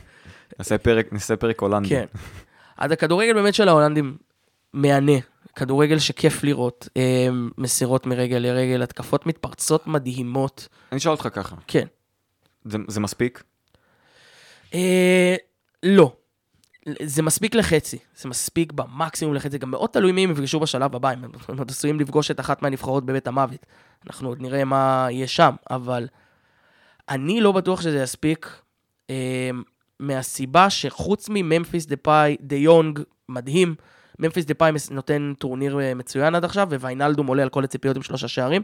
נעשה 0.59 0.79
פרק, 0.79 1.13
נעשה 1.13 1.37
פרק 1.37 1.61
הולנדי. 1.61 1.89
כן. 1.89 2.05
אז 2.79 2.91
הכדורגל 2.91 3.33
באמת 3.33 3.55
של 3.55 3.69
ההולנדים 3.69 4.17
מהנה. 4.73 5.13
כדורגל 5.57 5.99
שכיף 5.99 6.45
לראות, 6.45 6.89
אה, 6.97 7.29
מסירות 7.59 8.07
מרגל 8.07 8.37
לרגל, 8.37 8.83
התקפות 8.83 9.27
מתפרצות 9.27 9.87
מדהימות. 9.87 10.69
אני 10.93 10.99
אשאל 10.99 11.13
אותך 11.13 11.29
ככה, 11.33 11.57
כן. 11.67 11.87
זה, 12.65 12.79
זה 12.89 13.01
מספיק? 13.01 13.43
אה, 14.75 15.37
לא. 15.83 16.13
זה 17.03 17.23
מספיק 17.23 17.55
לחצי, 17.55 17.99
זה 18.17 18.29
מספיק 18.29 18.73
במקסימום 18.73 19.35
לחצי, 19.35 19.59
גם 19.59 19.71
מאוד 19.71 19.91
תלוי 19.91 20.13
מי 20.13 20.25
הם 20.25 20.31
יפגשו 20.31 20.61
בשלב 20.61 20.97
הבא, 20.97 21.11
הם 21.11 21.25
הם 21.25 21.31
עוד 21.59 21.71
עשויים 21.71 22.01
לפגוש 22.01 22.31
את 22.31 22.41
אחת 22.41 22.63
מהנבחרות 22.63 23.07
בבית 23.07 23.27
המוות. 23.27 23.67
אנחנו 24.07 24.29
עוד 24.29 24.43
נראה 24.43 24.65
מה 24.65 25.07
יהיה 25.11 25.27
שם, 25.27 25.55
אבל 25.71 26.09
אני 27.09 27.41
לא 27.41 27.53
בטוח 27.53 27.81
שזה 27.81 28.03
יספיק, 28.03 28.61
אה, 29.11 29.51
מהסיבה 30.01 30.71
שחוץ 30.71 31.29
מממפיס 31.31 31.87
דה 31.87 31.97
פאי, 31.97 32.37
דה 32.41 32.57
יונג, 32.57 33.01
מדהים, 33.29 33.75
ממפיס 34.19 34.45
דה 34.45 34.55
פאי 34.55 34.73
מס- 34.73 34.91
נותן 34.91 35.33
טורניר 35.39 35.81
אה, 35.81 35.95
מצוין 35.95 36.35
עד 36.35 36.45
עכשיו, 36.45 36.69
וויינלדום 36.71 37.27
עולה 37.27 37.43
על 37.43 37.49
כל 37.49 37.65
הציפיות 37.65 37.97
עם 37.97 38.03
שלושה 38.03 38.29
שערים, 38.29 38.63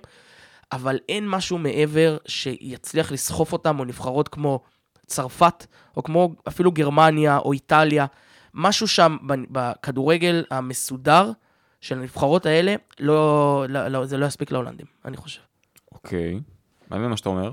אבל 0.73 0.99
אין 1.09 1.29
משהו 1.29 1.59
מעבר 1.59 2.17
שיצליח 2.27 3.12
לסחוף 3.12 3.53
אותם, 3.53 3.79
או 3.79 3.85
נבחרות 3.85 4.29
כמו 4.29 4.61
צרפת, 5.07 5.67
או 5.97 6.03
כמו 6.03 6.35
אפילו 6.49 6.73
גרמניה 6.73 7.38
או 7.38 7.53
איטליה, 7.53 8.07
משהו 8.55 8.88
שם 8.88 9.17
בכדורגל 9.51 10.45
המסודר 10.51 11.31
של 11.81 11.99
הנבחרות 11.99 12.47
האלה, 12.47 12.75
לא, 13.01 13.65
לא, 13.69 13.88
לא, 13.88 14.07
זה 14.07 14.17
לא 14.17 14.27
יספיק 14.27 14.51
להולנדים, 14.53 14.87
אני 15.05 15.17
חושב. 15.17 15.41
אוקיי, 15.93 16.41
מעניין 16.91 17.11
מה 17.11 17.17
שאתה 17.17 17.29
אומר. 17.29 17.53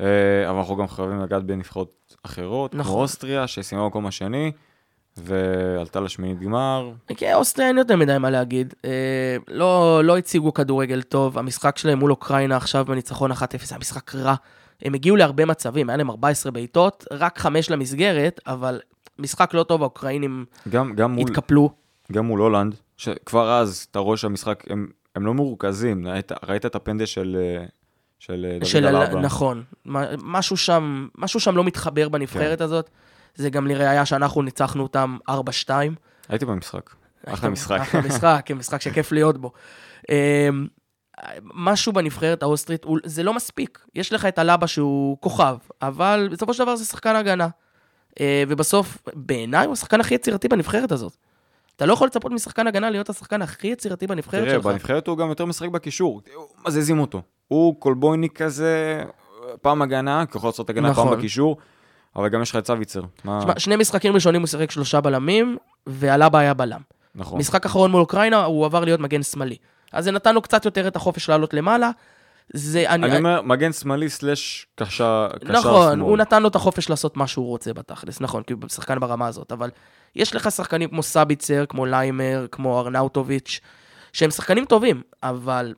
אה, 0.00 0.50
אבל 0.50 0.58
אנחנו 0.58 0.76
גם 0.76 0.88
חייבים 0.88 1.20
לגעת 1.20 1.44
בנבחרות 1.44 2.16
אחרות, 2.22 2.74
נכון. 2.74 2.92
כמו 2.92 3.02
אוסטריה, 3.02 3.46
שסיימה 3.46 3.84
במקום 3.84 4.06
השני, 4.06 4.52
ועלתה 5.16 6.00
לשמינית 6.00 6.40
גמר. 6.40 6.90
כן, 7.16 7.32
אוסטריה 7.34 7.68
אין 7.68 7.78
יותר 7.78 7.96
מדי 7.96 8.18
מה 8.18 8.30
להגיד. 8.30 8.74
אה, 8.84 8.90
לא, 9.48 10.00
לא 10.04 10.18
הציגו 10.18 10.54
כדורגל 10.54 11.02
טוב, 11.02 11.38
המשחק 11.38 11.78
שלהם 11.78 11.98
מול 11.98 12.10
אוקראינה 12.10 12.56
עכשיו 12.56 12.84
בניצחון 12.84 13.32
1-0, 13.32 13.36
היה 13.70 13.78
משחק 13.78 14.14
רע. 14.14 14.34
הם 14.82 14.94
הגיעו 14.94 15.16
להרבה 15.16 15.44
מצבים, 15.44 15.88
היה 15.90 15.96
להם 15.96 16.10
14 16.10 16.52
בעיטות, 16.52 17.04
רק 17.10 17.38
5 17.38 17.70
למסגרת, 17.70 18.40
אבל 18.46 18.80
משחק 19.18 19.54
לא 19.54 19.62
טוב, 19.62 19.82
האוקראינים 19.82 20.44
גם, 20.68 20.94
גם, 20.94 21.12
מול, 21.12 21.22
התקפלו. 21.28 21.70
גם 22.12 22.24
מול 22.26 22.40
הולנד, 22.40 22.74
שכבר 22.96 23.52
אז 23.52 23.86
אתה 23.90 23.98
רואה 23.98 24.16
שהמשחק, 24.16 24.64
הם, 24.70 24.88
הם 25.16 25.26
לא 25.26 25.34
מרוכזים, 25.34 26.08
ראית, 26.08 26.32
ראית 26.48 26.66
את 26.66 26.74
הפנדל 26.74 27.04
של, 27.06 27.36
אה, 27.40 27.64
של 28.18 28.46
אה, 28.50 28.58
דוד 28.58 28.64
של 28.68 28.86
ה- 28.86 28.88
אלבה. 29.02 29.20
נכון. 29.20 29.62
משהו 30.22 30.56
שם, 30.56 31.08
משהו 31.18 31.40
שם 31.40 31.56
לא 31.56 31.64
מתחבר 31.64 32.08
בנבחרת 32.08 32.58
כן. 32.58 32.64
הזאת. 32.64 32.90
זה 33.34 33.50
גם 33.50 33.66
לראיה 33.66 34.06
שאנחנו 34.06 34.42
ניצחנו 34.42 34.82
אותם 34.82 35.16
4-2. 35.30 35.32
הייתי 36.28 36.44
במשחק. 36.46 36.90
אחלה 37.26 37.50
משחק. 37.50 37.80
אחלה 37.80 38.00
משחק, 38.00 38.42
כן, 38.44 38.54
משחק 38.54 38.80
שכיף 38.80 39.12
להיות 39.12 39.38
בו. 39.38 39.52
אמ, 40.10 40.66
משהו 41.54 41.92
בנבחרת 41.92 42.42
האוסטרית, 42.42 42.86
זה 43.04 43.22
לא 43.22 43.34
מספיק. 43.34 43.78
יש 43.94 44.12
לך 44.12 44.26
את 44.26 44.38
הלבה 44.38 44.66
שהוא 44.66 45.16
כוכב, 45.20 45.56
אבל 45.82 46.28
בסופו 46.32 46.54
של 46.54 46.62
דבר 46.62 46.76
זה 46.76 46.84
שחקן 46.84 47.16
הגנה. 47.16 47.48
אה, 48.20 48.44
ובסוף, 48.48 48.98
בעיניי 49.14 49.66
הוא 49.66 49.72
השחקן 49.72 50.00
הכי 50.00 50.14
יצירתי 50.14 50.48
בנבחרת 50.48 50.92
הזאת. 50.92 51.16
אתה 51.76 51.86
לא 51.86 51.92
יכול 51.92 52.06
לצפות 52.06 52.32
משחקן 52.32 52.66
הגנה 52.66 52.90
להיות 52.90 53.10
השחקן 53.10 53.42
הכי 53.42 53.66
יצירתי 53.66 54.06
בנבחרת 54.06 54.42
תראה, 54.44 54.54
שלך. 54.54 54.66
בנבחרת 54.66 55.06
הוא 55.06 55.18
גם 55.18 55.28
יותר 55.28 55.44
משחק 55.46 55.68
בקישור. 55.68 56.20
מזיזים 56.66 57.00
אותו. 57.00 57.22
הוא 57.48 57.80
קולבויניק 57.80 58.42
כזה, 58.42 59.02
פעם 59.62 59.82
הגנה, 59.82 60.24
כי 60.26 60.38
יכול 60.38 60.48
לעשות 60.48 60.70
הגנה 60.70 60.90
נכון. 60.90 61.08
פעם 61.08 61.18
בקישור, 61.18 61.56
אבל 62.16 62.28
גם 62.28 62.42
יש 62.42 62.50
לך 62.50 62.56
את 62.56 62.64
צוויצר. 62.64 63.02
מה- 63.24 63.38
תשמע, 63.40 63.52
שני 63.58 63.76
משחקים 63.76 64.14
ראשונים 64.14 64.40
הוא 64.40 64.48
שיחק 64.48 64.70
שלושה 64.70 65.00
בלמים, 65.00 65.56
ועלבה 65.86 66.38
היה 66.38 66.54
בלם. 66.54 66.80
נכון. 67.14 67.38
משחק 67.38 67.66
אחרון 67.66 67.90
מול 67.90 68.00
אוקראינה, 68.00 68.44
הוא 68.44 68.64
עבר 68.66 68.84
להיות 68.84 69.00
מגן 69.00 69.22
שמאלי. 69.22 69.56
אז 69.92 70.04
זה 70.04 70.10
נתן 70.10 70.34
לו 70.34 70.42
קצת 70.42 70.64
יותר 70.64 70.88
את 70.88 70.96
החופש 70.96 71.28
לעלות 71.28 71.54
למעלה. 71.54 71.90
זה, 72.54 72.88
אני, 72.90 73.06
אני 73.06 73.16
אומר, 73.18 73.42
מגן 73.42 73.72
שמאלי 73.72 74.08
סלאש 74.08 74.66
קשר 74.74 75.28
קשר 75.44 75.52
נכון, 75.52 75.92
שמאל. 75.94 76.00
הוא 76.00 76.16
נתן 76.16 76.42
לו 76.42 76.48
את 76.48 76.54
החופש 76.54 76.90
לעשות 76.90 77.16
מה 77.16 77.26
שהוא 77.26 77.46
רוצה 77.48 77.72
בתכלס, 77.72 78.20
נכון, 78.20 78.42
כי 78.42 78.52
הוא 78.52 78.60
שחקן 78.68 79.00
ברמה 79.00 79.26
הזאת, 79.26 79.52
אבל 79.52 79.70
יש 80.16 80.34
לך 80.34 80.50
שחקנים 80.50 80.88
כמו 80.88 81.02
סביצר, 81.02 81.64
כמו 81.68 81.86
ליימר, 81.86 82.46
כמו 82.52 82.80
ארנאוטוביץ', 82.80 83.60
שהם 84.12 84.30
שחקנים 84.30 84.64
טובים, 84.64 85.02
אבל 85.22 85.74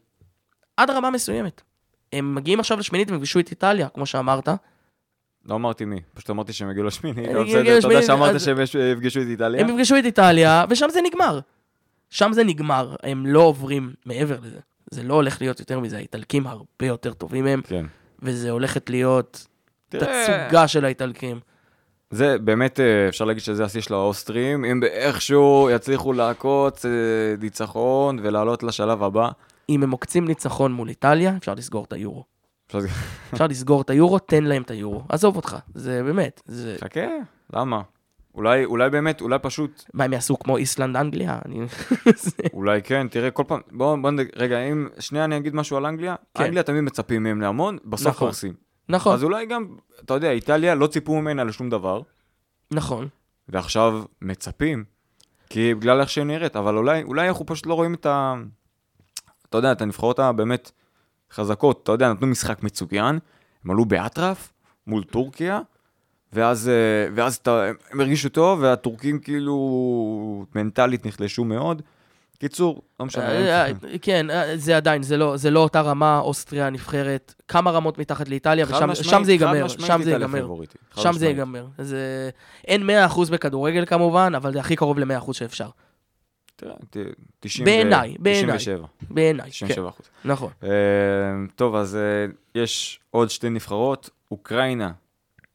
עד 0.77 0.91
רמה 0.91 1.11
מסוימת. 1.11 1.63
הם 2.13 2.35
מגיעים 2.35 2.61
עכשיו 2.61 2.79
לשמינית 2.79 3.09
והם 3.11 3.17
יפגשו 3.19 3.41
את 3.41 3.51
איטליה, 3.51 3.89
כמו 3.89 4.07
שאמרת. 4.07 4.49
לא 5.47 5.55
אמרתי 5.55 5.85
מי, 5.85 6.01
פשוט 6.15 6.31
אמרתי 6.31 6.53
שהם 6.53 6.71
יגיעו 6.71 6.87
לשמיני. 6.87 7.29
הם 7.29 7.37
אבל 7.37 7.45
בסדר, 7.45 7.79
לשמינית, 7.79 8.05
שאמרת 8.05 8.41
שהם 8.41 8.57
יפגשו 8.93 9.21
את 9.21 9.27
איטליה? 9.27 9.61
הם 9.61 9.69
יפגשו 9.69 9.99
את 9.99 10.05
איטליה, 10.05 10.65
ושם 10.71 10.87
זה 10.93 11.01
נגמר. 11.07 11.41
שם 12.11 12.33
זה 12.33 12.45
נגמר, 12.45 12.97
הם 13.03 13.27
לא 13.27 13.41
עוברים 13.41 13.93
מעבר 14.07 14.37
לזה. 14.43 14.59
זה 14.91 15.03
לא 15.03 15.15
הולך 15.15 15.41
להיות 15.41 15.61
יותר 15.61 15.81
מזה, 15.81 15.97
האיטלקים 15.97 16.47
הרבה 16.47 16.87
יותר 16.87 17.13
טובים 17.13 17.45
מהם, 17.45 17.63
כן. 17.63 17.87
וזה 18.23 18.51
הולכת 18.51 18.91
להיות 18.91 19.47
תצוגה 19.89 20.69
של 20.69 20.85
האיטלקים. 20.85 21.41
זה 22.11 22.39
באמת, 22.39 22.81
אה, 22.81 23.09
אפשר 23.09 23.25
להגיד 23.25 23.43
שזה 23.43 23.65
השיא 23.65 23.81
של 23.81 23.95
האוסטרים, 23.95 24.65
אם 24.65 24.81
באיכשהו 24.81 25.69
יצליחו 25.73 26.13
לעקוץ 26.13 26.87
אה, 26.87 26.91
ניצחון 27.41 28.19
ולעלות 28.23 28.63
לשלב 28.63 29.03
הבא. 29.03 29.29
אם 29.69 29.83
הם 29.83 29.91
עוקצים 29.91 30.29
ניצחון 30.29 30.73
מול 30.73 30.89
איטליה, 30.89 31.37
אפשר 31.37 31.55
לסגור 31.55 31.85
את 31.85 31.93
היורו. 31.93 32.25
אפשר 33.33 33.47
לסגור 33.47 33.83
את 33.83 33.91
היורו, 33.91 34.19
תן 34.19 34.45
להם 34.45 34.63
את 34.63 34.71
היורו. 34.71 35.03
עזוב 35.09 35.37
אותך, 35.37 35.57
זה 35.75 36.03
באמת, 36.03 36.43
זה... 36.45 36.77
חכה, 36.81 37.01
למה? 37.53 37.83
אולי, 38.35 38.65
אולי 38.65 38.91
באמת, 38.91 39.21
אולי 39.21 39.39
פשוט, 39.39 39.85
מה 39.95 40.05
הם 40.05 40.13
יעשו 40.13 40.39
כמו 40.39 40.57
איסלנד 40.57 40.97
אנגליה? 40.97 41.39
אני... 41.45 41.61
אולי 42.53 42.83
כן, 42.83 43.09
תראה, 43.09 43.31
כל 43.31 43.45
פעם, 43.47 43.61
בוא, 43.73 43.97
בוא. 43.97 44.11
רגע, 44.37 44.59
אם 44.59 44.89
שנייה 44.99 45.25
אני 45.25 45.37
אגיד 45.37 45.55
משהו 45.55 45.77
על 45.77 45.87
אנגליה, 45.87 46.15
כן. 46.35 46.45
אנגליה 46.45 46.63
תמיד 46.63 46.81
מצפים 46.81 47.23
מהם 47.23 47.41
להמון, 47.41 47.79
בסוף 47.85 48.07
נכון. 48.07 48.27
הורסים. 48.27 48.53
נכון, 48.89 49.15
אז 49.15 49.25
אולי 49.25 49.47
גם, 49.47 49.67
אתה 50.05 50.15
יודע, 50.15 50.31
איטליה 50.31 50.75
לא 50.75 50.87
ציפו 50.87 51.21
ממנה 51.21 51.45
לשום 51.45 51.71
דבר, 51.71 52.03
נכון. 52.71 53.09
ועכשיו 53.49 54.03
מצפים, 54.23 54.85
כי 55.51 55.75
בגלל 55.75 56.01
איך 56.01 56.11
שהיא 56.11 56.25
נראית, 56.25 56.57
אבל 56.57 56.77
אולי, 56.77 57.03
אולי 57.03 57.29
אנחנו 57.29 57.47
פשוט 57.47 57.67
לא 57.67 57.75
רואים 57.75 57.95
את 57.95 58.07
ה... 58.07 58.35
אתה 59.49 59.59
יודע, 59.59 59.73
את 59.73 59.83
הנבחרות 59.83 60.19
הבאמת 60.19 60.71
חזקות, 61.35 61.81
אתה 61.83 61.93
יודע, 61.93 62.13
נתנו 62.13 62.27
משחק 62.27 62.63
מצוין, 62.63 63.19
הם 63.65 63.71
עלו 63.71 63.85
באטרף 63.85 64.53
מול 64.87 65.05
טורקיה, 65.05 65.61
ואז, 66.33 66.69
אה, 66.69 67.15
ואז 67.15 67.37
אתה, 67.37 67.65
הם 67.91 68.01
הרגישו 68.01 68.29
טוב, 68.29 68.61
והטורקים 68.63 69.19
כאילו 69.19 70.47
מנטלית 70.55 71.07
נחלשו 71.07 71.45
מאוד. 71.45 71.83
קיצור, 72.39 72.83
לא 73.01 73.07
משנה. 73.07 73.29
אה, 73.29 73.67
אה, 73.67 73.73
כן, 74.03 74.27
זה 74.55 74.77
עדיין, 74.77 75.03
זה 75.03 75.17
לא, 75.17 75.37
זה 75.37 75.51
לא 75.51 75.61
אותה 75.61 75.81
רמה, 75.81 76.19
אוסטריה 76.19 76.67
הנבחרת, 76.67 77.35
כמה 77.49 77.71
רמות 77.71 77.99
מתחת 77.99 78.29
לאיטליה, 78.29 78.67
ושם 78.91 79.25
זה 79.25 79.33
ייגמר, 79.33 79.69
שם 79.69 80.03
זה 80.03 80.11
ייגמר. 80.11 80.47
שם 80.97 81.13
זה. 81.13 81.27
ייגמר. 81.27 81.67
אין 82.69 82.91
100% 83.09 83.31
בכדורגל 83.31 83.87
כמובן, 83.87 84.33
אבל 84.37 84.53
זה 84.53 84.61
הכי 84.61 84.77
קרוב 84.77 84.99
ל-100% 84.99 85.33
שאפשר. 85.33 85.69
תראה, 86.57 86.75
ת- 86.91 86.97
90 87.41 87.65
בעיניי, 87.65 88.15
בעיניי. 88.19 88.57
97, 88.59 88.87
בעיניי, 89.11 89.45
כן, 89.47 89.51
97 89.51 89.89
אחוז. 89.89 90.07
נכון. 90.25 90.51
אה, 90.63 90.69
טוב, 91.57 91.75
אז 91.75 91.97
אה, 91.97 92.27
יש 92.63 93.01
עוד 93.11 93.31
שתי 93.31 93.51
נבחרות, 93.51 94.11
אוקראינה, 94.31 94.93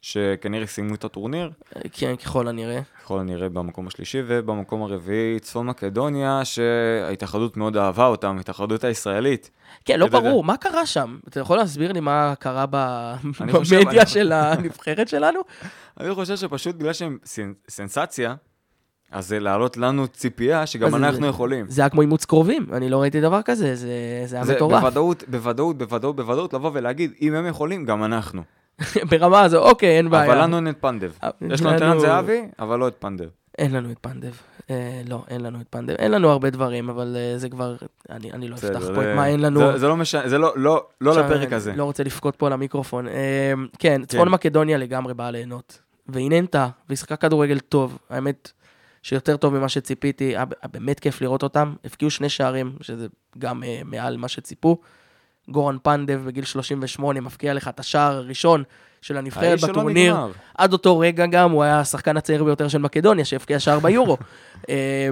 שכנראה 0.02 0.68
סיימו 0.68 0.96
את 0.96 1.04
הטורניר, 1.04 1.52
אה, 1.76 1.82
כן, 1.92 2.16
ככל 2.16 2.48
הנראה. 2.48 2.80
ככל 3.04 3.20
הנראה 3.20 3.50
במקום 3.50 3.88
השלישי, 3.88 4.22
ובמקום 4.28 4.84
הרביעי 4.84 5.40
צפון 5.40 5.68
מקדוניה, 5.68 6.42
שההתאחדות 6.46 7.58
מאוד 7.58 7.78
אהבה 7.78 8.06
אותם, 8.08 8.38
ההתאחדות 8.38 8.84
הישראלית. 8.84 9.50
כן, 9.86 10.00
לא. 10.00 10.08
ברור, 10.08 10.44
מה 10.44 10.58
קרה 10.58 10.86
שם? 10.86 11.20
אתה 11.28 11.40
יכול 11.40 11.58
להסביר 11.58 11.92
לי 11.92 12.00
מה 12.00 12.34
קרה 12.40 12.66
במדיה 13.72 14.06
של 14.06 14.32
הנבחרת 14.32 15.08
שלנו? 15.08 15.40
אני 16.00 16.16
חושב 16.16 16.36
שפשוט 16.36 16.76
בגלל 16.76 16.94
שהם 16.94 17.18
סנ- 17.26 17.38
סנסציה, 17.70 18.36
אז 19.12 19.28
זה 19.28 19.40
להעלות 19.40 19.78
לנו 19.78 20.08
ציפייה 20.08 20.66
שגם 20.66 20.96
אנחנו 20.96 21.22
זה- 21.22 21.28
יכולים. 21.28 21.66
זה 21.70 21.82
היה 21.82 21.90
כמו 21.90 22.02
אימוץ 22.02 22.26
קרובים, 22.26 22.66
אני 22.74 22.90
לא 22.90 23.02
ראיתי 23.02 23.22
דבר 23.22 23.42
כזה, 23.42 23.76
זה 23.76 23.88
זה 24.26 24.36
היה 24.36 24.46
זה 24.46 24.56
מטורף. 24.56 24.82
בוודאות, 24.82 25.24
בוודאות, 25.28 25.78
בוודאות, 25.78 26.16
בוודאות, 26.16 26.54
לבוא 26.54 26.72
ולהגיד, 26.74 27.12
אם 27.22 27.36
הם 27.36 27.46
יכולים, 27.46 27.86
גם 27.86 28.04
אנחנו. 28.04 28.42
ברמה 29.12 29.42
הזו, 29.42 29.58
אוקיי, 29.70 29.98
אין 29.98 30.10
בעיה. 30.10 30.26
אבל 30.34 30.42
לנו 30.44 30.56
אין 30.56 30.68
את 30.70 30.76
פנדב. 30.80 31.12
אה, 31.24 31.30
יש 31.50 31.62
לנו 31.62 31.78
את 31.78 31.82
ערן 31.82 32.00
זהבי, 32.00 32.42
אבל 32.60 32.80
לא 32.80 32.88
את 32.88 32.96
פנדב. 33.00 33.28
אין 33.58 33.72
לנו 33.72 33.92
את 33.92 33.98
פנדב. 34.02 34.32
אה, 34.70 35.02
לא, 35.10 35.24
אין 35.30 35.42
לנו 35.42 35.62
את 35.62 35.68
פנדב. 35.70 35.94
אין 36.00 36.12
לנו 36.12 36.30
הרבה 36.30 36.50
דברים, 36.50 36.90
אבל 36.90 37.16
אה, 37.20 37.38
זה 37.38 37.50
כבר... 37.50 37.76
אני 38.10 38.32
אני 38.32 38.48
לא 38.48 38.56
אפתח 38.56 38.80
פה 38.96 39.02
את 39.02 39.16
מה 39.16 39.28
אין 39.28 39.40
לנו. 39.40 39.60
זה- 39.60 39.78
זה 39.78 39.88
לא 39.88 39.98
משנה, 39.98 40.30
זה 40.30 40.38
לא- 40.38 40.54
לא 40.56 40.86
לא 41.02 41.12
לפרק 41.20 41.54
הזה. 41.54 41.74
לא 41.76 41.84
רוצה 41.84 42.04
לבכות 42.04 42.36
פה 42.36 42.48
על 42.48 42.54
המיקרופון. 42.54 43.08
אה, 43.08 43.14
כן, 43.80 44.02
צפון 44.08 44.30
מקדוניה 44.30 44.78
לגמרי 44.78 45.14
באה 45.14 45.32
ליהנות. 45.32 45.80
והיא 46.08 46.30
נהנתה, 46.30 46.68
והיא 46.90 46.98
שיחקה 46.98 47.16
כדורגל 47.16 47.60
טוב. 47.60 47.98
האמת 48.10 48.52
שיותר 49.10 49.38
טוב 49.38 49.58
ממה 49.58 49.70
שציפיתי, 49.70 50.24
היה 50.24 50.46
באמת 50.46 51.00
כיף 51.00 51.22
לראות 51.22 51.44
אותם. 51.44 51.74
הבקיעו 51.86 52.12
שני 52.12 52.30
שערים, 52.30 52.76
שזה 52.82 53.08
גם 53.38 53.64
אה, 53.64 53.82
מעל 53.86 54.18
מה 54.18 54.28
שציפו. 54.28 54.78
גורן 55.48 55.78
פנדב 55.84 56.22
בגיל 56.26 56.44
38 56.46 57.22
מפקיע 57.22 57.54
לך 57.54 57.68
את 57.68 57.80
השער 57.80 58.16
הראשון 58.16 58.64
של 59.02 59.18
הנבחרת 59.18 59.60
בטורניר. 59.62 60.14
נגמר. 60.14 60.32
עד 60.58 60.74
אותו 60.74 61.00
רגע 61.00 61.26
גם 61.26 61.52
הוא 61.52 61.64
היה 61.64 61.80
השחקן 61.80 62.18
הצעיר 62.18 62.44
ביותר 62.44 62.68
של 62.68 62.78
מקדוניה, 62.78 63.26
שהבקיע 63.26 63.60
שער 63.60 63.80
ביורו. 63.80 64.18
אה, 64.70 65.10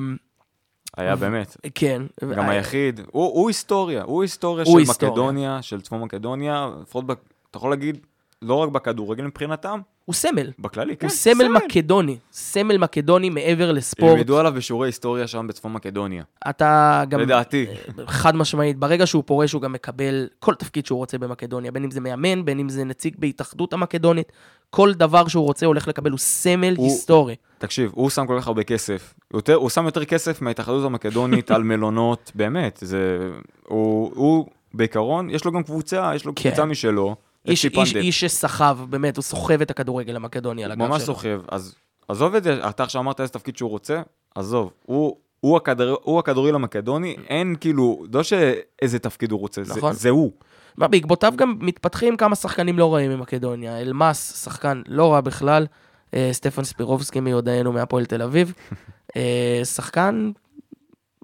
היה 0.98 1.16
באמת. 1.16 1.58
כן. 1.76 2.02
גם 2.36 2.46
אה, 2.46 2.50
היחיד. 2.50 3.00
הוא 3.12 3.26
הוא 3.34 3.48
היסטוריה, 3.48 4.04
הוא 4.04 4.22
היסטוריה 4.22 4.66
הוא 4.68 4.74
של 4.74 4.80
היסטוריה. 4.80 5.12
מקדוניה, 5.12 5.62
של 5.62 5.82
צפון 5.82 6.02
מקדוניה, 6.02 6.70
לפחות, 6.82 7.06
אתה 7.52 7.58
יכול 7.58 7.70
להגיד, 7.70 7.98
לא 8.42 8.56
רק 8.56 8.70
בכדורגל 8.70 9.24
מבחינתם, 9.24 9.80
הוא 10.08 10.14
סמל. 10.14 10.52
בכללי, 10.60 10.98
כן. 10.98 11.08
הוא 11.08 11.14
סמל 11.16 11.48
מקדוני. 11.48 12.18
סמל 12.32 12.78
מקדוני 12.78 13.30
מעבר 13.30 13.72
לספורט. 13.72 14.14
ילמדו 14.14 14.40
עליו 14.40 14.54
בשיעורי 14.54 14.88
היסטוריה 14.88 15.28
שם 15.28 15.48
בצפון 15.48 15.74
מקדוניה. 15.74 16.24
אתה 16.50 17.04
גם... 17.10 17.20
לדעתי. 17.20 17.66
חד 18.08 18.36
משמעית, 18.36 18.78
ברגע 18.78 19.08
שהוא 19.08 19.24
פורש 19.26 19.54
הוא 19.54 19.62
גם 19.62 19.74
מקבל 19.74 20.28
כל 20.40 20.56
תפקיד 20.56 20.86
שהוא 20.86 20.98
רוצה 20.98 21.18
במקדוניה, 21.18 21.72
בין 21.72 21.84
אם 21.84 21.92
זה 21.92 22.00
מאמן, 22.02 22.46
בין 22.46 22.60
אם 22.60 22.70
זה 22.70 22.84
נציג 22.84 23.16
בהתאחדות 23.20 23.74
המקדונית, 23.74 24.32
כל 24.70 24.94
דבר 24.94 25.28
שהוא 25.28 25.46
רוצה 25.46 25.66
הולך 25.66 25.88
לקבל, 25.88 26.12
הוא 26.12 26.20
סמל 26.20 26.74
הוא- 26.78 26.86
היסטורי. 26.86 27.36
תקשיב, 27.58 27.92
הוא 27.94 28.10
שם 28.10 28.28
כל 28.28 28.38
כך 28.40 28.48
הרבה 28.48 28.64
כסף. 28.64 29.14
יותר, 29.34 29.54
הוא 29.56 29.70
שם 29.70 29.86
יותר 29.86 30.06
כסף 30.06 30.42
מההתאחדות 30.42 30.86
המקדונית 30.86 31.52
על 31.52 31.64
מלונות, 31.64 32.32
באמת. 32.36 32.80
זה... 32.82 33.30
הוא, 33.68 34.12
הוא, 34.16 34.46
בעיקרון, 34.74 35.30
יש 35.30 35.46
לו 35.46 35.52
גם 35.52 35.64
קבוצה, 35.64 36.12
יש 36.16 36.26
לו 36.26 36.34
כן. 36.36 36.50
קבוצה 36.50 36.66
משלו. 36.66 37.16
איש, 37.48 37.66
איש. 37.66 37.96
איש 37.96 38.20
שסחב, 38.20 38.78
באמת, 38.90 39.18
הוא 39.18 39.24
סוחב 39.24 39.62
את 39.62 39.72
הכדורגל 39.72 40.16
המקדוני 40.16 40.64
על 40.64 40.72
הגב 40.72 40.82
שלו. 40.82 40.90
ממש 40.90 41.02
סוחב. 41.02 41.42
אז 41.48 41.76
עזוב 42.08 42.36
את 42.36 42.44
זה, 42.44 42.70
אתה 42.70 42.84
עכשיו 42.84 43.02
אמרת 43.02 43.20
איזה 43.22 43.34
תפקיד 43.34 43.58
שהוא 43.58 43.70
רוצה, 43.70 44.02
עזוב. 44.36 44.72
הוא, 44.86 45.18
הוא, 45.40 45.58
הכדור, 45.58 45.98
הוא 46.04 46.20
הכדורגל 46.20 46.56
המקדוני, 46.56 47.16
אין 47.28 47.56
כאילו, 47.60 48.04
לא 48.14 48.24
שאיזה 48.24 49.00
תפקיד 49.00 49.32
הוא 49.32 49.40
רוצה, 49.40 49.62
נכון. 49.62 49.94
זה, 49.94 50.00
זה 50.00 50.10
הוא. 50.10 50.32
מה, 50.78 50.88
בעקבותיו 50.88 51.34
גם 51.36 51.58
מתפתחים 51.60 52.18
כמה 52.18 52.36
שחקנים 52.36 52.80
לא 52.80 52.94
רעים 52.94 53.12
ממקדוניה. 53.12 53.82
אלמאס, 53.82 54.44
שחקן 54.44 54.82
לא 54.88 55.14
רע 55.14 55.22
בכלל, 55.22 55.68
אה, 56.14 56.30
סטפן 56.32 56.64
ספירובסקי 56.64 57.20
מיודענו 57.20 57.74
מהפועל 57.74 58.06
תל 58.06 58.22
אביב, 58.22 58.54
אה, 59.16 59.62
שחקן 59.64 60.32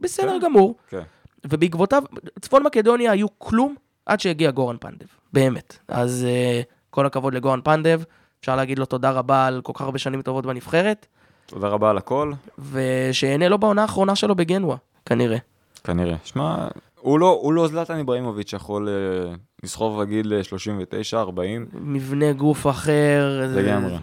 בסדר 0.02 0.32
כן. 0.32 0.40
גמור. 0.46 0.76
כן. 0.90 1.02
ובעקבותיו, 1.48 2.04
צפון 2.42 2.64
מקדוניה 2.64 3.12
היו 3.12 3.28
כלום 3.38 3.76
עד 4.06 4.20
שהגיע 4.20 4.52
גורן 4.52 4.76
פנדב, 4.80 5.06
באמת. 5.34 5.78
אז 5.88 6.26
uh, 6.30 6.66
כל 6.90 7.06
הכבוד 7.06 7.34
לגורן 7.34 7.60
פנדב, 7.64 8.02
אפשר 8.40 8.56
להגיד 8.56 8.80
לו 8.80 8.86
תודה 8.86 9.12
רבה 9.12 9.46
על 9.48 9.62
כל 9.64 9.72
כך 9.76 9.82
הרבה 9.82 10.00
שנים 10.00 10.22
טובות 10.22 10.46
בנבחרת, 10.46 11.06
תודה 11.46 11.68
רבה 11.68 11.90
על 11.90 11.98
הכל, 11.98 12.32
ושיהנה 12.72 13.50
לו 13.50 13.58
בעונה 13.58 13.82
האחרונה 13.82 14.16
שלו 14.16 14.36
בגנואה, 14.36 14.78
כנראה. 15.06 15.38
כנראה. 15.84 16.16
שמע, 16.24 16.68
הוא 17.00 17.20
לא, 17.20 17.40
הוא 17.42 17.54
לא 17.54 17.68
זלטן 17.68 17.98
איברהימוביץ' 17.98 18.50
שיכול 18.50 18.90
אה, 18.90 19.34
לסחוב 19.64 20.02
בגיל 20.02 20.34
אה, 20.34 20.44
39, 20.44 21.20
40, 21.20 21.66
מבנה 21.74 22.34
גוף 22.34 22.68
אחר. 22.68 23.48
זה- 23.54 23.62
לגמרי. 23.62 23.98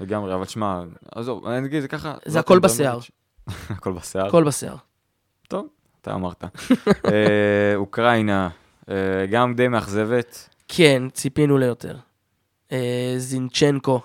לגמרי, 0.00 0.34
אבל 0.34 0.44
שמע, 0.44 0.82
עזוב, 1.14 1.46
אני 1.46 1.66
אגיד 1.66 1.80
זה 1.80 1.88
ככה. 1.88 2.14
זה 2.24 2.38
הכל 2.40 2.58
בשיער. 2.58 2.98
הכל 3.70 3.92
בשיער. 3.92 4.26
הכל 4.26 4.44
בשיער. 4.44 4.76
טוב, 5.48 5.66
אתה 6.00 6.14
אמרת. 6.14 6.44
אה, 7.04 7.72
אוקראינה, 7.76 8.44
אה, 8.44 8.50
גם 9.30 9.54
די 9.54 9.68
מאכזבת. 9.68 10.48
כן, 10.68 11.02
ציפינו 11.12 11.58
ליותר. 11.58 11.96
אה, 12.72 13.14
זינצ'נקו, 13.18 14.00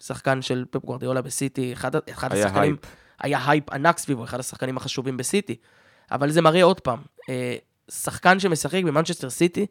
שחקן 0.00 0.42
של 0.42 0.64
פפ 0.70 0.84
גוורדיאולה 0.84 1.22
בסיטי, 1.22 1.72
אחד, 1.72 1.90
אחד 2.10 2.32
היה 2.32 2.44
השחקנים, 2.44 2.62
הייפ. 2.62 2.80
היה 3.20 3.50
הייפ 3.50 3.70
ענק 3.70 3.98
סביבו, 3.98 4.24
אחד 4.24 4.40
השחקנים 4.40 4.76
החשובים 4.76 5.16
בסיטי. 5.16 5.56
אבל 6.10 6.30
זה 6.30 6.42
מראה 6.42 6.62
עוד 6.62 6.80
פעם, 6.80 6.98
אה, 7.28 7.56
שחקן 7.90 8.40
שמשחק 8.40 8.82
במנצ'סטר 8.84 9.30
סיטי, 9.30 9.66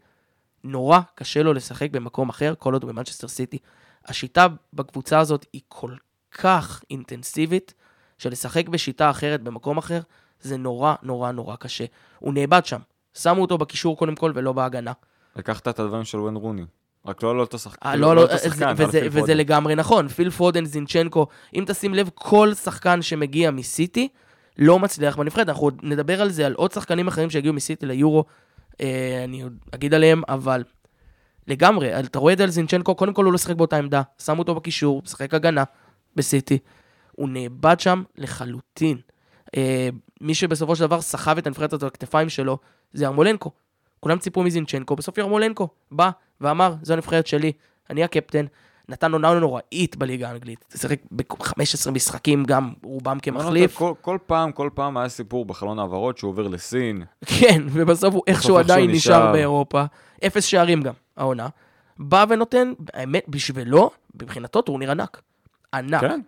נורא 0.63 0.99
קשה 1.15 1.43
לו 1.43 1.53
לשחק 1.53 1.91
במקום 1.91 2.29
אחר, 2.29 2.53
כל 2.59 2.73
עוד 2.73 2.83
הוא 2.83 2.91
במנצ'סטר 2.91 3.27
סיטי. 3.27 3.57
השיטה 4.05 4.47
בקבוצה 4.73 5.19
הזאת 5.19 5.45
היא 5.53 5.61
כל 5.67 5.95
כך 6.31 6.83
אינטנסיבית, 6.89 7.73
שלשחק 8.17 8.69
בשיטה 8.69 9.09
אחרת 9.09 9.41
במקום 9.41 9.77
אחר, 9.77 10.01
זה 10.41 10.57
נורא 10.57 10.95
נורא 11.03 11.31
נורא 11.31 11.55
קשה. 11.55 11.85
הוא 12.19 12.33
נאבד 12.33 12.65
שם. 12.65 12.79
שמו 13.19 13.41
אותו 13.41 13.57
בקישור 13.57 13.97
קודם 13.97 14.15
כל 14.15 14.31
ולא 14.35 14.53
בהגנה. 14.53 14.91
לקחת 15.35 15.67
את 15.67 15.79
הדברים 15.79 16.03
של 16.03 16.19
ווין 16.19 16.35
רוני. 16.35 16.65
רק 17.05 17.23
לא 17.23 17.31
על 17.31 17.39
אותו 17.39 17.59
שחקן. 17.59 17.87
אה, 17.87 17.91
כאילו, 17.93 18.07
לא, 18.07 18.15
לא 18.15 18.21
לא, 18.21 18.21
אותו 18.21 18.37
זה- 18.37 18.49
שחקן, 18.49 18.73
וזה, 18.77 19.07
וזה. 19.11 19.33
לגמרי 19.33 19.75
נכון. 19.75 20.07
פיל 20.07 20.29
פודן, 20.29 20.65
זינצ'נקו, 20.65 21.27
אם 21.55 21.63
תשים 21.67 21.93
לב, 21.93 22.09
כל 22.13 22.53
שחקן 22.53 23.01
שמגיע 23.01 23.51
מסיטי 23.51 24.07
לא 24.57 24.79
מצליח 24.79 25.17
בנבחרת. 25.17 25.49
אנחנו 25.49 25.63
עוד 25.63 25.79
נדבר 25.83 26.21
על 26.21 26.29
זה, 26.29 26.45
על 26.45 26.53
עוד 26.53 26.71
שחקנים 26.71 27.07
אחרים 27.07 27.29
שהגיעו 27.29 27.53
מסיטי 27.53 27.85
ליורו, 27.85 28.23
אה, 28.81 29.21
אני 29.23 29.41
עוד 29.43 29.53
אגיד 29.75 29.93
עליהם, 29.93 30.21
אבל 30.29 30.63
לגמרי, 31.47 31.99
אתה 31.99 32.19
רואה 32.19 32.33
את 32.33 32.37
זה 32.37 32.43
על 32.43 32.49
זינצ'נקו, 32.49 32.95
קודם 32.95 33.13
כל 33.13 33.25
הוא 33.25 33.31
לא 33.33 33.37
שיחק 33.37 33.55
באותה 33.55 33.77
עמדה, 33.77 34.01
שמו 34.23 34.39
אותו 34.39 34.55
בקישור, 34.55 35.01
משחק 35.05 35.33
הגנה 35.33 35.63
בסיטי. 36.15 36.57
הוא 37.11 37.29
נאבד 37.29 37.79
שם 37.79 38.03
לחלוטין. 38.17 38.97
אה, 39.57 39.89
מי 40.21 40.35
שבסופו 40.35 40.75
של 40.75 40.81
דבר 40.81 41.01
סחב 41.01 41.37
את 41.37 41.47
הנבחרת 41.47 41.73
הזאת 41.73 41.83
על 41.83 41.87
הכתפיים 41.87 42.29
שלו, 42.29 42.57
זה 42.93 43.03
ירמולנקו. 43.03 43.51
כולם 43.99 44.17
ציפו 44.17 44.43
מזינצ'נקו, 44.43 44.95
בסוף 44.95 45.17
ירמולנקו 45.17 45.67
בא 45.91 46.09
ואמר, 46.41 46.75
זו 46.81 46.93
הנבחרת 46.93 47.27
שלי, 47.27 47.51
אני 47.89 48.03
הקפטן. 48.03 48.45
נתן 48.89 49.13
עונה 49.13 49.33
נוראית 49.33 49.95
בליגה 49.95 50.29
האנגלית. 50.29 50.65
שיחק 50.75 50.99
ב-15 51.11 51.91
משחקים, 51.91 52.43
גם 52.43 52.73
רובם 52.83 53.19
כמחליף. 53.19 53.75
כל, 53.75 53.93
כל 54.01 54.17
פעם, 54.25 54.51
כל 54.51 54.69
פעם 54.73 54.97
היה 54.97 55.09
סיפור 55.09 55.45
בחלון 55.45 55.79
העברות 55.79 56.17
שהוא 56.17 56.29
עובר 56.29 56.47
לסין. 56.47 57.03
כן, 57.25 57.61
ובסוף 57.71 58.13
הוא 58.13 58.23
איכשהו 58.27 58.57
עדיין 58.57 58.91
נשאר 58.91 59.17
נשאר. 59.17 59.31
באירופה. 59.31 59.83
אפס 60.27 60.45
שערים 60.45 60.81
גם, 60.81 60.93
העונה. 61.17 61.47
בא 61.99 62.25
ונותן, 62.29 62.73
האמת, 62.93 63.23
בשבילו, 63.27 63.91
מבחינתו 64.15 64.61
טורניר 64.61 64.91
ענק. 64.91 65.21
ענק. 65.73 66.01
כן, 66.01 66.19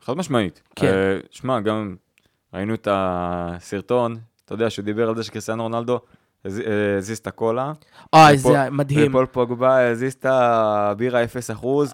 חד 0.00 0.16
משמעית. 0.16 0.62
כן. 0.76 0.86
אה, 0.86 1.18
שמע, 1.30 1.60
גם 1.60 1.96
ראינו 2.54 2.74
את 2.74 2.88
הסרטון, 2.90 4.16
אתה 4.48 4.54
יודע, 4.54 4.70
שהוא 4.70 4.84
דיבר 4.84 5.08
על 5.08 5.16
זה 5.16 5.22
שקריסטיאנו 5.22 5.62
רונלדו 5.62 6.00
אה, 6.46 6.50
הזיז 6.98 7.18
את 7.18 7.26
הקולה. 7.26 7.72
אוי, 8.12 8.36
ופול- 8.38 8.52
זה 8.52 8.70
מדהים. 8.70 9.10
ופול 9.10 9.26
פוגבה 9.26 9.90
הזיז 9.90 10.12
את 10.12 10.26
הבירה 10.28 11.24
0%, 11.24 11.28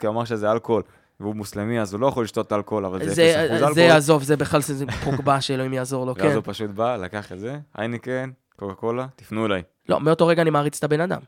כי 0.01 0.07
הוא 0.07 0.15
אמר 0.15 0.25
שזה 0.25 0.53
אלכוהול. 0.53 0.83
והוא 1.21 1.35
מוסלמי, 1.37 1.81
אז 1.81 1.93
הוא 1.95 2.01
לא 2.01 2.07
יכול 2.07 2.25
לשתות 2.25 2.53
אלכוהול, 2.53 2.85
אבל 2.87 2.99
זה 3.05 3.13
0% 3.13 3.15
זה, 3.15 3.43
אלכוהול. 3.55 3.75
זה 3.75 3.97
עזוב, 3.97 4.23
זה 4.23 4.37
בכלל 4.37 4.61
זה 4.61 4.85
פוגבה 5.05 5.41
שאלוהים 5.41 5.73
יעזור 5.73 6.07
לו, 6.07 6.15
ואז 6.17 6.27
כן. 6.31 6.35
הוא 6.35 6.43
פשוט 6.47 6.71
בא, 6.71 6.97
לקח 6.97 7.33
את 7.33 7.39
זה, 7.39 7.59
הייניקן, 7.75 8.31
קוקה 8.57 8.75
קולה, 8.75 9.07
תפנו 9.17 9.47
אליי. 9.47 9.63
לא, 9.89 10.01
מאותו 10.01 10.27
רגע 10.27 10.43
אני 10.43 10.51
מעריץ 10.51 10.79
את 10.79 10.85
הבן 10.85 11.01
אדם. 11.01 11.21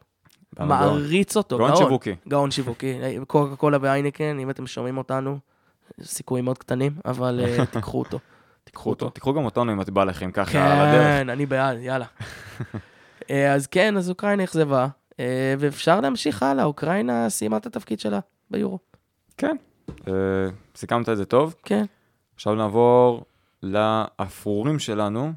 מעריץ 0.59 1.37
אותו, 1.37 1.59
גאון 1.59 1.71
גאון. 1.71 1.83
שיווקי. 1.83 2.15
גאון 2.29 2.51
שיווקי. 2.51 2.95
קוקה 3.27 3.57
קולה 3.57 3.79
והיינקן, 3.81 4.39
אם 4.39 4.51
אתם 4.51 4.67
שומעים 4.67 4.99
אותנו, 4.99 5.39
סיכויים 6.03 6.45
מאוד 6.45 6.59
קטנים, 6.59 6.93
אבל 7.05 7.41
אה, 7.45 7.67
תיקחו 7.67 7.99
אותו. 7.99 8.19
קחו 8.71 8.91
אותו, 8.91 9.11
תיקחו 9.11 9.35
גם 9.35 9.45
אותנו 9.45 9.73
אם 9.73 9.81
את 9.81 9.91
בא 9.91 10.05
לכם 10.05 10.31
ככה 10.31 10.67
על 10.67 10.81
הדרך. 10.81 11.03
כן, 11.03 11.31
אני 11.31 11.47
בעד, 11.47 11.79
יאללה. 11.81 12.07
אה, 13.31 13.55
אז 13.55 13.67
כן, 13.67 13.97
אז 13.97 14.11
אוקראינה 14.11 14.45
אכזבה, 14.45 14.87
אה, 15.21 15.55
ואפשר 15.59 16.01
להמשיך 16.01 16.43
הלאה, 16.43 16.65
אוקראינה 16.65 17.31
סיימה 17.31 17.57
את 17.57 17.67
התפקיד 17.67 18.01
שלה 18.01 18.21
ביורו. 18.51 18.79
כן, 19.37 19.57
אה, 20.09 20.13
סיכמת 20.77 21.09
את 21.09 21.17
זה 21.17 21.25
טוב. 21.25 21.55
כן. 21.65 21.85
עכשיו 22.35 22.55
נעבור 22.55 23.25
לאפרורים 23.63 24.79
שלנו, 24.79 25.33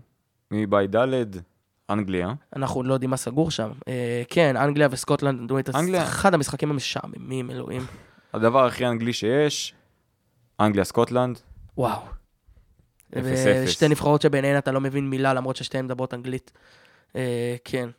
מבית 0.52 0.96
ד', 0.96 1.26
אנגליה. 1.90 2.34
אנחנו 2.56 2.84
לא 2.84 2.94
יודעים 2.94 3.10
מה 3.10 3.18
סגור 3.18 3.52
שם. 3.52 3.72
כן, 4.30 4.58
אנגליה 4.58 4.88
וסקוטלנד 4.92 5.42
נתנו 5.42 5.60
את. 5.60 5.70
אחד 6.04 6.34
המשחקים 6.34 6.72
המשעממים, 6.72 7.52
אלוהים. 7.52 7.86
הדבר 8.34 8.66
הכי 8.66 8.86
אנגלי 8.86 9.14
שיש, 9.14 9.74
אנגליה, 10.60 10.86
סקוטלנד. 10.86 11.40
וואו. 11.78 12.19
ושתי 13.14 13.88
נבחרות 13.88 14.22
שביניהן 14.22 14.58
אתה 14.58 14.72
לא 14.72 14.82
מבין 14.82 15.10
מילה, 15.10 15.34
למרות 15.34 15.56
ששתיהן 15.56 15.86
מדברות 15.86 16.14
אנגלית. 16.14 16.52
אה, 17.16 17.56
כן. 17.64 17.90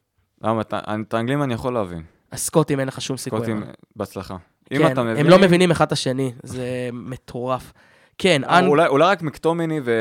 למה, 0.42 0.61
את- 0.61 0.75
האנגלים 1.12 1.42
אני 1.42 1.55
יכול 1.55 1.75
להבין. 1.75 2.03
הסקוטים 2.33 2.81
אין 2.81 2.88
לך 2.88 3.01
שום 3.01 3.16
סיכוי. 3.16 3.38
סקוטים. 3.38 3.64
בהצלחה. 3.96 4.37
אם 4.73 4.79
כן, 4.79 4.92
אתה 4.92 5.03
מבין... 5.03 5.16
הם 5.16 5.31
לא 5.31 5.38
מבינים 5.38 5.70
אחד 5.70 5.87
את 5.87 5.92
השני, 5.92 6.33
זה 6.42 6.64
מטורף. 6.92 7.73
כן, 8.18 8.42
אנג... 8.44 8.68
אולי, 8.68 8.87
אולי 8.87 9.05
רק 9.05 9.23
מקטומיניי 9.22 9.81
ו... 9.85 9.92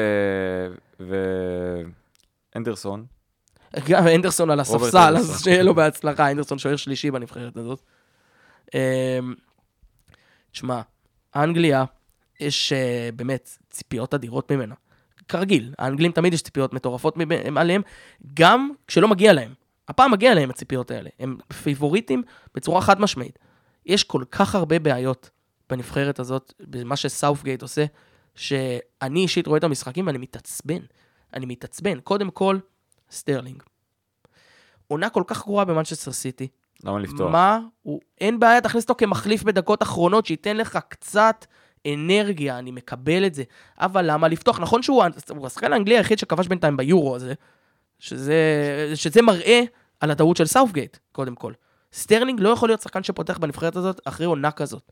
ואנדרסון. 2.56 3.06
גם 3.89 4.08
אנדרסון 4.08 4.50
על 4.50 4.60
הספסל. 4.60 5.13
אז 5.17 5.41
שיהיה 5.43 5.63
לו 5.63 5.76
בהצלחה, 5.76 6.32
אנדרסון 6.32 6.58
שוער 6.60 6.76
שלישי 6.76 7.12
בנבחרת 7.12 7.58
הזאת. 7.58 7.82
אמ, 8.74 8.80
תשמע, 10.52 10.82
אנגליה, 11.36 11.84
יש 12.39 12.74
אה, 12.74 13.10
באמת 13.15 13.58
ציפיות 13.69 14.13
אדירות 14.13 14.52
ממנה. 14.52 14.76
כרגיל, 15.30 15.74
האנגלים 15.80 16.12
תמיד 16.12 16.34
יש 16.34 16.42
ציפיות 16.42 16.74
מטורפות 16.74 17.15
עליהם, 17.56 17.82
גם 18.34 18.72
כשלא 18.88 19.08
מגיע 19.08 19.34
להם. 19.34 19.54
הפעם 19.88 20.12
מגיע 20.12 20.34
להם 20.34 20.50
הציפיות 20.50 20.92
האלה. 20.92 21.10
הם 21.20 21.38
פייבוריטים 21.63 22.24
בצורה 22.56 22.82
חד 22.82 23.02
משמעית. 23.02 23.39
יש 23.86 24.04
כל 24.04 24.24
כך 24.32 24.56
הרבה 24.56 24.80
בעיות 24.80 25.30
בנבחרת 25.70 26.20
הזאת, 26.20 26.54
במה 26.60 26.96
שסאופגייט 26.96 27.62
עושה, 27.62 27.86
שאני 28.36 29.20
אישית 29.20 29.48
רואה 29.48 29.58
את 29.58 29.63
המשחקים 29.63 30.08
ואני 30.08 30.18
מתעצבן. 30.18 30.80
אני 31.34 31.46
מתעצבן. 31.46 32.00
קודם 32.00 32.32
כל, 32.32 32.60
סטרלינג. 33.12 33.63
עונה 34.88 35.10
כל 35.10 35.24
כך 35.28 35.46
גרועה 35.46 35.65
במנצ'סטר 35.65 36.12
סיטי. 36.12 36.48
למה 36.84 37.00
לפתוח? 37.00 37.32
מה 37.32 37.60
הוא... 37.82 38.00
אין 38.22 38.39
בעיה, 38.39 38.62
תכניס 38.62 38.84
אותו 38.84 38.96
כמחליף 38.98 39.44
בדקות 39.44 39.84
אחרונות, 39.84 40.26
שייתן 40.26 40.58
לך 40.58 40.80
קצת 40.89 41.46
אנרגיה, 41.88 42.60
אני 42.60 42.72
מקבל 42.72 43.26
את 43.26 43.34
זה. 43.34 43.44
אבל 43.80 44.12
למה 44.12 44.28
לפתוח? 44.28 44.60
נכון 44.60 44.84
שהוא 44.84 45.04
הוא 45.30 45.48
השחקן 45.48 45.74
האנגלי 45.74 45.98
היחיד 45.98 46.20
שכבש 46.20 46.48
בינתיים 46.48 46.78
ביורו 46.78 47.15
הזה, 47.15 47.34
שזה, 48.00 48.42
שזה 48.96 49.22
מראה 49.22 49.62
על 50.00 50.12
הטעות 50.12 50.38
של 50.38 50.46
סאופגייט, 50.46 50.98
קודם 51.12 51.36
כל. 51.36 51.54
סטרלינג 51.94 52.39
לא 52.42 52.50
יכול 52.50 52.70
להיות 52.70 52.82
שחקן 52.82 53.04
שפותח 53.04 53.38
בנבחרת 53.38 53.76
הזאת 53.76 54.02
אחרי 54.06 54.26
עונה 54.26 54.52
כזאת. 54.52 54.92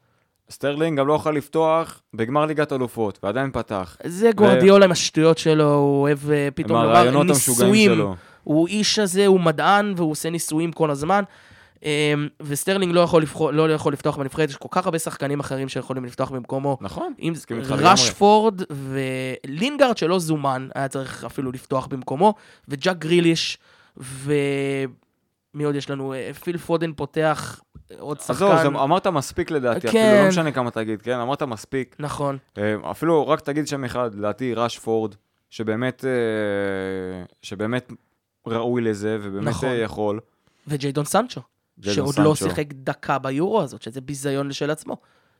סטרלינג 0.49 0.99
גם 0.99 1.07
לא 1.07 1.13
יכול 1.13 1.37
לפתוח 1.37 2.01
בגמר 2.13 2.45
ליגת 2.45 2.73
אלופות, 2.73 3.19
ועדיין 3.23 3.51
פתח. 3.51 3.97
זה 4.03 4.29
גווארדיולה 4.35 4.85
עם 4.85 4.91
השטויות 4.91 5.37
שלו, 5.37 5.73
הוא 5.73 6.01
אוהב 6.01 6.31
אה, 6.31 6.49
פתאום 6.55 6.81
הרעיונות 6.81 7.29
המשוגעים 7.29 7.71
ניסויים. 7.71 7.91
שלו. 7.91 8.15
האיש 8.43 8.99
הזה, 8.99 9.25
הוא 9.25 9.39
מדען, 9.39 9.93
והוא 9.97 10.11
עושה 10.11 10.29
ניסויים 10.29 10.71
כל 10.71 10.91
הזמן. 10.91 11.23
אמ, 11.83 12.27
וסטרלינג 12.41 12.93
לא 12.93 12.99
יכול, 13.01 13.21
לבחור, 13.21 13.51
לא 13.51 13.73
יכול 13.73 13.93
לפתוח 13.93 14.17
בנבחרת, 14.17 14.49
יש 14.49 14.55
כל 14.55 14.67
כך 14.71 14.85
הרבה 14.85 14.99
שחקנים 14.99 15.39
אחרים 15.39 15.69
שיכולים 15.69 16.05
לפתוח 16.05 16.31
במקומו. 16.31 16.77
נכון, 16.81 17.13
מסכים 17.21 17.57
איתך 17.57 17.71
לגמרי. 17.71 17.85
רשפורד 17.85 18.61
ולינגארד 18.69 19.97
שלא 19.97 20.19
זומן, 20.19 20.67
היה 20.75 20.87
צריך 20.87 21.25
אפילו 21.25 21.51
לפתוח 21.51 21.87
במקומו, 21.87 22.33
וג'אק 22.67 22.97
גריליש, 22.97 23.57
ומי 23.97 25.63
עוד 25.63 25.75
יש 25.75 25.89
לנו? 25.89 26.13
אה, 26.13 26.31
פיל 26.33 26.57
פודן 26.57 26.93
פותח, 26.93 27.61
עוד 27.99 28.19
שחקן. 28.19 28.45
עזוב, 28.45 28.77
אמרת 28.77 29.07
מספיק 29.07 29.51
לדעתי, 29.51 29.87
אפילו 29.87 29.91
כן. 29.93 30.21
לא 30.23 30.29
משנה 30.29 30.51
כמה 30.51 30.71
תגיד, 30.71 31.01
כן? 31.01 31.19
אמרת 31.19 31.43
מספיק. 31.43 31.95
נכון. 31.99 32.37
אה, 32.57 32.75
אפילו 32.91 33.27
רק 33.27 33.41
תגיד 33.41 33.67
שם 33.67 33.83
אחד, 33.83 34.15
לדעתי 34.15 34.53
רשפורד, 34.53 35.15
שבאמת, 35.49 36.05
אה, 36.05 37.23
שבאמת 37.41 37.91
ראוי 38.47 38.81
לזה, 38.81 39.17
ובאמת 39.21 39.47
נכון. 39.47 39.69
יכול. 39.83 40.19
וג'יידון 40.67 41.05
סנצ'ו, 41.05 41.41
שעוד 41.81 42.19
לא. 42.19 42.35
שיחק 42.35 42.65
דקה 42.73 43.19
ביורו 43.19 43.61
הזאת, 43.61 43.81
שזה 43.81 44.01
ביזיון 44.01 44.51
של 44.51 44.71
עצמו. 44.71 44.97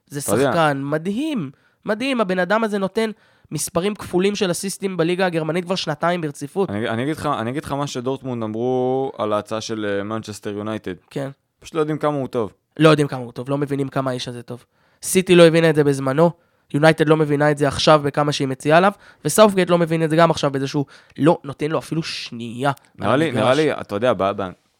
זה. 0.08 0.22
שחקן 0.22 0.82
מדהים, 0.84 1.52
מדהים, 1.86 2.22
הבן 2.22 2.40
אדם 2.40 2.64
הזה 2.64 2.78
נותן 2.78 3.12
מספרים 3.52 3.96
כפולים 3.96 4.36
של 4.36 4.52
אסיסטים 4.52 4.98
בליגה 4.98 5.26
הגרמנית 5.26 5.66
כבר 5.66 5.76
שנתיים 5.76 6.22
ברציפות. 6.22 6.70
אני, 6.70 6.90
אני, 6.90 7.04
אגיד 7.04 7.18
לך, 7.18 7.26
אני 7.26 7.50
אגיד 7.50 7.64
לך 7.64 7.72
מה 7.72 7.88
שדורטמונד 7.88 8.44
אמרו 8.44 9.12
על 9.18 9.34
ההצעה 9.34 9.62
של 9.62 10.02
מנצ'סטר 10.04 10.50
יונייטד. 10.50 10.94
כן. 11.10 11.30
פשוט 11.60 11.76
לא 11.76 11.80
יודעים 11.80 11.98
כמה 11.98 12.18
הוא 12.18 12.28
טוב. 12.28 12.54
לא 12.80 12.90
יודעים 12.90 13.08
כמה 13.08 13.20
הוא 13.20 13.32
טוב, 13.32 13.50
לא 13.50 13.58
מבינים 13.58 13.90
כמה 13.90 14.12
האיש 14.12 14.28
הזה 14.28 14.42
טוב. 14.42 14.66
סיטי 15.04 15.36
לא 15.36 15.44
הבינה 15.44 15.70
את 15.70 15.76
זה 15.76 15.84
בזמנו, 15.84 16.32
יונייטד 16.74 17.10
לא 17.10 17.18
מבינה 17.18 17.52
את 17.52 17.58
זה 17.58 17.68
עכשיו 17.68 18.02
בכמה 18.04 18.32
שהיא 18.32 18.48
מציעה 18.48 18.78
עליו, 18.78 18.92
וסאופגייט 19.26 19.70
לא 19.70 19.78
מבין 19.78 20.04
את 20.04 20.10
זה 20.10 20.16
גם 20.16 20.32
עכשיו 20.32 20.52
בזה 20.52 20.68
שהוא 20.68 20.86
לא 21.18 21.38
נותן 21.44 21.72
לו 21.72 21.80
אפילו 21.80 22.04
שנייה. 22.04 22.72
נראה 23.00 23.16
לי. 23.16 23.32
נראה 23.32 23.54
לי, 23.54 23.72
אתה 23.72 23.96
יודע, 23.96 24.14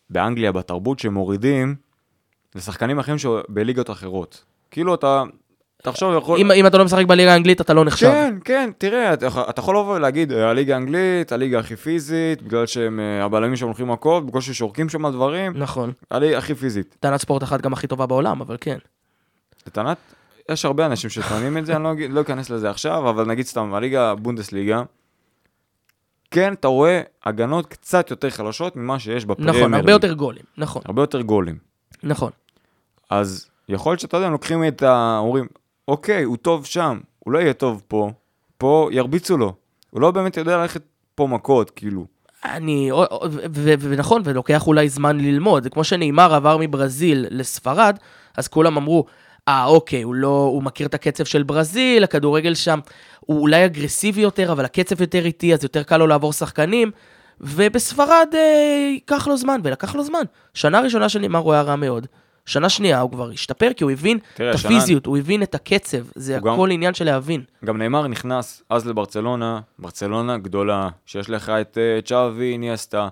באנגליה, 0.10 0.52
בתרבות 0.52 1.00
שמורידים, 1.00 1.76
זה 2.54 2.62
שחקנים 2.62 3.00
אחרים 3.00 3.18
שבליגות 3.18 3.90
אחרות. 3.90 4.44
כאילו 4.72 4.96
אתה, 4.96 5.24
תחשוב, 5.84 6.18
יכול... 6.18 6.40
אם, 6.40 6.52
אם 6.52 6.68
אתה 6.68 6.78
לא 6.78 6.86
משחק 6.86 7.06
בליגה 7.06 7.34
האנגלית, 7.34 7.62
אתה 7.62 7.74
לא 7.74 7.86
נחשב. 7.86 8.08
כן, 8.08 8.36
כן, 8.46 8.70
תראה, 8.78 9.14
אתה, 9.14 9.28
אתה 9.50 9.60
יכול 9.60 9.76
לבוא 9.78 9.96
ולהגיד, 9.96 10.32
"אה, 10.32 10.50
הליגה 10.50 10.74
האנגלית, 10.76 11.32
הליגה 11.32 11.60
הכי 11.60 11.76
פיזית, 11.76 12.42
בגלל 12.42 12.66
שהם, 12.66 13.00
אה, 13.00 13.24
הבלמים 13.26 13.56
שם 13.56 13.66
הולכים 13.66 13.88
מכות, 13.92 14.26
בגלל 14.26 14.42
ששורקים 14.42 14.90
שם 14.90 15.08
דברים, 15.12 15.54
נכון. 15.58 15.92
הליגה 16.12 16.38
הכי 16.38 16.56
פיזית. 16.56 16.96
טענת 17.00 17.22
ספורט 17.22 17.44
אחת 17.44 17.62
גם 17.62 17.74
הכי 17.74 17.88
טובה 17.88 18.06
בעולם, 18.06 18.42
אבל 18.42 18.58
כן. 18.62 18.78
לטענת, 19.68 19.98
יש 20.52 20.66
הרבה 20.66 20.86
אנשים 20.86 21.10
שטוענים 21.10 21.58
את 21.58 21.66
זה, 21.66 21.76
אני 21.76 21.84
לא, 21.84 21.94
לא 22.10 22.22
אכנס 22.22 22.50
לזה 22.50 22.70
עכשיו, 22.70 23.10
אבל 23.10 23.26
נגיד 23.26 23.46
סתם, 23.46 23.74
הליגה 23.74 24.12
הבונדסליגה, 24.12 24.84
כן, 26.32 26.54
אתה 26.54 26.68
רואה 26.68 27.02
הגנות 27.26 27.66
קצת 27.66 28.12
יותר 28.12 28.30
חלשות 28.30 28.76
ממה 28.76 29.00
שיש 29.00 29.26
בפרמייר 29.26 29.58
נכון, 29.58 29.74
הרבה. 29.74 29.92
יותר 29.92 30.14
גולים, 30.14 30.44
נכון, 30.58 30.82
הרבה 30.86 31.02
יותר 31.02 31.22
גולים. 31.22 31.58
נכון. 32.04 32.32
אז 33.10 33.50
יכול 33.70 33.92
להיות 33.92 34.00
שאתה 34.00 34.18
יודע, 34.18 34.30
לוקחים 34.30 34.68
את 34.68 34.84
ה... 34.84 35.18
אומרים, 35.22 35.46
אוקיי, 35.88 36.24
הוא 36.24 36.38
טוב 36.38 36.66
שם, 36.66 37.00
הוא 37.20 37.34
לא 37.34 37.40
יהיה 37.40 37.54
טוב 37.54 37.84
פה, 37.88 38.12
פה 38.58 38.90
ירביצו 38.92 39.38
לו. 39.38 39.54
הוא 39.90 40.02
לא 40.02 40.12
באמת 40.12 40.38
יודע 40.38 40.58
ללכת 40.58 40.82
פה 41.16 41.28
מכות, 41.28 41.70
כאילו. 41.70 42.06
אני, 42.46 42.92
ונכון, 43.80 44.22
ולוקח 44.26 44.68
אולי 44.68 44.90
זמן 44.90 45.18
ללמוד. 45.18 45.64
זה 45.64 45.70
כמו 45.70 45.84
שנאמר 45.84 46.34
עבר 46.34 46.58
מברזיל 46.60 47.26
לספרד, 47.30 47.98
אז 48.38 48.48
כולם 48.48 48.78
אמרו, 48.78 49.06
אה, 49.48 49.66
אוקיי, 49.66 50.02
הוא 50.02 50.16
לא, 50.16 50.28
הוא 50.54 50.64
מכיר 50.64 50.88
את 50.88 50.94
הקצב 50.94 51.26
של 51.26 51.44
ברזיל, 51.44 52.04
הכדורגל 52.04 52.54
שם 52.56 52.80
הוא 53.20 53.42
אולי 53.42 53.66
אגרסיבי 53.66 54.22
יותר, 54.22 54.52
אבל 54.52 54.66
הקצב 54.66 55.02
יותר 55.02 55.26
איטי, 55.26 55.54
אז 55.54 55.64
יותר 55.64 55.84
קל 55.84 55.98
לו 55.98 56.08
לעבור 56.08 56.34
שחקנים. 56.34 56.92
ובספרד 57.42 58.28
אה, 58.34 58.40
ייקח 58.94 59.28
לו 59.28 59.38
זמן, 59.38 59.60
ולקח 59.64 59.96
לו 59.96 60.04
זמן. 60.04 60.22
שנה 60.54 60.80
ראשונה 60.80 61.10
של 61.10 61.20
נאמר 61.20 61.40
הוא 61.40 61.54
היה 61.54 61.62
רע 61.62 61.76
מאוד. 61.76 62.08
שנה 62.46 62.70
שנייה 62.70 63.00
הוא 63.00 63.12
כבר 63.12 63.30
השתפר, 63.30 63.74
כי 63.76 63.84
הוא 63.84 63.92
הבין 63.92 64.18
תראה, 64.34 64.52
את 64.52 64.56
הפיזיות, 64.56 65.06
הוא 65.06 65.18
הבין 65.18 65.44
את 65.44 65.56
הקצב. 65.56 65.98
זה 66.16 66.38
הוא 66.38 66.46
גם- 66.46 66.54
הכל 66.54 66.72
עניין 66.72 66.94
של 66.94 67.06
להבין. 67.06 67.42
גם 67.66 67.78
נאמר 67.78 68.08
נכנס 68.08 68.64
אז 68.70 68.88
לברצלונה, 68.88 69.60
ברצלונה 69.80 70.38
גדולה, 70.38 70.90
שיש 71.06 71.30
לך 71.30 71.50
את 71.50 71.78
אה, 71.78 72.00
צ'אבי, 72.06 72.52
איניאסטה, 72.52 73.00
אה, 73.02 73.08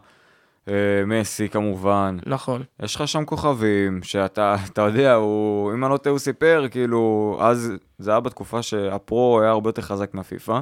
מסי 1.08 1.50
כמובן. 1.50 2.18
נכון. 2.26 2.64
יש 2.84 2.96
לך 2.96 3.08
שם 3.08 3.26
כוכבים, 3.26 4.04
שאתה, 4.04 4.56
אתה 4.72 4.82
יודע, 4.82 5.14
הוא, 5.14 5.74
אם 5.74 5.84
אני 5.84 5.92
לא 5.92 5.98
טועה, 5.98 6.12
הוא 6.12 6.20
סיפר, 6.20 6.66
כאילו, 6.72 7.38
אז 7.42 7.72
זה 7.98 8.12
היה 8.12 8.20
בתקופה 8.20 8.62
שהפרו 8.62 9.42
היה 9.42 9.50
הרבה 9.50 9.70
יותר 9.70 9.82
חזק 9.82 10.14
מהפיפא. 10.14 10.60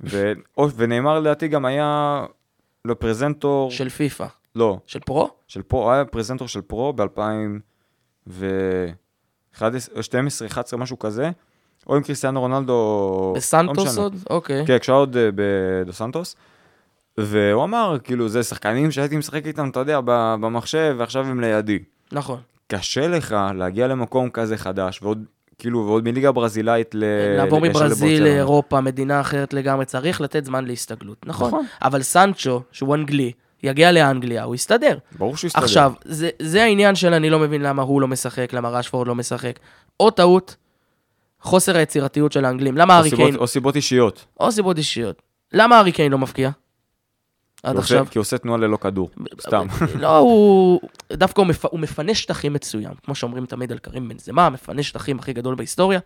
ו, 0.00 0.32
ונאמר 0.76 1.20
לדעתי 1.20 1.48
גם 1.48 1.64
היה 1.64 2.24
לפרזנטור, 2.84 3.70
של 3.70 3.88
פיפא. 3.88 4.26
לא, 4.54 4.78
של 4.86 5.00
פרו? 5.00 5.30
של 5.48 5.62
פרו, 5.62 5.92
היה 5.92 6.04
פרזנטור 6.04 6.48
של 6.48 6.60
פרו 6.60 6.92
ב-2012, 6.92 9.62
11, 10.46 10.78
משהו 10.78 10.98
כזה, 10.98 11.30
או 11.86 11.96
עם 11.96 12.02
קריסטיאנו 12.02 12.40
רונלדו, 12.40 12.72
לא 12.72 13.32
בסנטוס. 13.36 13.98
עוד? 13.98 14.16
אוקיי. 14.30 14.66
כן, 14.66 14.78
כשהיה 14.78 14.98
עוד 14.98 15.16
אה, 15.16 15.28
בדו 15.34 15.92
סנטוס. 15.92 16.36
והוא 17.18 17.64
אמר, 17.64 17.96
כאילו, 18.04 18.28
זה 18.28 18.42
שחקנים 18.42 18.90
שהייתי 18.90 19.16
משחק 19.16 19.46
איתם, 19.46 19.68
אתה 19.68 19.80
יודע, 19.80 20.00
במחשב, 20.40 20.94
ועכשיו 20.98 21.26
הם 21.26 21.40
לידי. 21.40 21.78
נכון. 22.12 22.38
קשה 22.66 23.08
לך 23.08 23.36
להגיע 23.54 23.86
למקום 23.86 24.30
כזה 24.30 24.56
חדש, 24.56 25.02
ועוד, 25.02 25.24
כאילו, 25.58 25.86
ועוד 25.86 26.04
מליגה 26.08 26.32
ברזילאית 26.32 26.94
ל... 26.94 27.04
לעבור 27.36 27.60
לגשת 27.60 27.80
מברזיל. 27.80 28.22
לאירופה, 28.24 28.80
מדינה 28.80 29.20
אחרת 29.20 29.54
לגמרי, 29.54 29.84
צריך 29.84 30.20
לתת 30.20 30.44
זמן 30.44 30.64
להסתגלות. 30.64 31.16
נכון. 31.26 31.48
נכון. 31.48 31.64
אבל 31.82 32.02
סנצ'ו, 32.02 32.62
שהוא 32.72 32.94
אנגלי, 32.94 33.32
יגיע 33.62 33.92
לאנגליה, 33.92 34.42
הוא 34.44 34.54
יסתדר. 34.54 34.98
ברור 35.18 35.36
שהוא 35.36 35.48
יסתדר. 35.48 35.62
עכשיו, 35.64 35.92
זה, 36.04 36.30
זה 36.42 36.62
העניין 36.62 36.94
של 36.94 37.14
אני 37.14 37.30
לא 37.30 37.38
מבין 37.38 37.62
למה 37.62 37.82
הוא 37.82 38.00
לא 38.00 38.08
משחק, 38.08 38.52
למה 38.52 38.68
רשפורד 38.68 39.06
לא 39.06 39.14
משחק. 39.14 39.58
או 40.00 40.10
טעות, 40.10 40.56
חוסר 41.40 41.76
היצירתיות 41.76 42.32
של 42.32 42.44
האנגלים. 42.44 42.76
למה 42.76 42.94
או 42.94 42.98
הארי 42.98 43.10
סיבות- 43.10 43.26
קיין, 43.26 43.36
או 43.36 43.46
סיבות 43.46 43.76
אישיות. 43.76 44.24
או 44.40 44.52
סיבות 44.52 44.78
אישיות. 44.78 45.22
למה 45.52 45.76
הארי 45.76 45.92
קיין 45.92 46.12
לא 46.12 46.18
מבקיע? 46.18 46.50
כי 47.62 47.66
עד 47.68 47.74
הוא 47.74 47.80
עכשיו. 47.82 47.98
עושה- 48.00 48.10
כי 48.12 48.18
הוא 48.18 48.22
עושה 48.22 48.38
תנועה 48.38 48.58
ללא 48.58 48.76
כדור, 48.76 49.10
סתם. 49.40 49.66
לא, 50.00 50.16
הוא... 50.18 50.80
דווקא 51.12 51.40
הוא, 51.40 51.46
מפ... 51.48 51.64
הוא 51.64 51.80
מפנה 51.80 52.14
שטחים 52.14 52.52
מצוין. 52.52 52.92
כמו 53.04 53.14
שאומרים 53.14 53.46
תמיד 53.46 53.72
על 53.72 53.78
כרים 53.78 54.08
בנזמה, 54.08 54.50
מפנה 54.50 54.82
שטחים 54.82 55.18
הכי 55.18 55.32
גדול 55.32 55.54
בהיסטוריה. 55.54 56.00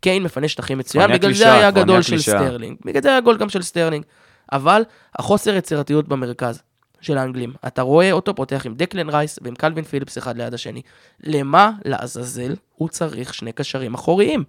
קיין 0.00 0.22
מפנה 0.22 0.48
שטחים 0.48 0.78
מצוין, 0.78 1.04
בגלל 1.06 1.18
זה 1.20 1.26
קלישאה, 1.26 1.54
היה 1.54 1.72
כבר 1.72 1.82
גדול 1.82 1.92
נהיה 1.94 2.02
של. 2.02 2.18
סטרלינג. 2.18 2.76
בגלל 2.84 3.02
זה 3.02 3.08
היה 3.08 3.20
גול 3.20 3.36
גם 3.36 3.48
של 3.48 3.62
סטרלינג. 3.62 4.04
אבל 4.52 4.82
החוסר 5.16 5.54
יצירתיות 5.54 6.08
במרכז 6.08 6.62
של 7.00 7.18
האנגלים. 7.18 7.52
אתה 7.66 7.82
רואה 7.82 8.12
אותו 8.12 8.34
פותח 8.34 8.62
עם 8.66 8.74
דקלן 8.74 9.08
רייס 9.08 9.38
ועם 9.42 9.54
קלווין 9.54 9.84
פיליפס 9.84 10.18
אחד 10.18 10.36
ליד 10.36 10.54
השני. 10.54 10.82
למה 11.22 11.70
לעזאזל 11.84 12.54
הוא 12.76 12.88
צריך 12.88 13.34
שני 13.34 13.52
קשרים 13.52 13.94
אחוריים? 13.94 14.44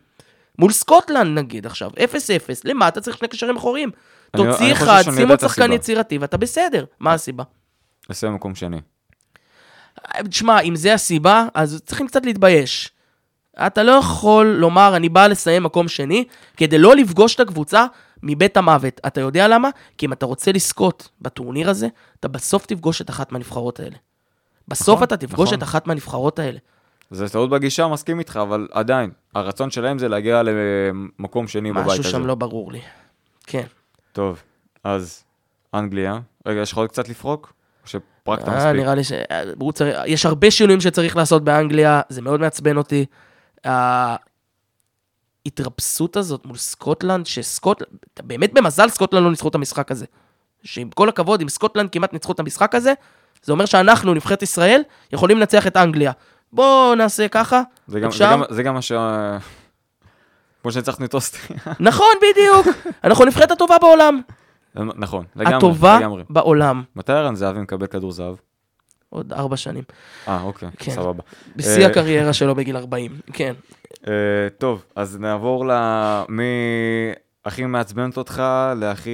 מול 0.62 0.72
סקוטלנד 0.72 1.40
נגיד 1.40 1.66
עכשיו, 1.66 1.90
0-0, 1.90 1.94
למה 2.64 2.88
אתה 2.88 3.02
צריך 3.02 3.18
שני 3.18 3.28
קשרים 3.28 3.56
אחוריים? 3.56 3.92
תוציא 4.36 4.72
אחד, 4.72 5.02
שים 5.16 5.30
עוד 5.30 5.40
שחקן. 5.40 5.72
יצירתי 5.72 6.18
ואתה 6.18 6.38
בסדר. 6.38 6.86
מה 7.00 7.14
הסיבה? 7.14 7.44
לסיים 8.10 8.34
מקום 8.34 8.56
שני. 8.56 8.78
תשמע, 10.30 10.60
אם 10.60 10.76
זה 10.76 10.94
הסיבה, 10.94 11.48
אז 11.54 11.82
צריכים 11.86 12.08
קצת 12.08 12.26
להתבייש. 12.26 12.92
אתה 13.68 13.84
לא 13.84 13.92
יכול 13.92 14.46
לומר, 14.46 14.96
אני 14.96 15.10
בא 15.10 15.28
לסיים 15.28 15.64
מקום 15.64 15.88
שני, 15.88 16.26
כדי 16.58 16.78
לא 16.78 16.96
לפגוש 16.96 17.36
את 17.36 17.40
הקבוצה 17.40 17.86
מבית 18.24 18.58
המוות. 18.58 19.02
אתה 19.08 19.22
יודע 19.22 19.48
למה? 19.48 19.70
כי 19.98 20.06
אם 20.06 20.14
אתה 20.14 20.26
רוצה 20.26 20.52
לזכות 20.52 21.10
בטורניר 21.22 21.70
הזה, 21.70 21.88
אתה 22.20 22.28
בסוף 22.28 22.66
תפגוש 22.66 23.02
את 23.02 23.10
אחת 23.10 23.32
מהנבחרות 23.32 23.80
האלה. 23.80 23.96
בסוף 24.68 24.96
נכון, 24.96 25.04
אתה 25.04 25.18
תפגוש 25.18 25.48
נכון. 25.48 25.58
את 25.58 25.64
אחת 25.64 25.88
מהנבחרות 25.88 26.40
האלה. 26.40 26.60
זה 27.12 27.30
טעות 27.30 27.50
בגישה, 27.50 27.88
מסכים 27.88 28.20
איתך, 28.20 28.40
אבל 28.42 28.68
עדיין, 28.72 29.12
הרצון 29.36 29.72
שלהם 29.72 30.00
זה 30.00 30.08
להגיע 30.08 30.42
למקום 30.44 31.48
שני 31.48 31.72
בבית 31.72 31.86
הזה. 31.86 32.00
משהו 32.00 32.12
שם 32.12 32.26
לא 32.26 32.36
ברור 32.36 32.72
לי. 32.72 32.82
כן. 33.48 33.64
טוב, 34.12 34.44
אז 34.84 35.24
אנגליה. 35.74 36.20
רגע, 36.46 36.62
יש 36.62 36.72
לך 36.72 36.78
עוד 36.78 36.90
קצת 36.90 37.10
לפרוק? 37.10 37.54
או 37.84 37.88
שפרקת 37.88 38.48
אה, 38.48 38.58
מספיק? 38.58 38.82
נראה 38.82 38.96
לי 38.96 39.04
ש... 39.04 39.12
אה, 39.12 39.44
צריך... 39.74 39.98
יש 40.06 40.26
הרבה 40.26 40.52
שינויים 40.52 40.82
שצריך 40.82 41.16
לעשות 41.16 41.44
באנגליה, 41.44 42.02
זה 42.10 42.22
מאוד 42.22 42.40
מעצבן 42.40 42.78
אותי. 42.78 43.06
ההתרפסות 45.46 46.18
הזאת 46.18 46.46
מול 46.46 46.58
סקוטלנד, 46.58 47.26
שסקוטלנד, 47.26 47.90
באמת 48.24 48.54
במזל 48.54 48.90
סקוטלנד 48.90 49.24
לא 49.24 49.30
ניצחו 49.30 49.48
את 49.48 49.56
המשחק 49.56 49.92
הזה. 49.92 50.06
שעם 50.64 50.90
כל 50.90 51.10
הכבוד, 51.10 51.42
אם 51.42 51.50
סקוטלנד 51.50 51.90
כמעט 51.90 52.14
ניצחו 52.14 52.32
את 52.32 52.40
המשחק 52.40 52.76
הזה, 52.76 52.94
זה 53.44 53.52
אומר 53.52 53.66
שאנחנו, 53.66 54.14
נבחרת 54.14 54.44
ישראל, 54.44 54.82
יכולים 55.14 55.38
לנצח 55.38 55.68
את 55.68 55.78
אנגליה. 55.78 56.12
בואו 56.54 56.96
נעשה 56.96 57.28
ככה, 57.28 57.62
זה 57.92 58.00
גם- 58.00 58.12
זה 58.12 58.16
אפשר? 58.16 58.32
גם- 58.32 58.44
זה 58.50 58.64
גם 58.64 58.74
מה 58.74 58.82
ש... 58.82 58.92
כמו 60.62 60.72
שניצחנו 60.72 61.06
את 61.06 61.14
אוסטריה. 61.14 61.60
נכון, 61.80 62.08
בדיוק. 62.22 62.78
אנחנו 63.04 63.24
הנבחרת 63.24 63.52
הטובה 63.52 63.76
בעולם. 63.82 64.22
נכון, 64.76 65.26
לגמרי, 65.36 65.56
הטובה 65.58 65.98
לגמרי. 66.00 66.24
בעולם. 66.30 66.84
מתי 66.96 67.12
ערן 67.14 67.36
זהבי 67.36 67.60
מקבל 67.60 67.88
כדור 67.88 68.12
זהב? 68.12 68.36
עוד 69.10 69.34
ארבע 69.34 69.58
שנים. 69.58 69.84
אה, 70.28 70.42
אוקיי, 70.42 70.70
כן. 70.78 70.92
סבבה. 70.92 71.24
בשיא 71.56 71.82
אה, 71.82 71.88
הקריירה 71.88 72.34
שלו 72.34 72.56
בגיל 72.56 72.78
40. 72.84 73.20
כן. 73.34 73.54
אה, 74.08 74.14
טוב, 74.58 74.84
אז 74.96 75.18
נעבור 75.20 75.66
ל... 75.68 75.72
מי 76.30 76.44
הכי 77.46 77.66
מעצבנת 77.66 78.18
אותך 78.18 78.44
להכי... 78.76 79.10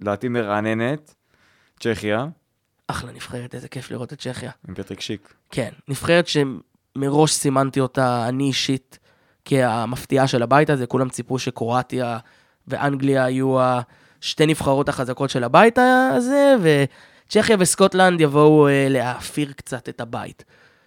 לדעתי 0.00 0.28
מרעננת, 0.28 1.14
צ'כיה, 1.80 2.26
אחלה 2.88 3.12
נבחרת, 3.12 3.54
איזה 3.54 3.68
כיף 3.68 3.90
לראות 3.90 4.12
את 4.12 4.18
צ'כיה. 4.20 4.50
עם 4.68 4.74
פטריק 4.74 5.00
שיק. 5.00 5.34
כן, 5.50 5.70
נבחרת 5.88 6.26
שמראש 6.96 7.32
סימנתי 7.32 7.80
אותה, 7.80 8.28
אני 8.28 8.44
אישית, 8.44 8.98
כהמפתיעה 9.44 10.26
של 10.26 10.42
הבית 10.42 10.70
הזה, 10.70 10.86
כולם 10.86 11.08
ציפו 11.08 11.38
שקרואטיה 11.38 12.18
ואנגליה 12.68 13.24
היו 13.24 13.56
השתי 13.60 14.46
נבחרות 14.46 14.88
החזקות 14.88 15.30
של 15.30 15.44
הבית 15.44 15.78
הזה, 15.78 16.54
וצ'כיה 16.62 17.56
וסקוטלנד 17.58 18.20
יבואו 18.20 18.68
אה, 18.68 18.86
להאפיר 18.90 19.52
קצת 19.56 19.88
את 19.88 20.00
הבית. 20.00 20.44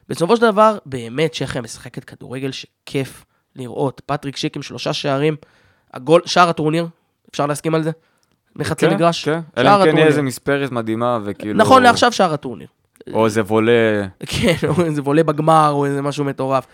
בסופו 0.10 0.36
של 0.36 0.42
דבר, 0.42 0.78
באמת 0.86 1.32
צ'כיה 1.32 1.62
משחקת 1.62 2.04
כדורגל 2.04 2.52
שכיף 2.52 3.26
לראות. 3.56 4.02
פטריק 4.06 4.38
שיק 4.38 4.56
עם 4.56 4.62
שלושה 4.62 4.94
שערים, 4.94 5.36
הגול, 5.94 6.22
שער 6.26 6.50
הטורניר, 6.50 6.88
אפשר 7.32 7.46
להסכים 7.46 7.76
על 7.76 7.84
זה? 7.84 7.92
מחצי 8.56 8.88
כן, 8.88 8.94
מגרש? 8.94 9.26
כן, 9.26 9.32
שער 9.56 9.62
אלא 9.62 9.84
אם 9.84 9.92
כן. 9.92 9.98
יהיה 9.98 10.08
איזה 10.08 10.22
מספרת 10.22 10.72
מדהימה 10.72 11.20
וכאילו... 11.24 11.60
נכון 11.60 11.84
לעכשיו 11.84 12.12
שער 12.12 12.34
הטורניר. 12.34 12.68
או 13.14 13.26
איזה 13.26 13.42
וולה... 13.42 14.08
כן, 14.26 14.56
או 14.68 14.86
איזה 14.86 15.02
וולה 15.02 15.24
בגמר, 15.24 15.72
או 15.72 15.86
איזה 15.86 16.02
משהו 16.02 16.26
מטורף. 16.26 16.68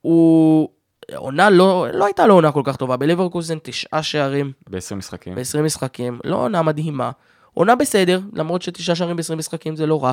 הוא... 0.00 0.68
עונה 1.14 1.50
לא, 1.50 1.86
לא 1.92 2.04
הייתה 2.04 2.26
לו 2.26 2.34
עונה 2.34 2.52
כל 2.52 2.62
כך 2.64 2.76
טובה. 2.76 2.96
בליברקוזן 2.96 3.58
תשעה 3.62 4.02
שערים 4.02 4.52
ב-20 4.70 4.94
משחקים. 4.94 5.34
ב-20 5.34 5.60
משחקים, 5.62 6.18
לא 6.24 6.36
עונה 6.36 6.62
מדהימה. 6.62 7.10
עונה 7.54 7.74
בסדר, 7.74 8.20
למרות 8.32 8.62
שתשעה 8.62 8.96
שערים 8.96 9.16
ב-20 9.16 9.34
משחקים 9.34 9.76
זה 9.76 9.86
לא 9.86 10.04
רע, 10.04 10.12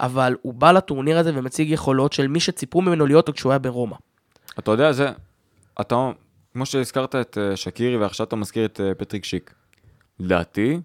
אבל 0.00 0.36
הוא 0.42 0.54
בא 0.54 0.72
לטורניר 0.72 1.18
הזה 1.18 1.32
ומציג 1.34 1.70
יכולות 1.70 2.12
של 2.12 2.28
מי 2.28 2.40
שציפו 2.40 2.80
ממנו 2.80 3.06
להיות 3.06 3.28
עוד 3.28 3.36
כשהוא 3.36 3.52
היה 3.52 3.58
ברומא. 3.58 3.96
אתה 4.58 4.70
יודע, 4.70 4.92
זה... 4.92 5.08
אתה... 5.80 6.10
כמו 6.52 6.66
שהזכרת 6.66 7.14
את 7.14 7.38
אה, 7.38 7.56
שקירי 7.56 7.96
ועכשיו 7.96 8.26
אתה 8.26 8.36
מזכיר 8.36 8.64
את 8.64 8.80
אה, 8.80 8.94
פטריק 8.94 9.24
שיק. 9.24 9.54
לדעתי, 10.20 10.80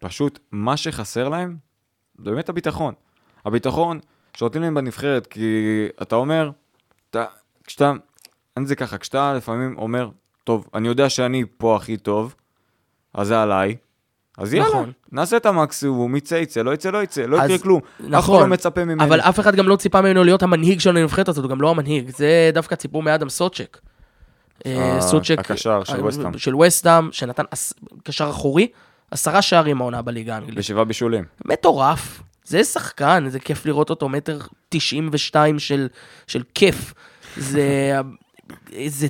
פשוט 0.00 0.38
מה 0.52 0.76
שחסר 0.76 1.28
להם, 1.28 1.56
זה 2.18 2.30
באמת 2.30 2.48
הביטחון. 2.48 2.94
הביטחון 3.46 4.00
שנותנים 4.36 4.62
להם 4.62 4.74
בנבחרת, 4.74 5.26
כי 5.26 5.48
אתה 6.02 6.16
אומר, 6.16 6.50
אתה, 7.10 7.24
כשאתה, 7.64 7.92
אין 8.56 8.66
זה 8.66 8.76
ככה, 8.76 8.98
כשאתה 8.98 9.34
לפעמים 9.34 9.74
אומר, 9.78 10.08
טוב, 10.44 10.68
אני 10.74 10.88
יודע 10.88 11.08
שאני 11.08 11.44
פה 11.56 11.76
הכי 11.76 11.96
טוב, 11.96 12.34
אז 13.14 13.26
זה 13.28 13.42
עליי, 13.42 13.76
אז 14.38 14.54
יאללה, 14.54 14.68
נכון. 14.68 14.92
נעשה 15.12 15.36
את 15.36 15.46
המקסימום, 15.46 16.16
יצא 16.16 16.34
יצא, 16.34 16.62
לא 16.62 16.74
יצא 16.74 16.90
לא 16.90 17.02
יצא, 17.02 17.22
לא 17.26 17.36
יקרה 17.44 17.58
כלום. 17.58 17.80
אף 17.80 18.00
אחד 18.00 18.10
נכון, 18.10 18.40
לא 18.42 18.46
מצפה 18.46 18.84
ממני. 18.84 19.04
אבל 19.04 19.20
אף 19.20 19.40
אחד 19.40 19.54
גם 19.56 19.68
לא 19.68 19.76
ציפה 19.76 20.00
ממנו 20.00 20.24
להיות 20.24 20.42
המנהיג 20.42 20.80
של 20.80 20.96
הנבחרת 20.96 21.28
הזאת, 21.28 21.44
הוא 21.44 21.50
גם 21.50 21.60
לא 21.60 21.70
המנהיג. 21.70 22.10
זה 22.10 22.50
דווקא 22.54 22.74
ציפו 22.74 23.02
מאדם 23.02 23.28
סוצ'ק. 23.28 23.80
אה, 24.66 24.96
ה- 24.96 25.00
סוצ'ק, 25.00 25.36
הקשר 25.38 25.84
של 25.84 25.96
אה, 25.96 26.04
וסטהאם. 26.04 26.38
של 26.38 26.56
וסטהאם, 26.56 27.12
שנתן 27.12 27.44
קשר 28.04 28.30
אחורי, 28.30 28.68
עשרה 29.10 29.42
שערים 29.42 29.80
העונה 29.80 30.02
בליגה 30.02 30.34
האנגלית. 30.34 30.58
ושבעה 30.58 30.84
בישולים. 30.84 31.24
מטורף. 31.44 32.22
זה 32.46 32.64
שחקן, 32.64 33.24
זה 33.28 33.40
כיף 33.40 33.66
לראות 33.66 33.90
אותו, 33.90 34.08
מטר 34.08 34.38
92 34.68 35.58
של, 35.58 35.88
של 36.26 36.42
כיף. 36.54 36.94
זה, 37.36 37.98
זה 38.86 39.06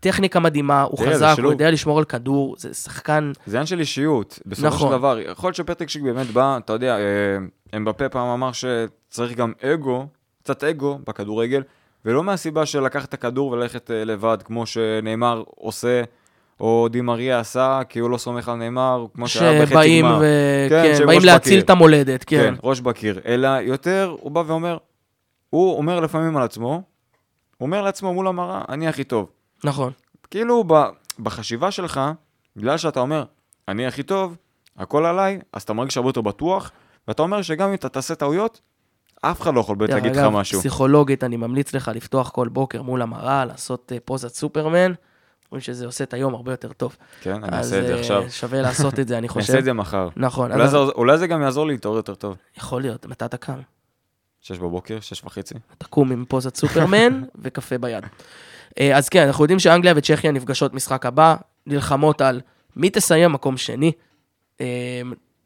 טכניקה 0.00 0.40
מדהימה, 0.40 0.82
הוא 0.82 0.98
חזק, 1.06 1.34
הוא. 1.42 1.50
יודע 1.50 1.70
לשמור 1.70 1.98
על 1.98 2.04
כדור, 2.04 2.54
זה 2.58 2.74
שחקן, 2.74 3.32
זה 3.46 3.56
עניין 3.56 3.66
של 3.66 3.80
אישיות. 3.80 4.38
בסופו 4.46 4.68
נכון. 4.68 4.88
של 4.88 4.98
דבר, 4.98 5.18
יכול 5.18 5.48
להיות 5.48 5.56
שפטריק 5.56 5.88
שיק 5.88 6.02
באמת 6.02 6.26
בא, 6.26 6.56
אתה 6.56 6.72
יודע, 6.72 6.98
אה, 6.98 7.36
אמבפה 7.76 8.08
פעם 8.08 8.28
אמר 8.28 8.50
שצריך 8.52 9.36
גם 9.36 9.52
אגו, 9.62 10.06
קצת 10.42 10.64
אגו 10.64 10.98
בכדורגל, 11.06 11.62
ולא 12.04 12.24
מהסיבה 12.24 12.66
של 12.66 12.80
לקחת 12.80 13.08
את 13.08 13.14
הכדור 13.14 13.50
וללכת 13.50 13.90
אה, 13.90 14.04
לבד, 14.04 14.38
כמו 14.44 14.66
שנאמר 14.66 15.42
עושה, 15.46 16.02
או 16.60 16.88
דימריה 16.90 17.40
עשה, 17.40 17.80
כי 17.88 17.98
הוא 17.98 18.10
לא 18.10 18.18
סומך 18.18 18.48
על 18.48 18.56
נאמר, 18.56 19.06
כמו 19.14 19.28
שהיה 19.28 19.62
בחצי 19.62 19.72
שבאים 19.72 20.04
גמר. 20.04 20.18
ו... 20.20 20.66
כן, 20.68 20.94
כן, 20.98 21.06
באים 21.06 21.24
להציל 21.24 21.52
בקיר. 21.52 21.64
את 21.64 21.70
המולדת, 21.70 22.24
כן. 22.24 22.36
כן, 22.36 22.54
ראש 22.62 22.80
בקיר. 22.80 23.20
אלא 23.26 23.48
יותר, 23.48 24.16
הוא 24.20 24.32
בא 24.32 24.42
ואומר, 24.46 24.78
הוא 25.50 25.78
אומר 25.78 26.00
לפעמים 26.00 26.36
על 26.36 26.42
עצמו, 26.42 26.82
הוא 27.56 27.66
אומר 27.66 27.82
לעצמו 27.82 28.14
מול 28.14 28.26
המראה, 28.26 28.62
אני 28.68 28.88
הכי 28.88 29.04
טוב. 29.04 29.30
נכון. 29.64 29.92
כאילו 30.30 30.64
ב, 30.66 30.74
בחשיבה 31.20 31.70
שלך, 31.70 32.00
בגלל 32.56 32.78
שאתה 32.78 33.00
אומר, 33.00 33.24
אני 33.68 33.86
הכי 33.86 34.02
טוב, 34.02 34.36
הכל 34.76 35.06
עליי, 35.06 35.38
אז 35.52 35.62
אתה 35.62 35.72
מרגיש 35.72 35.96
הרבה 35.96 36.08
יותר 36.08 36.20
בטוח, 36.20 36.70
ואתה 37.08 37.22
אומר 37.22 37.42
שגם 37.42 37.68
אם 37.68 37.74
אתה 37.74 37.88
תעשה 37.88 38.14
טעויות, 38.14 38.60
אף 39.22 39.40
אחד 39.40 39.54
לא 39.54 39.60
יכול 39.60 39.76
באמת 39.76 39.90
להגיד 39.90 40.16
לך 40.16 40.24
משהו. 40.32 40.60
פסיכולוגית, 40.60 41.24
אני 41.24 41.36
ממליץ 41.36 41.74
לך 41.74 41.90
לפתוח 41.94 42.30
כל 42.30 42.48
בוקר 42.48 42.82
מול 42.82 43.02
המראה, 43.02 43.44
לעשות 43.44 43.92
אה, 43.92 43.98
פוזת 44.04 44.34
סופרמן. 44.34 44.92
אומרים 45.52 45.60
שזה 45.62 45.86
עושה 45.86 46.04
את 46.04 46.14
היום 46.14 46.34
הרבה 46.34 46.52
יותר 46.52 46.72
טוב. 46.72 46.96
כן, 47.20 47.44
אני 47.44 47.58
אז 47.58 47.66
אעשה 47.66 47.80
את 47.80 47.86
זה 47.86 47.94
אה, 47.94 48.00
עכשיו. 48.00 48.30
שווה 48.30 48.62
לעשות 48.62 48.98
את 48.98 49.08
זה, 49.08 49.14
אני 49.14 49.20
אני 49.26 49.28
חושב. 49.28 49.40
אעשה 49.40 49.58
את 49.58 49.64
זה 49.64 49.72
מחר. 49.72 50.08
נכון, 50.16 50.52
אולי 50.52 50.64
אז 50.64 50.70
זה- 50.70 50.76
אולי 50.76 51.18
זה 51.18 51.26
גם 51.26 51.42
יעזור 51.42 51.66
לי 51.66 51.72
להתעורר 51.72 51.96
יותר 51.96 52.14
טוב. 52.14 52.36
יכול 52.56 52.82
להיות, 52.82 53.06
מתי 53.06 53.24
אתה 53.24 53.36
קם? 53.36 53.60
שש 54.40 54.58
בבוקר, 54.58 55.00
שש 55.00 55.24
וחצי. 55.24 55.54
תקום 55.78 56.12
עם 56.12 56.24
פוזת 56.28 56.56
סופרמן 56.56 57.22
וקפה 57.42 57.78
ביד. 57.78 58.04
אה, 58.80 58.96
אז 58.96 59.08
כן, 59.08 59.26
אנחנו 59.26 59.44
יודעים 59.44 59.58
שאנגליה 59.58 59.92
וצ'כיה 59.96 60.32
נפגשות 60.32 60.74
משחק 60.74 61.06
הבא, 61.06 61.36
נלחמות 61.66 62.20
על 62.20 62.40
מי 62.76 62.90
תסיים 62.90 63.32
מקום 63.32 63.56
שני. 63.56 63.92
אה, 64.60 64.66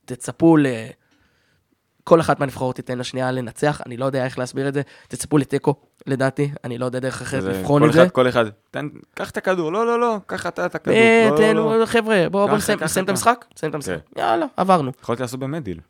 תצפו 0.05 0.57
ל... 0.57 0.67
כל 2.05 2.21
אחת 2.21 2.41
מהנבחרות 2.41 2.77
תיתן 2.77 2.99
לשנייה 2.99 3.33
לנצח, 3.33 3.81
אני 3.87 3.97
לא 3.97 4.05
יודע 4.05 4.25
איך 4.25 4.39
להסביר 4.39 4.69
את 4.69 4.75
זה. 4.75 4.83
תצפו 5.09 5.39
לתיקו, 5.39 5.75
לדעתי, 6.07 6.51
אני 6.65 6.79
לא 6.79 6.85
יודע 6.85 6.99
דרך 6.99 7.23
אחרת 7.23 7.43
לבחון 7.45 7.85
את 7.89 7.93
זה. 7.93 8.03
אחד, 8.03 8.11
כל 8.11 8.29
אחד, 8.29 8.45
תן, 8.71 8.89
קח 9.15 9.31
את 9.31 9.37
הכדור, 9.37 9.73
לא, 9.73 9.87
לא, 9.87 10.01
לא, 10.01 10.17
קח 10.27 10.47
אתה 10.47 10.67
את 10.67 10.75
הכדור. 10.75 10.95
אה, 10.97 11.29
לא, 11.31 11.53
לא, 11.55 11.81
לא. 11.81 11.87
חבר'ה, 11.87 12.27
בואו 12.31 12.57
נסיים 12.57 12.79
את. 12.79 13.09
המשחק? 13.09 13.45
נסיים 13.57 13.71
את 13.71 13.75
המשחק. 13.75 13.97
כן. 14.15 14.21
יאללה, 14.21 14.47
עברנו. 14.57 14.91
יכולת 15.03 15.21
לעשות 15.21 15.41
באמת 15.41 15.63
דיל. 15.63 15.81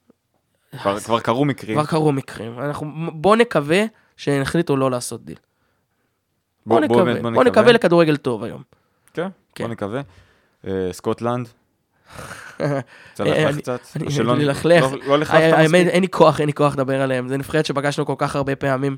כבר- 0.83 1.01
כבר 1.01 1.21
קרו 1.21 1.45
מקרים. 1.45 1.77
כבר 1.79 1.87
קרו 1.87 2.13
מקרים. 2.13 2.59
אנחנו- 2.59 2.91
בואו 3.15 3.35
נקווה 3.35 3.83
שהן 4.17 4.43
החליטו 4.43 4.77
לא 4.77 4.91
לעשות 4.91 5.25
דיל. 5.25 5.37
בואו 6.67 6.81
בוא- 6.89 6.97
בוא 6.97 7.05
נקווה, 7.45 7.63
בואו 7.63 7.75
לכדורגל 7.75 8.17
טוב 8.17 8.45
היום. 8.45 8.63
כן, 9.15 9.29
כן. 9.55 9.65
בוא 9.65 9.73
נקווה. 9.73 10.01
אה, 10.67 10.89
סקוטלנד. 10.93 11.49
אה, 12.61 12.80
אני- 13.20 13.62
קצת. 13.62 13.80
ללכלך. 14.20 14.82
לא- 14.84 14.98
לא 15.07 15.18
לכלכת 15.18 15.59
מספיק. 15.59 15.74
אין 15.88 16.03
לי 16.03 16.09
כוח, 16.09 16.40
אין 16.40 16.46
לי 16.46 16.53
כוח 16.53 16.74
לדבר 16.74 17.03
עליהם. 17.03 17.28
זה 17.28 17.36
נבחרת 17.36 17.66
שפגשנו 17.66 18.07
כל 18.07 18.14
כך 18.18 18.36
הרבה 18.36 18.57
פעמים. 18.57 18.96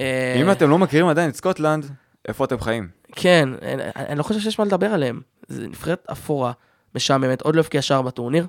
אה, 0.00 0.34
אם 0.40 0.50
אתם 0.50 0.70
לא 0.70 0.78
מכירים 0.78 1.06
עדיין 1.08 1.30
את 1.30 1.34
סקוטלנד, 1.36 1.86
איפה 2.28 2.44
אתם 2.44 2.60
חיים? 2.60 2.88
כן, 3.12 3.48
אני- 3.62 3.82
אני 3.96 4.18
לא 4.18 4.22
חושב 4.22 4.40
שיש 4.40 4.58
מה 4.58 4.64
לדבר 4.64 4.86
עליהם. 4.86 5.20
זה 5.48 5.66
נבחרת 5.68 6.06
אפורה, 6.12 6.52
משעממת, 6.94 7.42
עוד 7.42 7.56
לא 7.56 7.60
הבקיע 7.60 7.82
שער 7.82 8.02
בטורניר. 8.02 8.46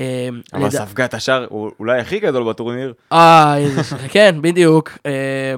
אה, 0.00 0.28
אבל 0.54 0.60
לדע- 0.66 0.70
ספגת 0.86 1.14
השער 1.14 1.46
אולי 1.50 2.00
הכי 2.00 2.18
גדול 2.20 2.48
בטורניר. 2.48 2.92
אה, 3.12 3.54
כן, 4.12 4.36
בדיוק. 4.40 4.90
אה, 5.06 5.54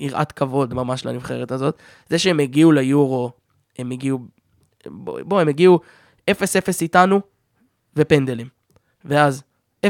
יראת 0.00 0.32
כבוד 0.32 0.74
ממש 0.74 1.06
לנבחרת 1.06 1.52
הזאת. 1.52 1.78
זה 2.08 2.18
שהם 2.18 2.40
הגיעו 2.40 2.72
ליורו, 2.72 3.30
הם 3.78 3.90
הגיעו... 3.90 4.18
בוא, 4.86 5.40
הם 5.40 5.48
הגיעו 5.48 5.80
0-0 6.30 6.34
איתנו 6.80 7.20
ופנדלים. 7.96 8.46
ואז 9.04 9.42
0-0 9.86 9.88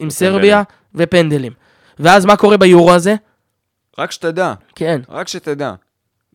עם 0.00 0.10
סרביה 0.10 0.62
ופנדלים. 0.94 1.52
ואז 1.98 2.24
מה 2.24 2.36
קורה 2.36 2.56
ביורו 2.56 2.92
הזה? 2.92 3.14
רק 3.98 4.12
שתדע, 4.12 4.54
כן. 4.74 5.00
רק 5.08 5.28
שתדע. 5.28 5.72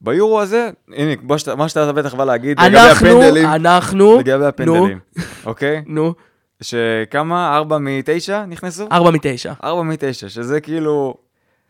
ביורו 0.02 0.42
הזה, 0.42 0.70
הנה, 0.94 1.12
מה 1.22 1.38
שאתה- 1.38 1.56
מה 1.56 1.70
שאתה 1.70 1.92
בטח 1.94 2.14
בא 2.16 2.26
להגיד, 2.26 2.60
לגבי 2.60 2.78
אנחנו, 2.78 3.08
הפנדלים, 3.08 3.46
אנחנו, 3.46 4.20
לגבי 4.20 4.46
הפנדלים, 4.46 5.00
אוקיי? 5.46 5.84
נו, 5.88 6.14
שכמה? 6.62 7.56
ארבע 7.58 7.78
מתשע 7.78 8.46
נכנסו? 8.46 8.88
4 8.92 9.12
מ-9. 9.12 9.18
ארבע 9.64 9.82
מתשע, 9.84 10.30
שזה 10.30 10.62
כאילו 10.62 11.16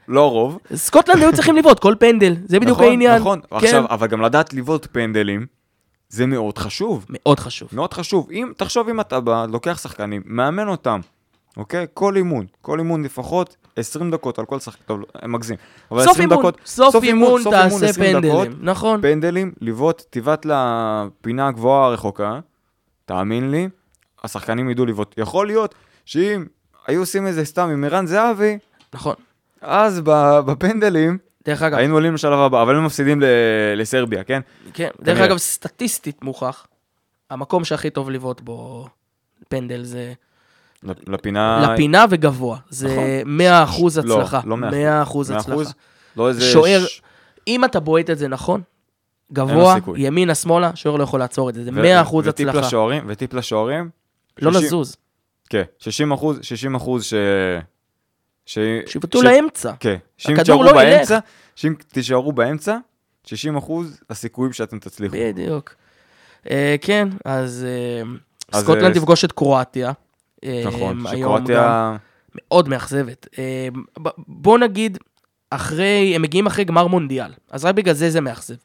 לא 0.08 0.32
רוב. 0.32 0.60
סקוטלנד 0.76 1.18
היו 1.22 1.34
צריכים 1.34 1.56
לבעוט 1.56 1.80
כל 1.80 1.96
פנדל, 2.00 2.36
זה 2.46 2.60
בדיוק 2.60 2.78
נכון, 2.78 2.90
העניין. 2.90 3.20
נכון, 3.20 3.40
כן. 3.50 3.56
עכשיו, 3.56 3.86
אבל 3.90 4.08
גם 4.08 4.22
לדעת 4.22 4.54
לבעוט 4.54 4.88
פנדלים, 4.92 5.46
זה 6.14 6.26
מאוד 6.26 6.58
חשוב. 6.58 7.06
מאוד 7.10 7.40
חשוב. 7.40 7.70
מאוד 7.72 7.94
חשוב. 7.94 8.32
אם, 8.32 8.52
תחשוב 8.58 8.90
אם 8.90 9.00
אתה 9.00 9.20
בא, 9.20 9.46
לוקח 9.50 9.80
שחקנים, 9.82 10.22
מאמן 10.26 10.68
אותם, 10.68 11.00
אוקיי? 11.58 11.86
כל 11.94 12.16
אימון, 12.16 12.46
כל 12.62 12.80
אימון 12.80 13.04
לפחות 13.04 13.58
20 13.76 14.12
דקות 14.12 14.40
על 14.40 14.46
כל 14.46 14.60
שחקן, 14.60 14.84
טוב, 14.86 15.00
מגזים. 15.26 15.58
אבל 15.92 16.04
סוף 16.04 16.12
20 16.12 16.32
אימון, 16.32 16.44
דקות, 16.44 16.62
סוף 16.66 17.04
אימון 17.04 17.42
סוף 17.44 17.54
תעשה 17.54 17.86
20 17.86 18.18
דקות, 18.22 18.48
פנדלים, 18.48 18.60
נכון. 18.62 19.02
פנדלים, 19.02 19.52
לבעוט, 19.62 20.04
תבעט 20.10 20.46
לפינה 20.46 21.48
הגבוהה 21.48 21.86
הרחוקה, 21.86 22.40
תאמין 23.06 23.52
לי, 23.52 23.70
השחקנים 24.24 24.70
ידעו 24.70 24.86
לבעוט. 24.86 25.16
יכול 25.18 25.48
להיות 25.48 25.76
שאם 26.06 26.46
היו 26.88 27.00
עושים 27.00 27.28
את 27.28 27.34
זה 27.34 27.46
סתם 27.46 27.70
עם 27.70 27.84
ערן 27.84 28.06
זהבי, 28.08 28.58
נכון. 28.94 29.16
אז 29.62 30.02
בפנדלים 30.46 31.18
דרך 31.46 31.62
אגב, 31.62 31.78
היינו 31.78 31.94
עולים 31.94 32.14
לשלב 32.14 32.40
הבא, 32.40 32.62
אבל 32.62 32.76
הם 32.76 32.86
מפסידים 32.86 33.22
ל- 33.22 33.26
לסרביה, 33.76 34.24
כן? 34.24 34.42
כן, 34.74 34.90
דרך. 35.02 35.20
אגב, 35.20 35.38
סטטיסטית 35.38 36.24
מוכח, 36.24 36.68
המקום 37.30 37.64
שהכי 37.66 37.90
טוב 37.90 38.10
לבעוט 38.10 38.42
בו 38.42 38.88
פנדל 39.50 39.84
זה 39.84 40.14
לפינה... 41.08 41.74
לפינה 41.74 42.06
וגבוה. 42.10 42.58
זה 42.70 42.88
נכון. 42.88 43.40
100% 43.40 43.42
לא, 44.04 44.22
הצלחה. 44.22 44.40
לא 44.46 44.56
100% 44.56 44.60
100%. 45.10 45.34
הצלחה. 45.36 45.72
לא 46.18 46.30
איזה... 46.30 46.42
שוער- 46.52 46.86
אם 47.48 47.66
אתה 47.66 47.80
בועט 47.80 48.10
את 48.10 48.18
זה 48.18 48.28
נכון, 48.28 48.62
גבוה. 49.34 49.76
ימינה, 49.96 50.36
שמאלה, 50.36 50.72
שוער 50.76 50.96
לא 50.96 51.04
יכול 51.04 51.20
לעצור 51.20 51.50
את 51.50 51.56
זה. 51.56 51.64
זה 51.64 51.70
ו- 51.74 52.04
100% 52.06 52.16
וטיפ 52.24 52.48
הצלחה. 52.48 52.68
לשוערים, 52.68 53.04
וטיפ 53.08 53.34
לשוערים. 53.34 53.90
לא 54.42 54.52
60 54.52 54.66
לזוז. 54.66 54.96
כן, 55.50 55.64
60 55.80 56.12
אחוז, 56.12 56.40
60 56.42 56.76
אחוז 56.76 57.04
ש... 57.06 57.14
ש... 58.46 58.58
שיבטאו 58.86 59.22
ש- 59.22 59.24
לאמצע. 59.24 59.72
כן, 59.80 59.96
שאם 60.18 60.34
הכדור 60.34 60.44
תישארו 60.44 60.64
לא 60.64 60.70
ילך. 60.70 60.78
באמצע, 60.98 61.20
שאם 61.56 61.74
תישארו 61.88 62.32
באמצע, 62.34 62.78
60 63.24 63.58
אחוז 63.58 64.00
הסיכויים 64.10 64.54
שאתם 64.54 64.80
תצליחו. 64.80 65.16
בדיוק. 65.20 65.74
אה, 66.50 66.76
כן, 66.82 67.08
אז 67.26 67.66
אה, 67.70 68.12
אז, 68.52 68.64
סקוטלנד 68.64 68.86
אה, 68.86 68.94
תפגוש 68.94 69.26
את 69.26 69.32
קרואטיה. 69.32 69.92
נכון, 70.66 71.00
גם. 71.00 71.08
שקרואטיה... 71.18 71.96
מאוד 72.36 72.70
מאכזבת. 72.70 73.28
ב- 74.02 74.10
בוא 74.28 74.58
נגיד, 74.58 74.98
אחרי, 75.50 76.12
הם 76.16 76.22
מגיעים 76.22 76.48
אחרי 76.48 76.64
גמר 76.66 76.88
מונדיאל, 76.88 77.32
אז 77.52 77.66
רק 77.66 77.76
בגלל 77.76 77.94
זה 77.94 78.10
זה 78.10 78.22
מאכזב. 78.22 78.56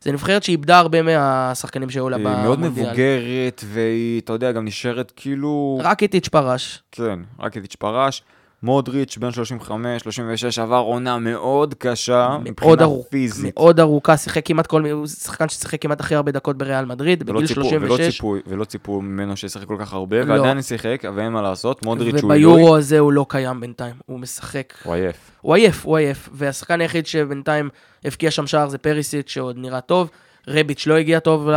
זה 0.00 0.12
נבחרת 0.12 0.42
שאיבדה 0.42 0.78
הרבה 0.78 1.02
מהשחקנים 1.02 1.90
שהיו 1.90 2.08
לה 2.08 2.16
היא 2.16 2.24
במונדיאל. 2.24 2.44
מאוד 2.46 2.60
מבוגרת, 2.60 3.64
והיא, 3.66 4.20
אתה 4.20 4.32
יודע, 4.32 4.52
גם 4.52 4.64
נשארת 4.64 5.12
כאילו... 5.16 5.80
רק 5.82 6.02
איטיץ' 6.02 6.28
פרש. 6.28 6.82
כן, 6.92 7.18
רק 7.38 7.56
איטיץ' 7.56 7.76
פרש. 7.76 8.22
מודריץ', 8.64 9.16
בן 9.18 9.32
35, 9.32 10.02
36, 10.02 10.58
עבר 10.58 10.76
עונה 10.76 11.18
מאוד 11.18 11.74
קשה, 11.74 12.28
מאוד 12.28 12.50
מבחינה 12.50 12.82
ארוך, 12.82 13.06
פיזית. 13.10 13.54
מאוד 13.56 13.80
ארוכה, 13.80 14.16
שיחק 14.16 14.46
כמעט 14.46 14.66
כל, 14.66 14.86
הוא 14.86 15.06
שחקן 15.06 15.48
ששיחק 15.48 15.82
כמעט 15.82 16.00
הכי 16.00 16.14
הרבה 16.14 16.32
דקות 16.32 16.58
בריאל 16.58 16.84
מדריד, 16.84 17.24
ולא 17.26 17.40
בגיל 17.40 17.48
ציפו, 17.48 17.60
ולא 17.60 17.96
36. 17.96 18.14
ציפו, 18.14 18.36
ולא 18.46 18.64
ציפו 18.64 19.00
ממנו 19.00 19.36
שישחק 19.36 19.66
כל 19.66 19.76
כך 19.80 19.92
הרבה, 19.92 20.24
לא. 20.24 20.32
ועדיין 20.32 20.62
שיחק, 20.62 21.02
ואין 21.14 21.32
מה 21.32 21.42
לעשות, 21.42 21.84
מודריץ' 21.84 22.22
הוא 22.22 22.32
עילוי. 22.32 22.52
וביורו 22.52 22.76
הזה 22.76 22.98
הוא 22.98 23.12
לא 23.12 23.26
קיים 23.28 23.60
בינתיים, 23.60 23.94
הוא 24.06 24.20
משחק. 24.20 24.74
הוא 24.84 24.94
עייף. 24.94 25.16
הוא 25.40 25.54
עייף, 25.54 25.84
הוא 25.84 25.96
עייף, 25.96 26.28
והשחקן 26.32 26.80
היחיד 26.80 27.06
שבינתיים 27.06 27.68
הבקיע 28.04 28.30
שם 28.30 28.46
שער 28.46 28.68
זה 28.68 28.78
פריסיץ' 28.78 29.30
שעוד 29.30 29.56
נראה 29.58 29.80
טוב. 29.80 30.10
רביץ' 30.48 30.86
לא 30.86 30.94
הגיע 30.94 31.18
טוב. 31.18 31.48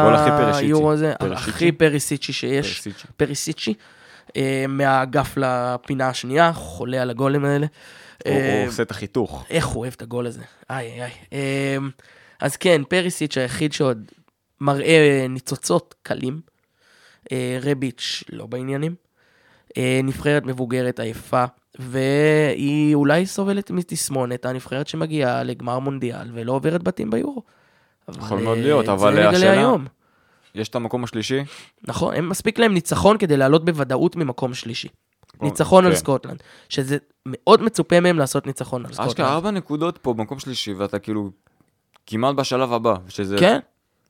ליורו 0.61 0.91
הזה. 0.91 1.13
הכי 1.19 1.71
פריסיצ'י 1.71 2.33
שיש. 2.33 2.87
פריסיצ'י, 3.17 3.73
מהאגף 4.67 5.33
לפינה 5.37 6.09
השנייה, 6.09 6.53
חולה 6.53 7.01
על 7.01 7.09
הגולים 7.09 7.45
האלה. 7.45 7.65
הוא 8.25 8.33
אה, 8.33 8.63
עושה 8.67 8.83
את 8.83 8.91
החיתוך. 8.91 9.45
איך 9.49 9.65
הוא 9.65 9.79
אוהב 9.81 9.93
את 9.97 10.01
הגול 10.01 10.27
הזה, 10.27 10.41
איי 10.69 11.03
איי. 11.03 11.11
אה, 11.33 11.77
אז 12.41 12.55
כן, 12.55 12.81
פריסיץ' 12.89 13.37
היחיד 13.37 13.73
שעוד 13.73 14.11
מראה 14.61 15.25
ניצוצות 15.29 15.95
קלים. 16.03 16.41
אה, 17.31 17.59
רביץ' 17.61 18.23
לא 18.31 18.45
בעניינים. 18.45 18.95
אה, 19.77 19.99
נבחרת 20.03 20.45
מבוגרת 20.45 20.99
עייפה, 20.99 21.45
והיא 21.79 22.95
אולי 22.95 23.25
סובלת 23.25 23.71
מתסמונת 23.71 24.45
הנבחרת 24.45 24.87
שמגיעה 24.87 25.43
לגמר 25.43 25.79
מונדיאל 25.79 26.29
ולא 26.33 26.51
עוברת 26.51 26.83
בתים 26.83 27.09
ביורו. 27.09 27.43
יכול 28.17 28.37
אה, 28.37 28.43
מאוד 28.43 28.57
להיות, 28.57 28.89
אבל 28.89 29.13
זה 29.13 29.19
נגלה 29.19 29.29
השאלה- 29.37 29.51
היום. 29.51 29.85
יש 30.59 30.69
את 30.69 30.75
המקום 30.75 31.03
השלישי? 31.03 31.43
נכון, 31.87 32.15
הם 32.15 32.29
מספיק 32.29 32.59
להם 32.59 32.73
ניצחון 32.73 33.17
כדי 33.17 33.37
לעלות 33.37 33.65
בוודאות 33.65 34.15
ממקום 34.15 34.53
שלישי. 34.53 34.87
ניצחון 35.41 35.85
על 35.85 35.91
כן. 35.91 35.97
סקוטלנד, 35.97 36.43
שזה 36.69 36.97
מאוד 37.25 37.61
מצופה 37.61 37.99
מהם 37.99 38.17
לעשות 38.17 38.47
ניצחון 38.47 38.85
על 38.85 38.91
אשכרה 38.91 39.05
סקוטלנד. 39.05 39.29
ארבע 39.29 39.51
נקודות 39.51 39.97
פה 39.97 40.13
במקום 40.13 40.39
שלישי, 40.39 40.73
ואתה 40.73 40.99
כאילו 40.99 41.31
כמעט 42.05 42.35
בשלב 42.35 42.73
הבא, 42.73 42.95
שזה 43.09 43.37
כן? 43.39 43.59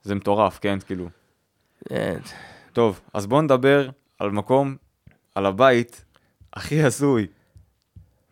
זה 0.03 0.15
מטורף, 0.15 0.59
כן, 0.61 0.79
כאילו. 0.85 1.09
אה, 1.91 2.15
טוב, 2.73 2.99
אז 3.13 3.27
בואו 3.27 3.41
נדבר 3.41 3.89
על 4.19 4.31
מקום, 4.31 4.75
על 5.35 5.45
הבית 5.45 6.05
הכי 6.53 6.83
הזוי 6.83 7.27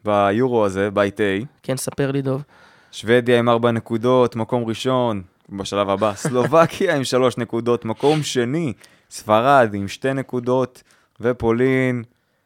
ביורו 0.06 0.66
הזה, 0.66 0.92
בית 0.92 1.20
A. 1.20 1.46
כן, 1.64 1.78
ספר 1.78 2.12
לי 2.12 2.22
טוב. 2.22 2.44
שוודיה 2.92 3.40
עם 3.40 3.50
ארבע 3.50 3.72
נקודות, 3.72 4.36
מקום 4.36 4.66
ראשון, 4.66 5.22
בשלב 5.50 5.90
הבא. 5.90 6.14
סלובקיה 6.16 6.96
עם 6.96 7.04
שלוש 7.04 7.38
נקודות, 7.38 7.86
מקום 7.86 8.24
שני. 8.24 8.74
ספרד 9.10 9.70
עם 9.74 9.88
שתי 9.88 10.14
נקודות, 10.14 10.84
ופולין 11.22 12.04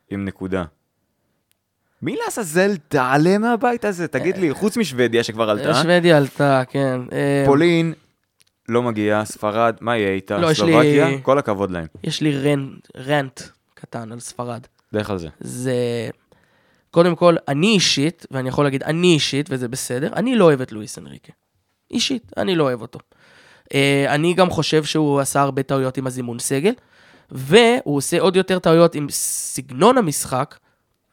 עם 0.09 0.25
נקודה. 0.25 0.63
מי 2.01 2.15
לעזאזל 2.25 2.77
תעלה 2.77 3.37
מהבית 3.37 3.85
הזה? 3.85 4.07
תגיד 4.07 4.37
לי, 4.37 4.53
חוץ 4.53 4.77
משוודיה 4.77 5.23
שכבר 5.23 5.49
עלתה, 5.49 5.73
שוודיה 5.73 6.17
עלתה, 6.17 6.61
כן. 6.69 6.99
אה, 7.11 7.43
פולין 7.45 7.93
לא 8.69 8.83
מגיעה, 8.83 9.25
ספרד, 9.25 9.75
מה 9.81 9.97
יהיה 9.97 10.13
איתה? 10.13 10.37
לא, 10.37 10.51
יש 10.51 10.59
לי- 10.61 10.71
סלובקיה, 10.71 11.07
כל 11.21 11.37
הכבוד 11.39 11.71
להם. 11.71 11.85
יש 12.03 12.21
לי 12.21 12.31
רנ- 12.43 12.79
רנט 12.97 13.41
קטן 13.73 14.11
על 14.11 14.19
ספרד. 14.19 14.61
דרך 14.93 15.09
על 15.09 15.17
זה. 15.17 15.27
זה... 15.39 15.73
קודם 16.91 17.15
כל, 17.15 17.35
אני 17.47 17.67
אישית, 17.67 18.25
ואני 18.31 18.49
יכול 18.49 18.63
להגיד 18.65 18.83
אני 18.83 19.13
אישית, 19.13 19.47
וזה 19.49 19.67
בסדר, 19.67 20.13
אני 20.13 20.35
לא 20.35 20.45
אוהב 20.45 20.61
את 20.61 20.71
לואיס 20.71 20.97
אנריקה. 20.97 21.33
אישית, 21.91 22.31
אני 22.37 22.55
לא 22.55 22.63
אוהב 22.63 22.81
אותו. 22.81 22.99
אה, 23.73 24.05
אני 24.15 24.33
גם 24.33 24.49
חושב 24.49 24.83
שהוא 24.83 25.19
עשה 25.19 25.41
הרבה 25.41 25.63
טעויות 25.63 25.97
עם 25.97 26.07
הזימון 26.07 26.39
סגל, 26.39 26.73
והוא 27.31 27.97
עושה 27.97 28.19
עוד 28.19 28.35
יותר 28.35 28.59
טעויות 28.59 28.95
עם 28.95 29.07
סגנון 29.09 29.97
המשחק, 29.97 30.57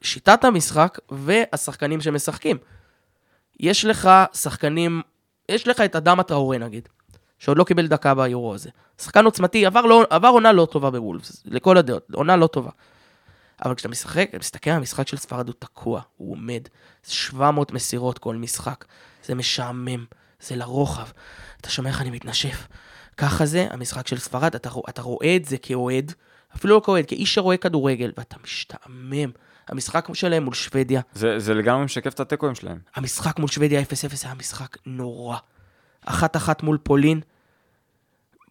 שיטת 0.03 0.45
המשחק 0.45 0.99
והשחקנים 1.11 2.01
שמשחקים. 2.01 2.57
יש 3.61 3.85
לך 3.85 4.11
שחקנים, 4.35 5.03
יש 5.49 5.68
לך 5.68 5.81
את 5.81 5.97
אדם 5.97 6.20
הטראורי 6.20 6.59
נגיד, 6.59 6.89
שעוד 7.39 7.59
לא 7.59 7.64
קיבל 7.64 7.87
דקה 7.87 8.14
ביורו 8.14 8.55
הזה. 8.55 8.70
שחקן 9.01 9.24
עוצמתי, 9.24 9.66
עבר, 9.66 9.81
לא, 9.83 10.05
עבר 10.11 10.29
עונה 10.29 10.53
לא 10.53 10.66
טובה 10.70 10.91
בוולפס, 10.91 11.43
לכל 11.45 11.77
הדעות, 11.77 12.07
עונה 12.14 12.37
לא 12.37 12.47
טובה. 12.47 12.70
אבל 13.64 13.74
כשאתה 13.74 13.89
משחק, 13.89 14.31
מסתכל 14.39 14.70
על 14.70 14.77
המשחק 14.77 15.09
של 15.09 15.16
ספרד, 15.16 15.49
הוא 15.49 15.55
תקוע, 15.59 16.01
הוא 16.16 16.33
עומד. 16.33 16.62
700 17.03 17.72
מסירות 17.72 18.18
כל 18.18 18.37
משחק. 18.37 18.85
זה 19.24 19.35
משעמם, 19.35 20.05
זה 20.41 20.57
לרוחב. 20.57 21.07
אתה 21.61 21.70
שומע 21.70 21.89
איך 21.89 22.01
אני 22.01 22.11
מתנשף. 22.11 22.66
ככה 23.16 23.47
זה 23.47 23.66
המשחק 23.70 24.07
של 24.07 24.18
ספרד, 24.18 24.55
אתה, 24.55 24.70
אתה 24.89 25.03
רואה 25.03 25.37
את 25.37 25.45
זה 25.45 25.59
כאוהד, 25.59 26.12
אפילו 26.57 26.74
לא 26.74 26.80
כאוהד, 26.84 27.07
כאיש 27.07 27.34
שרואה 27.34 27.57
כדורגל, 27.57 28.12
ואתה 28.18 28.37
משתעמם. 28.45 29.30
המשחק 29.68 30.09
שלהם 30.14 30.45
מול 30.45 30.55
שוודיה, 30.55 31.01
זה, 31.14 31.39
זה 31.39 31.55
לגמרי 31.55 31.84
משקף 31.84 32.14
את 32.14 32.20
התיקואים 32.20 32.55
שלהם. 32.55 32.78
המשחק 32.95 33.39
מול 33.39 33.49
שוודיה 33.49 33.82
0-0 33.82 33.84
היה 34.24 34.34
משחק 34.34 34.76
נורא. 34.87 35.39
אחת-אחת 36.07 36.62
מול 36.62 36.78
פולין, 36.82 37.20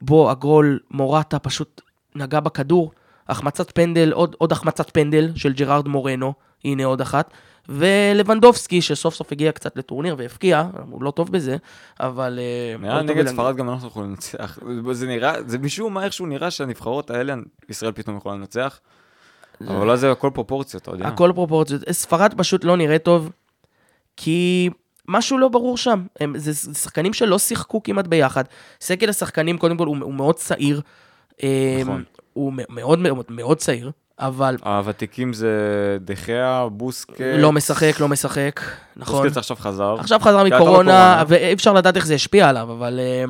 בו 0.01 0.31
הגול 0.31 0.79
מורטה 0.91 1.39
פשוט 1.39 1.81
נגע 2.15 2.39
בכדור, 2.39 2.91
החמצת 3.27 3.71
פנדל, 3.75 4.11
עוד, 4.11 4.35
עוד 4.39 4.51
החמצת 4.51 4.89
פנדל 4.93 5.31
של 5.35 5.53
ג'רארד 5.53 5.87
מורנו, 5.87 6.33
הנה 6.63 6.85
עוד 6.85 7.01
אחת, 7.01 7.33
ולבנדובסקי 7.69 8.81
שסוף 8.81 9.15
סוף 9.15 9.31
הגיע 9.31 9.51
קצת 9.51 9.77
לטורניר 9.77 10.15
והבקיע, 10.17 10.63
הוא 10.89 11.03
לא 11.03 11.11
טוב 11.11 11.31
בזה, 11.31 11.57
אבל... 11.99 12.39
אה, 12.41 12.77
נראה 12.77 13.01
נגד 13.01 13.27
ספרד 13.27 13.55
גם 13.55 13.69
אנחנו 13.69 13.87
יכולים 13.87 14.09
לנצח. 14.09 14.59
זה 14.91 15.07
נראה, 15.07 15.33
זה 15.45 15.57
משום 15.57 15.93
מה 15.93 16.03
איכשהו 16.05 16.25
נראה 16.25 16.51
שהנבחרות 16.51 17.09
האלה, 17.09 17.35
ישראל 17.69 17.91
פתאום 17.91 18.17
יכולה 18.17 18.35
לנצח. 18.35 18.79
אבל 19.61 19.75
אולי 19.75 19.97
זה 19.97 20.11
הכל 20.11 20.29
פרופורציות, 20.33 20.83
אתה 20.83 20.91
יודע. 20.91 21.07
הכל 21.07 21.31
פרופורציות. 21.35 21.81
ספרד 21.91 22.33
פשוט 22.37 22.63
לא 22.63 22.77
נראה 22.77 22.99
טוב, 22.99 23.31
כי 24.17 24.69
משהו 25.07 25.37
לא 25.37 25.47
ברור 25.47 25.77
שם. 25.77 26.05
הם, 26.19 26.37
זה, 26.37 26.51
זה 26.51 26.73
שחקנים 26.73 27.13
שלא 27.13 27.39
שיחקו 27.39 27.83
כמעט 27.83 28.07
ביחד. 28.07 28.43
סגל 28.81 29.09
השחקנים, 29.09 29.57
קודם 29.57 29.77
כל, 29.77 29.87
הוא, 29.87 29.97
הוא 30.01 30.13
מאוד 30.13 30.35
צעיר. 30.35 30.81
אה, 31.43 31.79
נכון. 31.81 32.03
הוא 32.33 32.53
מאוד 32.69 32.99
מאוד 32.99 33.25
מאוד 33.29 33.57
צעיר, 33.57 33.91
אבל 34.19 34.57
הוותיקים 34.63 35.33
זה 35.33 35.49
דחיה, 36.01 36.67
בוסקט. 36.71 37.21
לא 37.37 37.51
משחק, 37.51 37.99
לא 37.99 38.07
משחק, 38.07 38.61
נכון. 38.97 39.23
בוסקט 39.23 39.37
עכשיו 39.37 39.57
חזר. 39.57 39.95
עכשיו 39.99 40.19
חזר 40.19 40.43
מקורונה, 40.43 40.59
קורונה. 40.59 41.23
ואי 41.27 41.53
אפשר 41.53 41.73
לדעת 41.73 41.95
איך 41.95 42.05
זה 42.05 42.15
השפיע 42.15 42.49
עליו, 42.49 42.71
אבל 42.71 42.99
אה, 42.99 43.23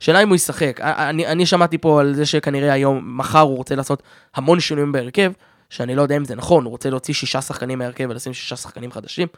שאלה 0.00 0.22
אם 0.22 0.28
הוא 0.28 0.36
ישחק. 0.36 0.80
אה, 0.80 1.10
אני, 1.10 1.26
אני 1.26 1.46
שמעתי 1.46 1.78
פה 1.78 2.00
על 2.00 2.14
זה 2.14 2.26
שכנראה 2.26 2.72
היום, 2.72 3.18
מחר 3.18 3.40
הוא 3.40 3.56
רוצה 3.56 3.74
לעשות 3.74 4.02
המון 4.34 4.60
שינויים 4.60 4.92
בהרכב, 4.92 5.32
שאני 5.70 5.94
לא 5.94 6.02
יודע 6.02 6.16
אם 6.16 6.24
זה 6.24 6.34
נכון, 6.34 6.64
הוא 6.64 6.70
רוצה 6.70 6.90
להוציא 6.90 7.14
שישה 7.14 7.40
שחקנים 7.40 7.78
מהרכב 7.78 8.06
ולשים 8.10 8.34
שישה 8.34 8.56
שחקנים 8.56 8.92
חדשים. 8.92 9.28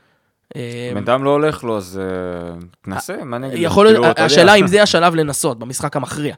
אה, 0.57 0.91
בינתיים 0.95 1.25
לא 1.25 1.31
הולך 1.31 1.65
לו, 1.65 1.77
אז 1.77 2.01
אה, 2.03 2.57
תנסה, 2.81 3.25
מה 3.25 3.37
אני 3.37 3.49
אגיד? 3.49 3.59
יכול 3.63 3.87
כאילו, 3.87 4.01
להיות, 4.01 4.19
יודע. 4.19 4.25
השאלה 4.25 4.55
אם 4.55 4.67
זה 4.67 4.83
השלב 4.83 5.15
לנסות 5.15 5.59
במשחק 5.59 5.97
המכריע. 5.97 6.35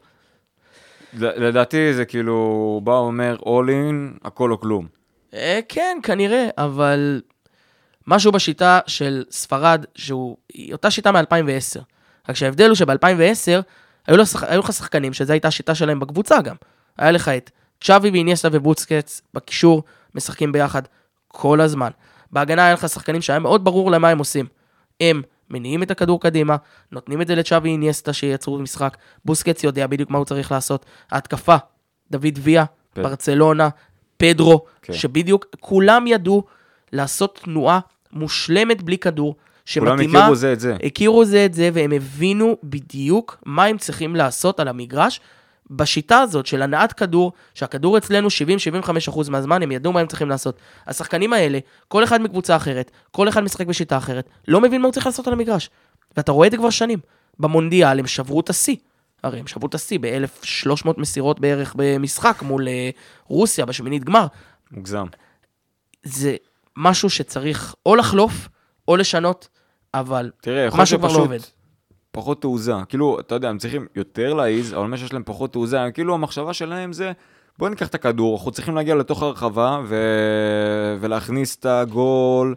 לדעתי 1.13 1.93
זה 1.93 2.05
כאילו, 2.05 2.81
בא 2.83 2.91
ואומר, 2.91 3.35
all 3.39 3.69
in, 3.69 4.19
הכל 4.27 4.51
או 4.51 4.59
כלום. 4.59 4.87
אה, 5.33 5.59
כן, 5.69 5.97
כנראה, 6.03 6.47
אבל 6.57 7.21
משהו 8.07 8.31
בשיטה 8.31 8.79
של 8.87 9.23
ספרד, 9.31 9.85
שהוא, 9.95 10.37
היא 10.53 10.73
אותה 10.73 10.91
שיטה 10.91 11.11
מ-2010. 11.11 11.79
רק 12.29 12.35
שההבדל 12.35 12.67
הוא 12.67 12.75
שב-2010, 12.75 13.61
היו, 14.07 14.17
לו 14.17 14.25
שח- 14.25 14.43
היו 14.43 14.59
לך 14.59 14.73
שחקנים, 14.73 15.13
שזו 15.13 15.33
הייתה 15.33 15.47
השיטה 15.47 15.75
שלהם 15.75 15.99
בקבוצה 15.99 16.41
גם. 16.41 16.55
היה 16.97 17.11
לך 17.11 17.27
את 17.27 17.51
צ'אבי 17.83 18.09
ואיניאסטה 18.09 18.47
ובוצקץ 18.51 19.21
בקישור, 19.33 19.83
משחקים 20.15 20.51
ביחד 20.51 20.81
כל 21.27 21.61
הזמן. 21.61 21.89
בהגנה 22.31 22.65
היה 22.65 22.73
לך 22.73 22.89
שחקנים 22.89 23.21
שהיה 23.21 23.39
מאוד 23.39 23.63
ברור 23.63 23.91
למה 23.91 24.09
הם 24.09 24.17
עושים. 24.17 24.45
הם 25.01 25.21
מניעים 25.51 25.83
את 25.83 25.91
הכדור 25.91 26.21
קדימה, 26.21 26.55
נותנים 26.91 27.21
את 27.21 27.27
זה 27.27 27.35
לצ'אבי 27.35 27.69
איניאסטה 27.69 28.13
שייצרו 28.13 28.59
משחק, 28.59 28.97
בוסקץ 29.25 29.63
יודע 29.63 29.87
בדיוק 29.87 30.09
מה 30.09 30.17
הוא 30.17 30.25
צריך 30.25 30.51
לעשות. 30.51 30.85
ההתקפה, 31.11 31.55
דוד 32.11 32.39
ויה, 32.39 32.65
פד- 32.93 33.03
ברצלונה, 33.03 33.69
פדרו, 34.17 34.65
כן. 34.81 34.93
שבדיוק 34.93 35.45
כולם 35.59 36.07
ידעו 36.07 36.43
לעשות 36.93 37.39
תנועה 37.43 37.79
מושלמת 38.13 38.81
בלי 38.83 38.97
כדור, 38.97 39.35
כולם 39.79 39.97
שמתאימה, 39.97 40.19
הכירו 40.19 40.35
זה 40.35 40.53
את 40.53 40.59
זה. 40.59 40.75
הכירו 40.83 41.25
זה 41.25 41.45
את 41.45 41.53
זה, 41.53 41.69
והם 41.73 41.91
הבינו 41.91 42.57
בדיוק 42.63 43.37
מה 43.45 43.65
הם 43.65 43.77
צריכים 43.77 44.15
לעשות 44.15 44.59
על 44.59 44.67
המגרש. 44.67 45.21
בשיטה 45.71 46.19
הזאת 46.19 46.45
של 46.45 46.61
הנעת 46.61 46.93
כדור, 46.93 47.31
שהכדור 47.53 47.97
אצלנו 47.97 48.27
70-75% 49.07 49.29
מהזמן, 49.29 49.63
הם 49.63 49.71
ידעו 49.71 49.93
מה 49.93 49.99
הם 49.99 50.07
צריכים 50.07 50.29
לעשות. 50.29 50.59
השחקנים 50.87 51.33
האלה, 51.33 51.59
כל 51.87 52.03
אחד 52.03 52.21
מקבוצה 52.21 52.55
אחרת, 52.55 52.91
כל 53.11 53.29
אחד 53.29 53.43
משחק 53.43 53.67
בשיטה 53.67 53.97
אחרת, 53.97 54.29
לא 54.47 54.61
מבין 54.61 54.81
מה 54.81 54.87
הוא 54.87 54.93
צריך 54.93 55.05
לעשות 55.05 55.27
על 55.27 55.33
המגרש. 55.33 55.69
ואתה 56.17 56.31
רואה 56.31 56.47
את 56.47 56.51
זה 56.51 56.57
כבר 56.57 56.69
שנים. 56.69 56.99
במונדיאל 57.39 57.99
הם 57.99 58.07
שברו 58.07 58.39
את 58.39 58.49
השיא. 58.49 58.75
הרי 59.23 59.39
הם 59.39 59.47
שברו 59.47 59.67
את 59.67 59.75
השיא 59.75 59.99
ב-1,300 60.01 60.89
מסירות 60.97 61.39
בערך 61.39 61.73
במשחק 61.77 62.41
מול 62.41 62.67
אה, 62.67 62.89
רוסיה 63.25 63.65
בשמינית 63.65 64.03
גמר. 64.03 64.27
מוגזם. 64.71 65.05
זה 66.03 66.35
משהו 66.77 67.09
שצריך 67.09 67.75
או 67.85 67.95
לחלוף 67.95 68.49
או 68.87 68.97
לשנות, 68.97 69.47
אבל 69.93 70.31
תראה, 70.41 70.67
משהו 70.77 70.99
כבר 70.99 71.07
לא 71.07 71.17
עובד. 71.17 71.39
פחות 72.11 72.41
תעוזה. 72.41 72.73
כאילו, 72.89 73.19
אתה 73.19 73.35
יודע, 73.35 73.49
הם 73.49 73.57
צריכים 73.57 73.87
יותר 73.95 74.33
להעיז, 74.33 74.73
אבל 74.73 74.87
מה 74.87 74.97
שיש 74.97 75.13
להם 75.13 75.23
פחות 75.25 75.51
תעוזה, 75.51 75.81
הם 75.81 75.91
כאילו 75.91 76.13
המחשבה 76.13 76.53
שלהם 76.53 76.93
זה, 76.93 77.11
בוא 77.59 77.69
ניקח 77.69 77.87
את 77.87 77.95
הכדור, 77.95 78.37
אנחנו 78.37 78.51
צריכים 78.51 78.75
להגיע 78.75 78.95
לתוך 78.95 79.23
הרחבה 79.23 79.81
ו... 79.85 79.95
ולהכניס 80.99 81.55
את 81.55 81.65
הגול 81.65 82.55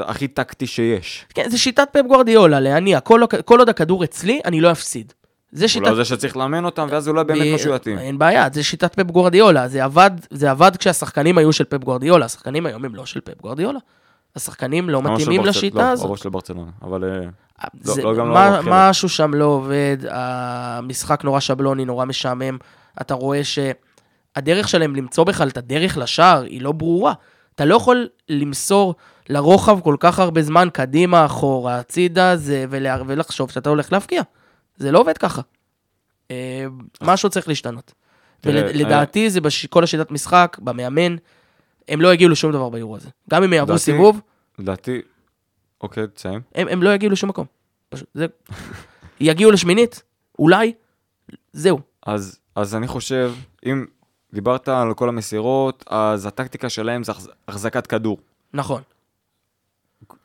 הכי 0.00 0.28
טקטי 0.28 0.66
שיש. 0.66 1.26
כן, 1.34 1.50
זה 1.50 1.58
שיטת 1.58 1.88
פפ 1.92 2.02
גוורדיולה, 2.06 2.60
להניע. 2.60 3.00
כל, 3.00 3.20
כל 3.44 3.58
עוד 3.58 3.68
הכדור 3.68 4.04
אצלי, 4.04 4.40
אני 4.44 4.60
לא 4.60 4.72
אפסיד. 4.72 5.12
זה 5.52 5.68
שיטת... 5.68 5.86
אולי 5.86 5.96
זה 5.96 6.04
שצריך 6.04 6.36
לאמן 6.36 6.64
אותם, 6.64 6.86
ואז 6.90 7.08
אולי 7.08 7.24
באמת 7.24 7.54
משהו 7.54 7.74
יתאים. 7.74 7.98
אין 7.98 8.18
בעיה, 8.18 8.48
זה 8.52 8.62
שיטת 8.62 8.94
פפ 8.94 9.10
גוורדיולה. 9.10 9.68
זה 9.68 9.84
עבד, 9.84 10.10
זה 10.30 10.50
עבד 10.50 10.76
כשהשחקנים 10.76 11.38
היו 11.38 11.52
של 11.52 11.64
פפ 11.64 11.84
גוורדיולה. 11.84 12.24
השחקנים 12.24 12.66
היום 12.66 12.84
הם 12.84 12.94
לא 12.94 13.06
של 13.06 13.20
פפ 13.20 13.40
גוורדיולה. 13.40 13.78
השחקנים 14.36 14.90
לא 14.90 15.00
של 15.02 15.08
מתאימים 15.08 15.44
לשיטה 15.44 15.78
לא, 15.78 15.82
הזאת. 15.82 16.06
הראש 16.06 16.22
של 16.22 16.28
ברצלונה, 16.28 16.70
אבל... 16.82 17.04
אה, 17.62 17.68
זה, 17.80 18.02
לא, 18.02 18.14
גם 18.14 18.28
לא 18.28 18.34
מה, 18.34 18.46
הרוב 18.46 18.60
חלק. 18.60 18.72
משהו 18.72 19.08
שם 19.08 19.34
לא 19.34 19.44
עובד, 19.44 19.96
המשחק 20.10 21.24
נורא 21.24 21.40
שבלוני, 21.40 21.84
נורא 21.84 22.04
משעמם. 22.04 22.58
אתה 23.00 23.14
רואה 23.14 23.40
שהדרך 23.44 24.68
שלהם 24.68 24.96
למצוא 24.96 25.24
בכלל 25.24 25.48
את 25.48 25.56
הדרך 25.56 25.96
לשער 25.98 26.42
היא 26.42 26.62
לא 26.62 26.72
ברורה. 26.72 27.12
אתה 27.54 27.64
לא 27.64 27.74
יכול 27.74 28.08
למסור 28.28 28.94
לרוחב 29.28 29.80
כל 29.80 29.96
כך 30.00 30.18
הרבה 30.18 30.42
זמן 30.42 30.68
קדימה, 30.72 31.26
אחורה, 31.26 31.78
הצידה, 31.78 32.36
זה, 32.36 32.64
ולה, 32.70 32.96
ולחשוב 33.06 33.50
שאתה 33.50 33.70
הולך 33.70 33.92
להבקיע. 33.92 34.22
זה 34.76 34.92
לא 34.92 34.98
עובד 34.98 35.18
ככה. 35.18 35.42
אה, 36.30 36.66
משהו 37.02 37.30
צריך 37.30 37.48
להשתנות. 37.48 37.92
ולדעתי 38.44 39.30
זה 39.30 39.40
בכל 39.40 39.84
השיטת 39.84 40.10
משחק, 40.10 40.56
במאמן, 40.62 41.16
הם 41.88 42.00
לא 42.00 42.14
יגיעו 42.14 42.30
לשום 42.30 42.52
דבר 42.52 42.68
ביורו 42.68 42.96
הזה. 42.96 43.08
גם 43.30 43.42
אם 43.42 43.52
יעברו 43.52 43.78
סיבוב, 43.78 44.20
לדעתי... 44.58 45.00
אוקיי, 45.80 46.06
תסיים. 46.06 46.40
הם, 46.54 46.68
הם 46.68 46.82
לא 46.82 46.94
יגיעו 46.94 47.12
לשום 47.12 47.30
מקום. 47.30 47.46
פשוט, 47.88 48.08
זה... 48.14 48.26
יגיעו 49.20 49.50
לשמינית, 49.50 50.02
אולי, 50.38 50.72
זהו. 51.52 51.80
אז, 52.06 52.38
אז 52.54 52.74
אני 52.74 52.86
חושב, 52.88 53.32
אם 53.66 53.86
דיברת 54.32 54.68
על 54.68 54.94
כל 54.94 55.08
המסירות, 55.08 55.84
אז 55.90 56.26
הטקטיקה 56.26 56.68
שלהם 56.68 57.04
זה 57.04 57.12
החז- 57.12 57.30
החזקת 57.48 57.86
כדור. 57.86 58.18
נכון. 58.54 58.82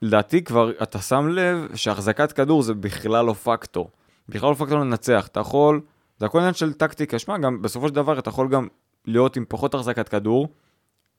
לדעתי 0.02 0.44
כבר, 0.44 0.72
אתה 0.84 1.00
שם 1.00 1.28
לב 1.28 1.76
שהחזקת 1.76 2.32
כדור 2.32 2.64
זה 2.64 2.74
בכלל 2.74 3.26
לא 3.26 3.34
פקטור. 3.34 3.90
בכלל 4.30 4.50
לא 4.50 4.56
פקטור 4.56 4.80
לנצח. 4.80 5.28
אתה 5.32 5.40
יכול, 5.40 5.82
זה 6.20 6.26
הכל 6.26 6.40
עניין 6.40 6.54
של 6.54 6.74
טקטיקה. 6.74 7.20
שמע, 7.20 7.38
גם 7.38 7.62
בסופו 7.62 7.88
של 7.88 7.94
דבר 7.94 8.20
אתה 8.20 8.30
יכול 8.30 8.48
גם 8.50 8.68
להיות 9.06 9.36
עם 9.36 9.46
פחות 9.48 9.74
החזקת 9.74 10.10
כדור 10.10 10.48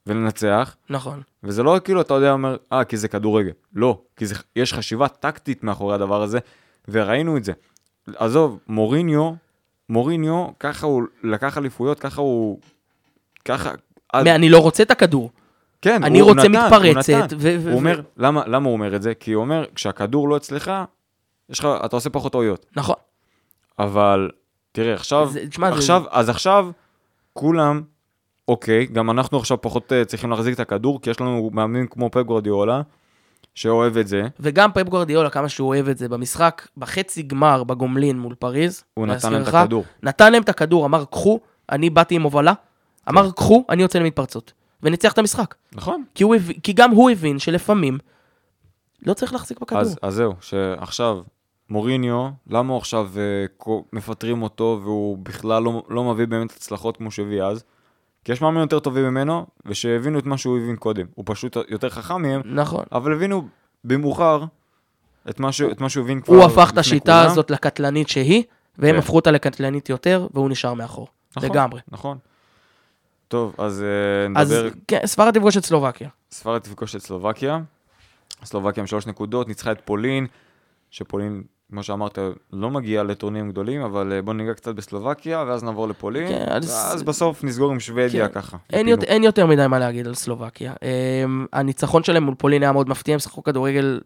ולנצח, 0.07 0.77
נכון. 0.91 1.23
וזה 1.43 1.63
לא 1.63 1.77
כאילו 1.85 2.01
אתה 2.01 2.15
יודע, 2.15 2.33
אומר, 2.33 2.57
אה, 2.73 2.85
כי 2.85 2.97
זה 2.97 3.09
כדורגל. 3.09 3.51
לא, 3.75 4.01
כי 4.17 4.27
זה, 4.27 4.35
יש 4.57 4.75
חשיבה 4.75 5.09
טקטית 5.09 5.65
מאחורי 5.65 5.95
הדבר 5.95 6.23
הזה, 6.23 6.39
וראינו 6.89 7.37
את 7.37 7.45
זה. 7.45 7.53
עזוב, 8.17 8.59
מוריניו, 8.69 9.33
מוריניו, 9.89 10.47
ככה 10.61 10.87
הוא 10.87 11.03
לקח 11.23 11.59
אליפויות, 11.59 12.01
ככה 12.01 12.21
הוא... 12.21 12.59
ככה... 13.45 13.71
אז- 14.13 14.27
אני 14.27 14.49
לא 14.49 14.59
רוצה 14.59 14.83
את 14.83 14.91
הכדור. 14.91 15.31
כן, 15.83 16.03
אני 16.05 16.21
הוא 16.21 16.29
רוצה 16.29 16.49
נתן, 16.49 16.59
הוא 16.59 16.65
מתפרצת, 16.65 17.11
נתן. 17.13 17.37
ו- 17.41 17.57
הוא 17.71 17.75
אומר, 17.79 18.01
למה, 18.17 18.43
למה 18.47 18.65
הוא 18.67 18.73
אומר 18.73 18.97
את 18.97 19.03
זה? 19.03 19.15
כי 19.15 19.33
הוא 19.33 19.41
אומר, 19.41 19.65
כשהכדור 19.75 20.29
לא 20.29 20.37
אצלך, 20.37 20.73
יש 21.51 21.59
לך, 21.61 21.69
אתה 21.85 21.97
עושה 21.97 22.11
פחות 22.11 22.33
טעויות. 22.33 22.67
נכון. 22.77 22.95
אבל, 23.79 24.31
תראה, 24.73 24.95
עכשיו, 24.95 25.29
זה- 25.33 25.49
תשמע, 25.49 25.71
זה- 25.71 25.77
עכשיו, 25.77 26.03
אז 26.11 26.29
עכשיו, 26.29 26.69
כולם, 27.33 27.83
אוקיי, 28.49 28.87
גם 28.87 29.11
אנחנו 29.11 29.39
עכשיו 29.39 29.61
פחות 29.61 29.93
אה, 29.93 30.05
צריכים 30.05 30.31
להחזיק 30.31 30.55
את 30.55 30.61
הכדור, 30.61 31.01
כי 31.01 31.11
יש 31.11 31.21
לנו 31.21 31.51
מאמנים 31.53 31.87
כמו 31.87 32.11
פפ 32.11 32.23
גורדיאולה, 32.23 32.83
שאוהב 33.55 33.97
את 33.97 34.09
זה, 34.09 34.29
וגם 34.41 34.73
פפ 34.73 34.89
גורדיאולה, 34.89 35.31
כמה 35.31 35.49
שהוא 35.49 35.69
אוהב 35.69 35.89
את 35.89 35.99
זה, 35.99 36.09
במשחק, 36.09 36.69
בחצי 36.77 37.23
גמר 37.23 37.65
בגומלין 37.65 38.19
מול 38.19 38.35
פריז, 38.35 38.85
הוא 38.95 39.07
נתן 39.07 39.33
להם 39.33 39.43
את 39.43 39.49
הכדור. 39.49 39.85
נתן 40.03 40.33
להם 40.33 40.43
את 40.43 40.49
הכדור, 40.49 40.87
אמר, 40.87 41.05
קחו, 41.05 41.41
אני 41.71 41.91
באתי 41.91 42.15
עם 42.15 42.23
הובלה, 42.23 42.53
אמר, 43.09 43.31
קחו, 43.31 43.65
אני 43.69 43.83
יוצא 43.83 43.99
למתפרצות. 43.99 44.53
וניצח 44.83 45.13
את 45.13 45.19
המשחק. 45.19 45.55
נכון. 45.73 46.05
כי, 46.15 46.25
הוא, 46.25 46.37
כי 46.63 46.73
גם 46.73 46.91
הוא 46.91 47.11
הבין 47.11 47.39
שלפעמים 47.39 47.99
לא 49.07 49.15
צריך 49.15 49.33
להחזיק 49.33 49.61
בכדור. 49.61 49.81
אז, 49.81 49.99
אז 50.03 50.15
זהו, 50.15 50.35
שעכשיו, 50.41 51.19
מוריניו, 51.71 52.29
למה 52.47 52.73
הוא 52.73 52.79
עכשיו 52.79 53.11
אה, 53.17 53.75
מפטרים 53.93 54.43
אותו 54.43 54.81
והוא 54.83 55.19
בכלל 55.19 55.63
לא, 55.63 55.83
לא 55.89 56.05
מביא 56.05 56.27
באמת 56.27 56.51
הצלחות 56.51 56.97
כמו 56.97 57.11
שהביא 57.11 57.43
אז? 57.43 57.65
כי 58.25 58.33
יש 58.33 58.41
מאמנים 58.43 58.61
יותר 58.61 58.79
טובים 58.79 59.05
ממנו, 59.05 59.47
ושהבינו 59.67 60.19
את 60.19 60.27
מה 60.27 60.39
שהוא 60.39 60.59
הבין 60.59 60.77
קודם. 60.77 61.07
הוא 61.15 61.25
פשוט 61.29 61.57
יותר 61.69 61.91
חכם 61.91 62.23
מהם, 62.23 62.41
נכון. 62.45 62.85
אבל 62.93 63.13
הבינו 63.13 63.49
במאוחר 63.85 64.45
את 65.31 65.41
מה, 65.41 65.53
ש... 65.53 65.61
את 65.61 65.81
מה 65.81 65.89
שהוא 65.89 66.05
הבין 66.05 66.21
כבר 66.21 66.35
הוא 66.35 66.45
הפך 66.45 66.71
את 66.73 66.79
השיטה 66.79 67.13
כולם. 67.21 67.31
הזאת 67.31 67.51
לקטלנית 67.51 68.09
שהיא, 68.09 68.43
והם 68.79 68.93
כן. 68.93 68.99
הפכו 68.99 69.17
אותה 69.17 69.31
לקטלנית 69.31 69.89
יותר, 69.89 70.27
והוא 70.35 70.51
נשאר 70.51 70.75
מאחור. 70.75 71.09
נכון, 71.37 71.51
לגמרי. 71.51 71.81
נכון. 71.89 72.19
טוב, 73.29 73.55
אז 73.59 73.85
אז 74.37 74.53
נדבר, 74.53 74.69
כן, 74.89 75.01
ספרד 75.07 75.35
תפגוש 75.35 75.57
את 75.57 75.65
סלובקיה. 75.65 76.09
ספרד 76.31 76.61
תפגוש 76.61 76.97
את 76.97 77.01
סלובקיה. 77.01 77.61
סלובקיה 78.45 78.81
עם 78.81 78.87
שלוש 78.87 79.07
נקודות, 79.07 79.49
ניצחה 79.49 79.73
את 79.73 79.81
פולין, 79.85 80.27
שפולין, 80.91 81.43
כמו 81.75 81.83
שאמרת, 81.83 82.19
לא 82.53 82.71
מגיעה 82.71 83.05
לטורנירים 83.05 83.51
גדולים, 83.51 83.81
אבל 83.83 84.13
אה, 84.13 84.23
בוא 84.23 84.35
ניגע 84.35 84.55
קצת 84.55 84.75
בסלובקיה, 84.75 85.45
ואז 85.49 85.65
נעבור 85.65 85.89
לפולין, 85.89 86.29
כן, 86.29 86.45
אז- 86.49 86.71
ואז 86.71 87.03
בסוף 87.03 87.45
נסגור 87.45 87.71
עם 87.71 87.81
שוודיה 87.81 88.29
כן. 88.29 88.35
ככה. 88.35 88.57
אין. 88.73 88.89
יותר, 88.89 89.07
אין 89.07 89.25
יותר 89.25 89.47
מדי 89.47 89.67
מה 89.67 89.79
להגיד 89.79 90.07
על 90.07 90.15
סלובקיה. 90.15 90.73
Um, 90.73 90.79
הניצחון 91.53 92.03
שלהם 92.05 92.23
מול 92.23 92.35
פולין 92.35 92.63
היה 92.63 92.73
מאוד 92.73 92.89
מפתיע, 92.89 93.15
הם 93.15 93.21
שיחקו 93.21 93.43
כדורגל, 93.43 94.01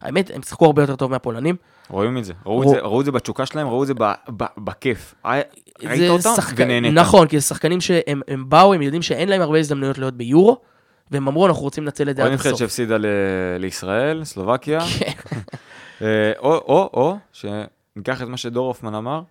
האמת, 0.00 0.30
הם 0.34 0.42
שיחקו 0.42 0.64
הרבה 0.66 0.82
יותר 0.82 0.96
טוב 0.96 1.10
מהפולנים. 1.10 1.56
רואים 1.90 2.18
את 2.18 2.24
זה, 2.24 2.32
ראו 2.46 2.62
את 2.62 2.66
רוא- 2.66 2.74
זה, 2.74 2.80
ראו 2.80 3.00
את 3.00 3.04
זה 3.06 3.12
בתשוקה 3.12 3.46
שלהם, 3.46 3.66
ראו 3.68 3.82
את 3.82 3.86
זה 3.88 3.94
ב- 3.94 4.12
ב- 4.36 4.44
בכיף. 4.58 5.14
היה- 5.24 5.42
ראית 5.82 5.98
זה 6.00 6.08
אותם 6.08 6.30
שחק- 6.36 6.54
ונהנית. 6.56 6.92
נכון, 6.94 7.26
כי 7.28 7.40
זה 7.40 7.46
שחקנים 7.46 7.80
שהם 7.80 8.20
הם 8.28 8.44
באו, 8.48 8.74
הם 8.74 8.82
יודעים 8.82 9.02
שאין 9.02 9.28
להם 9.28 9.40
הרבה 9.40 9.58
הזדמנויות 9.58 9.98
להיות 9.98 10.14
ביורו, 10.14 10.56
והם 11.10 11.28
אמרו, 11.28 11.46
אנחנו 11.46 11.62
רוצים 11.62 11.84
לנצל 11.84 12.10
את 12.10 12.16
זה 12.16 12.22
עוד 12.22 12.28
עד 12.28 12.34
נבחרת 12.34 12.46
הסוף. 12.52 12.58
שהפסידה 12.60 12.96
ל- 12.98 13.06
לישראל, 13.58 14.24
סלובקיה. 14.24 14.78
אה, 16.04 16.32
או, 16.38 16.54
או, 16.54 16.90
או, 16.94 17.16
שניקח 17.32 18.22
את 18.22 18.28
מה 18.28 18.36
שדור 18.36 18.66
הופמן 18.66 18.94
אמר, 18.94 19.22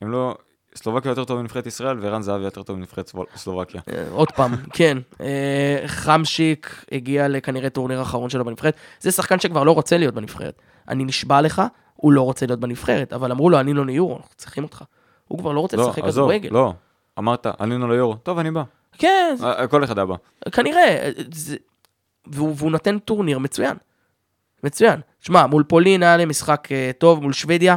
הם 0.00 0.10
לא, 0.10 0.36
סלובקיה 0.76 1.08
יותר 1.08 1.24
טוב 1.24 1.40
מנבחרת 1.40 1.66
ישראל, 1.66 1.98
וערן 2.00 2.22
זהבי 2.22 2.44
יותר 2.44 2.62
טוב 2.62 2.76
מנבחרת 2.76 3.12
סלובקיה. 3.36 3.80
אה, 3.92 4.04
עוד 4.10 4.30
פעם, 4.32 4.52
כן. 4.72 4.98
אה, 5.20 5.82
חמשיק 5.86 6.84
הגיע 6.92 7.28
לכנראה 7.28 7.70
טורניר 7.70 7.98
האחרון 7.98 8.30
שלו 8.30 8.44
בנבחרת. 8.44 8.76
זה 9.00 9.10
שחקן 9.10 9.40
שכבר 9.40 9.64
לא 9.64 9.72
רוצה 9.72 9.98
להיות 9.98 10.14
בנבחרת. 10.14 10.62
אני 10.88 11.04
נשבע 11.04 11.40
לך, 11.40 11.62
הוא 11.94 12.12
לא 12.12 12.22
רוצה 12.22 12.46
להיות 12.46 12.60
בנבחרת, 12.60 13.12
אבל 13.12 13.32
אמרו 13.32 13.50
לו, 13.50 13.60
עלינו 13.60 13.72
ליורו, 13.72 14.16
אנחנו 14.16 14.34
צריכים 14.36 14.64
אותך. 14.64 14.84
הוא 15.28 15.38
כבר 15.38 15.52
לא 15.52 15.60
רוצה 15.60 15.76
לא, 15.76 15.88
לשחק 15.88 16.04
כדורגל. 16.04 16.48
לא. 16.52 16.72
אמרת, 17.18 17.46
עלינו 17.58 17.88
ליורו, 17.88 18.14
טוב, 18.14 18.38
אני 18.38 18.50
בא. 18.50 18.62
כן, 18.98 19.36
כל 19.70 19.84
אחד 19.84 19.98
היה 19.98 20.06
בא. 20.06 20.14
כנראה. 20.52 21.10
והוא 22.26 22.70
נותן 22.70 22.98
טורניר 22.98 23.38
מצוין. 23.38 23.76
מצוין. 24.64 25.00
שמע, 25.20 25.46
מול 25.46 25.62
פולין 25.62 26.02
היה 26.02 26.16
להם 26.16 26.28
משחק 26.28 26.68
אה, 26.72 26.90
טוב, 26.98 27.22
מול 27.22 27.32
שוודיה. 27.32 27.76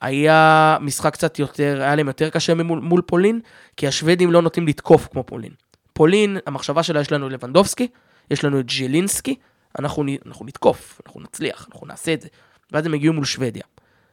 היה 0.00 0.76
משחק 0.80 1.12
קצת 1.12 1.38
יותר, 1.38 1.78
היה 1.82 1.96
להם 1.96 2.06
יותר 2.06 2.30
קשה 2.30 2.54
מול, 2.54 2.80
מול 2.80 3.02
פולין, 3.02 3.40
כי 3.76 3.86
השוודים 3.86 4.32
לא 4.32 4.42
נוטים 4.42 4.66
לתקוף 4.66 5.08
כמו 5.12 5.24
פולין. 5.26 5.52
פולין, 5.92 6.38
המחשבה 6.46 6.82
שלה, 6.82 7.00
יש 7.00 7.12
לנו 7.12 7.28
לבנדובסקי, 7.28 7.88
יש 8.30 8.44
לנו 8.44 8.60
את 8.60 8.70
ז'לינסקי, 8.70 9.34
אנחנו, 9.78 10.04
אנחנו 10.26 10.46
נתקוף, 10.46 11.00
אנחנו 11.06 11.20
נצליח, 11.20 11.68
אנחנו 11.72 11.86
נעשה 11.86 12.12
את 12.14 12.20
זה. 12.20 12.28
ואז 12.72 12.86
הם 12.86 12.94
הגיעו 12.94 13.14
מול 13.14 13.24
שוודיה. 13.24 13.62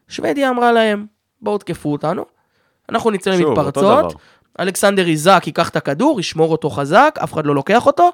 שוודיה 0.08 0.50
אמרה 0.50 0.72
להם, 0.72 1.06
בואו 1.42 1.58
תקפו 1.58 1.92
אותנו, 1.92 2.26
אנחנו 2.90 3.12
נצא 3.12 3.32
למתפרצות. 3.32 4.16
אלכסנדר 4.60 5.08
איזק 5.08 5.44
ייקח 5.46 5.70
את 5.70 5.76
הכדור, 5.76 6.20
ישמור 6.20 6.52
אותו 6.52 6.70
חזק, 6.70 7.20
אף 7.24 7.34
אחד 7.34 7.46
לא 7.46 7.56
לוקח 7.56 7.86
אותו, 7.86 8.12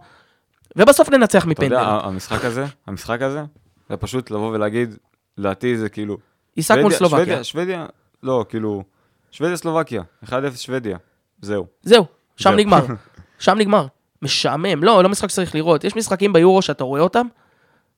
ובסוף 0.76 1.09
ננצח 1.09 1.41
אתה 1.41 1.49
מפנדל. 1.49 1.76
יודע, 1.76 1.99
המשחק 2.03 2.45
הזה, 2.45 2.65
המשחק 2.88 3.22
הזה, 3.22 3.43
זה 3.92 3.98
פשוט 3.98 4.32
לבוא 4.32 4.52
ולהגיד, 4.52 4.96
לדעתי 5.38 5.78
זה 5.78 5.89
כאילו... 5.89 6.18
עיסק 6.56 6.78
מול 6.82 6.94
סלובקיה. 6.94 7.26
שוודיה, 7.26 7.44
שוודיה, 7.44 7.86
לא, 8.24 8.46
כאילו, 8.50 8.84
שוודיה 9.32 9.58
סלובקיה, 9.58 10.02
1-0 10.26 10.32
שוודיה, 10.56 10.98
זהו. 11.42 11.66
זהו, 11.84 12.06
שם 12.38 12.50
זהו. 12.50 12.60
נגמר. 12.60 12.86
שם 13.39 13.58
נגמר. 13.58 13.88
משעמם. 14.22 14.84
לא, 14.84 15.04
לא 15.04 15.10
משחק 15.10 15.30
שצריך 15.30 15.56
לראות. 15.56 15.84
יש 15.84 15.96
משחקים 15.96 16.34
ביורו 16.34 16.62
שאתה 16.62 16.84
רואה 16.84 17.02
אותם, 17.02 17.28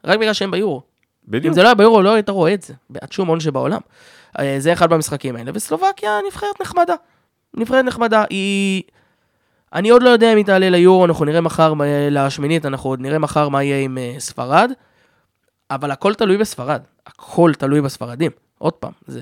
רק 0.05 0.19
בגלל 0.19 0.33
שהם 0.33 0.51
ביורו. 0.51 0.81
אם 1.27 1.31
בדיוק. 1.31 1.53
זה 1.55 1.61
לא 1.63 1.67
היה 1.67 1.75
ביורו, 1.75 2.01
לא 2.01 2.13
היית 2.13 2.29
רואה 2.29 2.53
את 2.53 2.61
זה. 2.61 2.73
בעד 2.89 3.11
שום 3.11 3.27
הון 3.27 3.39
שבעולם. 3.39 3.79
אה, 4.39 4.55
זה 4.59 4.73
אחד 4.73 4.89
במשחקים 4.89 5.35
האלה. 5.35 5.51
וסלובקיה 5.53 6.19
נבחרת 6.27 6.61
נחמדה. 6.61 6.93
נבחרת 7.53 7.85
נחמדה. 7.85 8.23
היא... 8.29 8.83
אני 9.73 9.89
עוד 9.89 10.03
לא 10.03 10.09
יודע 10.09 10.31
אם 10.31 10.37
היא 10.37 10.45
תעלה 10.45 10.69
ליורו, 10.69 11.05
אנחנו 11.05 11.25
נראה 11.25 11.41
מחר, 11.41 11.73
מה- 11.73 11.85
לשמינית, 12.11 12.65
אנחנו 12.65 12.89
עוד 12.89 12.99
נראה 13.01 13.19
מחר 13.19 13.49
מה 13.49 13.63
יהיה 13.63 13.79
עם 13.79 13.97
אה, 13.97 14.15
ספרד, 14.19 14.71
אבל 15.75 15.91
הכל 15.91 16.13
תלוי 16.13 16.37
בספרד. 16.37 16.81
הכל 17.07 17.51
תלוי 17.57 17.81
בספרדים. 17.81 18.31
עוד 18.57 18.73
פעם, 18.73 18.91
זה... 19.07 19.21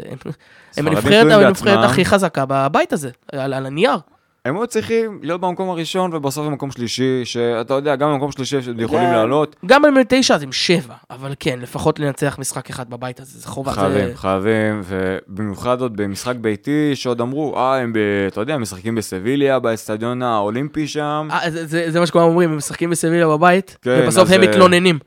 הם 0.78 0.88
הנבחרת. 0.88 1.84
הכי 1.84 2.06
חזקה 2.06 2.45
בבית 2.47 2.93
הזה, 2.93 3.10
על, 3.32 3.54
על 3.54 3.66
הנייר. 3.66 3.97
הם 4.45 4.58
היו 4.58 4.68
צריכים 4.68 5.20
להיות 5.24 5.41
במקום 5.41 5.70
הראשון 5.70 6.14
ובסוף 6.14 6.45
במקום 6.45 6.72
שלישי, 6.72 7.26
שאתה 7.26 7.74
יודע, 7.74 7.95
גם 7.95 8.14
במקום 8.14 8.32
שלישי 8.32 8.58
הם 8.58 8.80
יכולים 8.80 9.06
כן. 9.06 9.14
לעלות. 9.14 9.56
גם 9.66 9.86
אם 9.86 9.97
הם 9.97 10.04
תשע 10.10 10.36
אז 10.36 10.43
הם 10.43 10.52
שבע, 10.52 10.93
אבל 11.10 11.34
כן, 11.39 11.60
לפחות 11.62 11.99
לנצח 11.99 12.36
משחק 12.39 12.70
אחד 12.70 12.89
בבית 12.89 13.20
הזה, 13.20 13.39
זה 13.39 13.47
חובה. 13.47 13.72
חייבים, 13.72 14.08
זה... 14.08 14.18
חייבים, 14.18 14.82
ובמיוחד 14.86 15.82
עוד 15.82 15.97
במשחק 15.97 16.36
ביתי, 16.36 16.95
שעוד 16.95 17.22
אמרו, 17.22 17.58
אה, 17.58 17.78
הם, 17.78 17.93
ב, 17.93 17.97
אתה 18.28 18.41
יודע, 18.41 18.58
משחקים 18.58 18.95
בסביליה, 18.95 19.60
באצטדיון 19.60 20.22
האולימפי 20.22 20.88
שם. 20.88 21.28
אה, 21.32 21.52
זה, 21.52 21.66
זה, 21.66 21.91
זה 21.91 21.99
מה 21.99 22.06
שכולם 22.06 22.24
אומרים, 22.26 22.52
הם 22.52 22.58
משחקים 22.58 22.89
בסביליה 22.89 23.28
בבית, 23.28 23.78
כן, 23.82 23.99
ובסוף 24.04 24.24
אז, 24.24 24.32
הם 24.32 24.43
אה, 24.43 24.47
מתלוננים. 24.47 24.99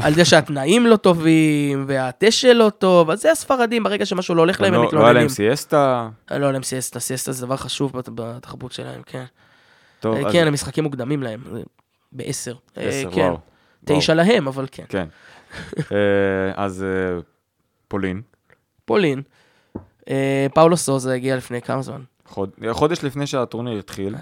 על 0.00 0.14
זה 0.14 0.24
שהתנאים 0.24 0.86
לא 0.86 0.96
טובים, 0.96 1.84
והדשא 1.88 2.46
לא 2.46 2.70
טוב, 2.78 3.10
אז 3.10 3.20
זה 3.20 3.30
הספרדים, 3.32 3.82
ברגע 3.82 4.06
שמשהו 4.06 4.34
לא 4.34 4.40
הולך 4.40 4.60
להם, 4.60 4.74
הם 4.74 4.80
לא, 4.80 4.84
לא 4.84 4.88
היה 4.88 4.88
מתלוננים. 4.88 5.16
להם 5.16 5.28
סיאסטה. 5.28 6.08
אה, 6.32 6.38
לא 6.38 6.44
היה 6.44 6.52
להם 6.52 6.62
סיאסטה, 6.62 7.00
סיאסטה 7.00 7.32
זה 7.32 7.46
דבר 7.46 7.56
חשוב 7.56 7.92
בת- 7.98 8.08
בתרבות 8.14 8.72
שלהם, 8.72 9.02
כן. 9.06 9.24
טוב, 10.00 10.16
אה, 10.16 10.26
אז- 10.26 10.32
כן, 10.32 10.46
המשחקים 10.46 10.84
מוקדמים 10.84 11.22
להם, 11.22 11.40
אה, 11.56 11.60
בעשר. 12.12 12.54
עשר, 12.76 13.10
כן. 13.14 13.20
וואו. 13.20 13.38
תשע 13.84 14.14
להם, 14.14 14.48
אבל 14.48 14.66
כן. 14.72 14.84
כן. 14.88 15.06
אז 16.54 16.84
פולין, 17.88 18.22
פולין, 18.84 19.22
פאולו 20.54 20.76
סוזה 20.76 21.12
הגיע 21.14 21.36
לפני 21.36 21.62
כמה 21.62 21.82
זמן? 21.82 22.00
חוד- 22.26 22.50
חודש 22.70 23.04
לפני 23.04 23.26
שהטורניר 23.26 23.78
התחיל. 23.78 24.14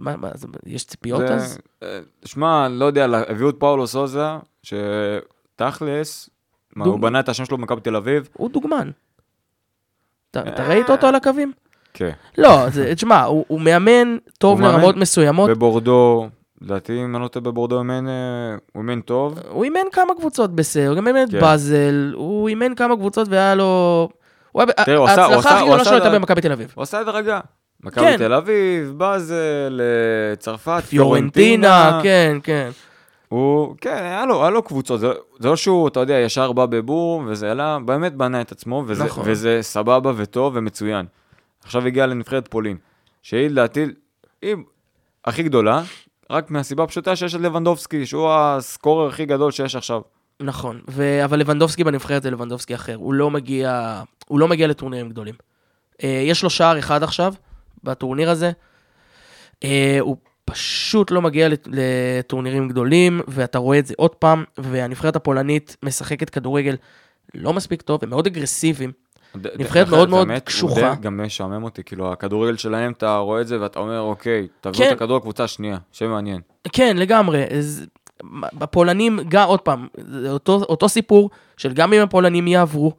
מה, 0.00 0.16
מה, 0.16 0.28
זה- 0.34 0.46
יש 0.66 0.84
ציפיות 0.84 1.20
זה- 1.20 1.34
אז? 1.34 1.58
אה, 1.82 1.98
שמע, 2.24 2.68
לא 2.68 2.84
יודע, 2.84 3.06
הביאו 3.28 3.50
את 3.50 3.54
פאולו 3.58 3.86
סוזה, 3.86 4.26
שתכלס, 4.62 6.30
דוג- 6.78 6.86
הוא 6.86 7.00
בנה 7.00 7.20
את 7.20 7.28
השם 7.28 7.44
שלו 7.44 7.56
במכבי 7.58 7.80
תל 7.80 7.96
אביב? 7.96 8.28
הוא 8.32 8.50
דוגמן. 8.50 8.90
אתה 10.30 10.40
אתה 10.48 10.68
ראית 10.68 10.90
אותו 10.90 11.06
על 11.06 11.14
הקווים? 11.14 11.52
כן. 11.94 12.10
לא, 12.38 12.56
תשמע, 12.94 13.22
הוא 13.24 13.44
הוא 13.48 13.60
מאמן 13.60 14.16
טוב 14.38 14.52
הוא 14.58 14.66
מאמן 14.66 14.74
לרמות 14.80 14.96
מסוימות. 14.96 15.50
בבורדו, 15.50 16.28
לדעתי, 16.60 17.04
אם 17.04 17.16
אני 17.16 17.22
לא 17.22 17.28
טועה 17.28 17.42
בבורדו, 17.42 17.74
הוא 17.74 17.80
אימן, 17.82 18.08
אה, 18.08 18.12
הוא 18.72 18.82
אימן 18.82 19.00
טוב. 19.00 19.38
הוא 19.48 19.64
אימן 19.64 19.80
כמה 19.92 20.14
קבוצות 20.18 20.54
בסדר, 20.54 20.88
הוא 20.88 20.96
גם 20.96 21.06
אימן 21.06 21.22
את 21.22 21.30
כן. 21.30 21.40
באזל, 21.40 22.12
הוא 22.16 22.48
אימן 22.48 22.74
כמה 22.74 22.96
קבוצות 22.96 23.28
והיה 23.28 23.54
לו... 23.54 24.08
תראה, 24.84 24.96
הוא 24.96 25.06
עשה- 25.08 25.24
הוא 25.24 25.34
ההצלחה 25.34 25.38
עשה- 25.38 25.50
הכי 25.50 25.60
הוא 25.60 25.68
גדולה 25.68 25.84
שלו 25.84 25.94
הייתה 25.94 26.10
במכבי 26.10 26.40
תל 26.40 26.52
אביב. 26.52 26.72
הוא 26.74 26.82
עשה 26.82 26.98
הדרגה. 27.00 27.40
מכבי 27.84 28.04
כן. 28.04 28.16
תל 28.16 28.32
אביב, 28.32 28.92
באזל, 28.96 29.80
אה, 29.80 30.36
צרפת, 30.36 30.82
פיורנטינה, 30.88 32.00
כן, 32.02 32.38
כן. 32.42 32.70
הוא, 33.28 33.74
כן, 33.80 33.96
היה 34.02 34.26
לו, 34.26 34.42
היה 34.42 34.50
לו 34.50 34.62
קבוצות, 34.62 35.00
זה, 35.00 35.08
זה 35.38 35.48
לא 35.48 35.56
שהוא, 35.56 35.88
אתה 35.88 36.00
יודע, 36.00 36.14
ישר 36.14 36.52
בא 36.52 36.66
בבור, 36.66 37.22
וזה, 37.26 37.52
אלא 37.52 37.78
באמת 37.78 38.14
בנה 38.14 38.40
את 38.40 38.52
עצמו, 38.52 38.84
וזה, 38.86 39.04
נכון. 39.04 39.24
וזה 39.26 39.58
סבבה 39.62 40.12
וטוב 40.16 40.52
ומצוין. 40.56 41.06
עכשיו 41.64 41.86
הגיע 41.86 42.06
לנבחרת 42.06 42.48
פולין, 42.48 42.76
שהיא 43.22 43.48
לדעתי, 43.48 43.86
היא 44.42 44.56
הכי 45.24 45.42
גדולה, 45.42 45.82
רק 46.30 46.50
מהסיבה 46.50 46.84
הפשוטה 46.84 47.16
שיש 47.16 47.34
את 47.34 47.40
לבנדובסקי, 47.40 48.06
שהוא 48.06 48.30
הסקורר 48.30 49.08
הכי 49.08 49.26
גדול 49.26 49.50
שיש 49.50 49.76
עכשיו. 49.76 50.00
נכון, 50.40 50.80
ו... 50.90 51.24
אבל 51.24 51.38
לבנדובסקי 51.38 51.84
בנבחרת 51.84 52.22
זה 52.22 52.30
לבנדובסקי 52.30 52.74
אחר, 52.74 52.94
הוא 52.94 53.14
לא 53.14 53.30
מגיע, 53.30 54.02
הוא 54.28 54.40
לא 54.40 54.48
מגיע 54.48 54.66
לטורנירים 54.66 55.08
גדולים. 55.08 55.34
אה, 56.04 56.22
יש 56.26 56.42
לו 56.42 56.50
שער 56.50 56.78
אחד 56.78 57.02
עכשיו, 57.02 57.34
בטורניר 57.84 58.30
הזה, 58.30 58.50
אה, 59.64 59.96
הוא 60.00 60.16
פשוט 60.44 61.10
לא 61.10 61.22
מגיע 61.22 61.48
לט- 61.48 61.68
לטורנירים 61.72 62.68
גדולים, 62.68 63.20
ואתה 63.28 63.58
רואה 63.58 63.78
את 63.78 63.86
זה 63.86 63.94
עוד 63.96 64.14
פעם, 64.14 64.44
והנבחרת 64.58 65.16
הפולנית 65.16 65.76
משחקת 65.82 66.30
כדורגל 66.30 66.76
לא 67.34 67.52
מספיק 67.52 67.82
טוב, 67.82 68.00
הם 68.02 68.10
מאוד 68.10 68.26
אגרסיביים. 68.26 68.92
נבחרת 69.34 69.88
מאוד 69.88 70.08
מאוד 70.08 70.28
קשוחה. 70.44 70.94
גם 71.00 71.20
משעמם 71.24 71.64
אותי, 71.64 71.84
כאילו, 71.84 72.12
הכדורגל 72.12 72.56
שלהם, 72.56 72.92
אתה 72.92 73.16
רואה 73.16 73.40
את 73.40 73.46
זה 73.48 73.60
ואתה 73.60 73.78
אומר, 73.78 74.00
אוקיי, 74.00 74.48
תביאו 74.60 74.78
כן. 74.78 74.88
את 74.88 74.96
הכדור 74.96 75.16
לקבוצה 75.16 75.44
השנייה, 75.44 75.78
שמעניין. 75.92 76.40
כן, 76.72 76.96
לגמרי. 76.96 77.44
אז, 77.58 77.86
בפולנים, 78.54 79.18
גם, 79.28 79.48
עוד 79.48 79.60
פעם, 79.60 79.86
זה 80.08 80.30
אותו, 80.30 80.52
אותו 80.68 80.88
סיפור 80.88 81.30
של 81.56 81.72
גם 81.72 81.92
אם 81.92 82.00
הפולנים 82.02 82.48
יעברו, 82.48 82.92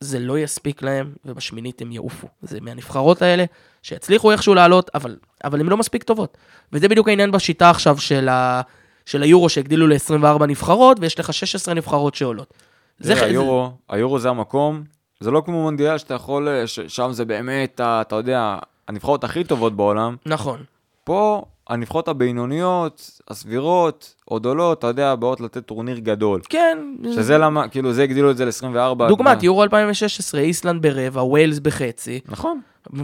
זה 0.00 0.18
לא 0.18 0.38
יספיק 0.38 0.82
להם, 0.82 1.12
ובשמינית 1.24 1.80
הם 1.82 1.92
יעופו. 1.92 2.26
זה 2.42 2.58
מהנבחרות 2.60 3.22
האלה, 3.22 3.44
שיצליחו 3.82 4.32
איכשהו 4.32 4.54
לעלות, 4.54 4.90
אבל, 4.94 5.16
אבל 5.44 5.60
הן 5.60 5.66
לא 5.66 5.76
מספיק 5.76 6.02
טובות. 6.02 6.36
וזה 6.72 6.88
בדיוק 6.88 7.08
העניין 7.08 7.30
בשיטה 7.30 7.70
עכשיו 7.70 7.98
של, 7.98 8.28
ה, 8.28 8.60
של 9.06 9.22
היורו, 9.22 9.48
שהגדילו 9.48 9.86
ל-24 9.86 10.46
נבחרות, 10.48 10.96
ויש 11.00 11.20
לך 11.20 11.34
16 11.34 11.74
נבחרות 11.74 12.14
שעולות. 12.14 12.54
זה, 12.98 13.16
ח- 13.16 13.22
היורו, 13.22 13.70
היורו 13.88 14.18
זה 14.18 14.28
המקום, 14.28 14.82
זה 15.20 15.30
לא 15.30 15.42
כמו 15.44 15.62
מונדיאל 15.62 15.98
שאתה 15.98 16.14
יכול, 16.14 16.48
ש- 16.66 16.80
שם 16.80 17.12
זה 17.12 17.24
באמת, 17.24 17.80
ה- 17.80 18.00
אתה 18.00 18.16
יודע, 18.16 18.58
הנבחרות 18.88 19.24
הכי 19.24 19.44
טובות 19.44 19.76
בעולם. 19.76 20.16
זה, 20.24 20.30
נכון. 20.34 20.62
פה 21.04 21.42
הנבחרות 21.68 22.08
הבינוניות, 22.08 23.20
הסבירות, 23.28 24.14
עוד 24.24 24.46
עולות, 24.46 24.78
אתה 24.78 24.86
יודע, 24.86 25.14
באות 25.14 25.40
לתת 25.40 25.66
טורניר 25.66 25.98
גדול. 25.98 26.40
כן. 26.48 26.78
שזה 27.14 27.38
למה, 27.38 27.68
כאילו 27.68 27.92
זה 27.92 28.02
הגדילו 28.02 28.30
את 28.30 28.36
זה 28.36 28.44
ל-24. 28.44 29.08
דוגמת 29.08 29.42
יורו 29.42 29.62
2016, 29.62 30.40
איסלנד 30.40 30.82
ברבע, 30.82 31.22
וויילס 31.22 31.58
בחצי. 31.58 32.20
נכון. 32.28 32.60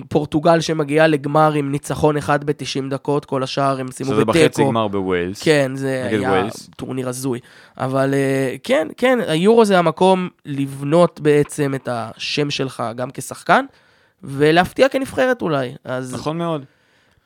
פורטוגל 0.08 0.60
שמגיעה 0.60 1.06
לגמר 1.06 1.52
עם 1.52 1.72
ניצחון 1.72 2.16
אחד 2.16 2.44
ב-90 2.44 2.90
דקות, 2.90 3.24
כל 3.24 3.42
השאר 3.42 3.80
הם 3.80 3.90
סיימו 3.90 4.12
שזה 4.12 4.24
בחצי 4.24 4.44
בתיקו. 4.44 4.68
גמר 4.68 4.88
בוויילס. 4.88 5.42
כן, 5.42 5.72
זה 5.74 6.06
היה 6.10 6.30
וויילס. 6.30 6.70
טורניר 6.76 7.08
הזוי. 7.08 7.40
אבל 7.78 8.14
אה, 8.14 8.56
כן, 8.62 8.88
כן, 8.96 9.18
היורו 9.26 9.64
זה 9.64 9.78
המקום 9.78 10.28
לבנות 10.46 11.20
בעצם 11.20 11.74
את 11.74 11.88
השם 11.92 12.50
שלך 12.50 12.82
גם 12.96 13.08
כשחקן, 13.14 13.64
ולהפתיע 14.22 14.88
כנבחרת 14.88 15.42
אולי. 15.42 15.74
אז 15.84 16.14
נכון 16.14 16.38
מאוד. 16.38 16.64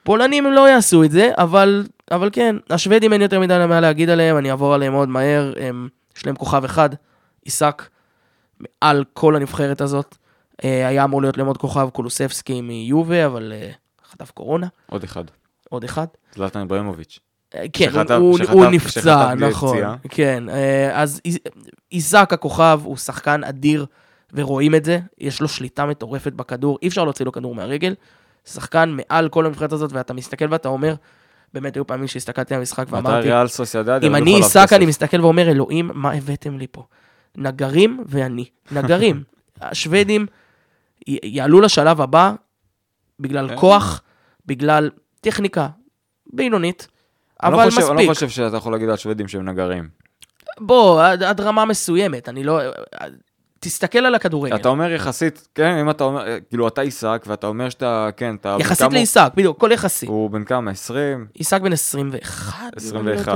פולנים 0.03 0.46
הם 0.46 0.53
לא 0.53 0.68
יעשו 0.68 1.05
את 1.05 1.11
זה, 1.11 1.30
אבל, 1.38 1.86
אבל 2.11 2.28
כן, 2.32 2.57
השוודים 2.70 3.12
אין 3.12 3.22
יותר 3.22 3.40
מדי 3.40 3.64
מה 3.68 3.80
להגיד 3.80 4.11
עליהם, 4.11 4.36
אני 4.38 4.51
אעבור 4.51 4.74
עליהם 4.74 4.92
מאוד 4.92 5.09
מהר. 5.09 5.53
הם, 5.61 5.88
יש 6.16 6.26
להם 6.26 6.36
כוכב 6.36 6.64
אחד, 6.64 6.90
עיסק, 7.44 7.82
מעל 8.61 9.05
כל 9.12 9.36
הנבחרת 9.36 9.80
הזאת. 9.80 10.16
אה, 10.64 10.88
היה 10.88 11.05
אמור 11.05 11.22
להיות 11.22 11.36
להם 11.38 11.46
עוד 11.46 11.57
כוכב, 11.59 11.88
קולוספסקי 11.92 12.61
מיובה, 12.61 13.26
אבל 13.26 13.53
אה, 13.57 13.70
חטף 14.11 14.30
קורונה, 14.30 14.66
עוד 14.90 15.05
אחד. 15.05 15.24
עוד 15.70 15.84
אחד. 15.84 16.07
זלטן 16.34 16.61
אברמוביץ'. 16.61 17.18
אה, 17.55 17.64
כן, 17.72 17.90
שחטף- 17.90 18.11
הוא, 18.11 18.38
שחטף- 18.38 18.51
הוא 18.51 18.62
שחטף 18.64 18.74
נפצע, 18.74 19.34
בלי 19.34 19.49
נכון. 19.49 19.76
פציעה. 19.76 19.96
כן, 20.09 20.44
אז 20.92 21.20
איזק 21.92 22.30
הכוכב 22.32 22.80
הוא 22.84 22.96
שחקן 22.96 23.44
אדיר, 23.44 23.86
ורואים 24.32 24.74
את 24.74 24.84
זה, 24.84 24.99
יש 25.18 25.40
לו 25.40 25.49
שליטה 25.49 25.86
מטורפת 25.86 26.32
בכדור, 26.32 26.78
אי 26.82 26.88
אפשר 26.88 27.05
להוציא 27.05 27.24
לו 27.24 27.32
כדור 27.32 27.55
מהרגל. 27.55 27.94
שחקן 28.53 28.96
מעל 28.96 29.28
כל 29.28 29.46
הנבחרת 29.46 29.72
הזאת, 29.72 29.92
ואתה 29.92 30.14
מסתכל 30.14 30.44
ואתה 30.51 30.68
אומר, 30.68 30.94
באמת 31.55 31.74
היו 31.76 31.86
פעמים 31.86 32.07
שהסתכלתי 32.07 32.55
על 32.55 32.61
המשחק 32.61 32.86
ואמרתי, 32.90 33.28
אם 34.03 34.14
אני 34.14 34.34
עיסק? 34.34 34.72
אני 34.72 34.86
מסתכל 34.86 35.20
ואומר, 35.20 35.51
אלוהים, 35.51 35.90
מה 35.94 36.12
הבאתם 36.12 36.59
לי 36.59 36.66
פה? 36.72 36.84
נגרים 37.36 38.05
ואני. 38.07 38.44
נגרים. 38.72 39.22
השוודים 39.61 40.26
י- 41.09 41.18
יעלו 41.22 41.61
לשלב 41.61 42.01
הבא 42.01 42.32
בגלל 43.20 43.49
כן. 43.49 43.57
כוח, 43.57 44.03
בגלל 44.46 44.90
טכניקה 45.20 45.68
בינונית, 46.32 46.88
לא 47.42 47.49
אבל 47.49 47.70
חושב- 47.70 47.80
אני 47.82 47.92
מספיק. 47.92 48.09
לא 48.09 48.14
חושב 48.14 48.28
שאתה 48.28 48.57
יכול 48.57 48.72
להגיד 48.72 48.88
על 48.88 48.96
שוודים 48.96 49.28
שהם 49.28 49.49
נגרים. 49.49 49.88
בוא, 50.61 51.03
עד, 51.03 51.22
עד 51.22 51.40
רמה 51.40 51.64
מסוימת, 51.64 52.28
אני 52.28 52.44
לא... 52.44 52.61
תסתכל 53.61 53.98
על 53.98 54.14
הכדורגל. 54.14 54.56
אתה 54.56 54.68
אומר 54.68 54.90
יחסית, 54.90 55.48
כן, 55.54 55.78
אם 55.78 55.90
אתה 55.90 56.04
אומר, 56.04 56.24
כאילו 56.48 56.68
אתה 56.68 56.80
עיסק, 56.80 57.24
ואתה 57.26 57.46
אומר 57.46 57.70
שאתה, 57.70 58.09
כן, 58.16 58.34
אתה... 58.34 58.56
יחסית 58.61 58.92
לעיסק, 58.92 59.30
בדיוק, 59.34 59.56
הכל 59.56 59.72
יחסי. 59.72 60.06
הוא 60.06 60.30
בן 60.30 60.44
כמה? 60.44 60.70
20? 60.70 61.26
עיסק 61.34 61.61
בן 61.61 61.72
21. 61.72 62.76
21. 62.76 63.32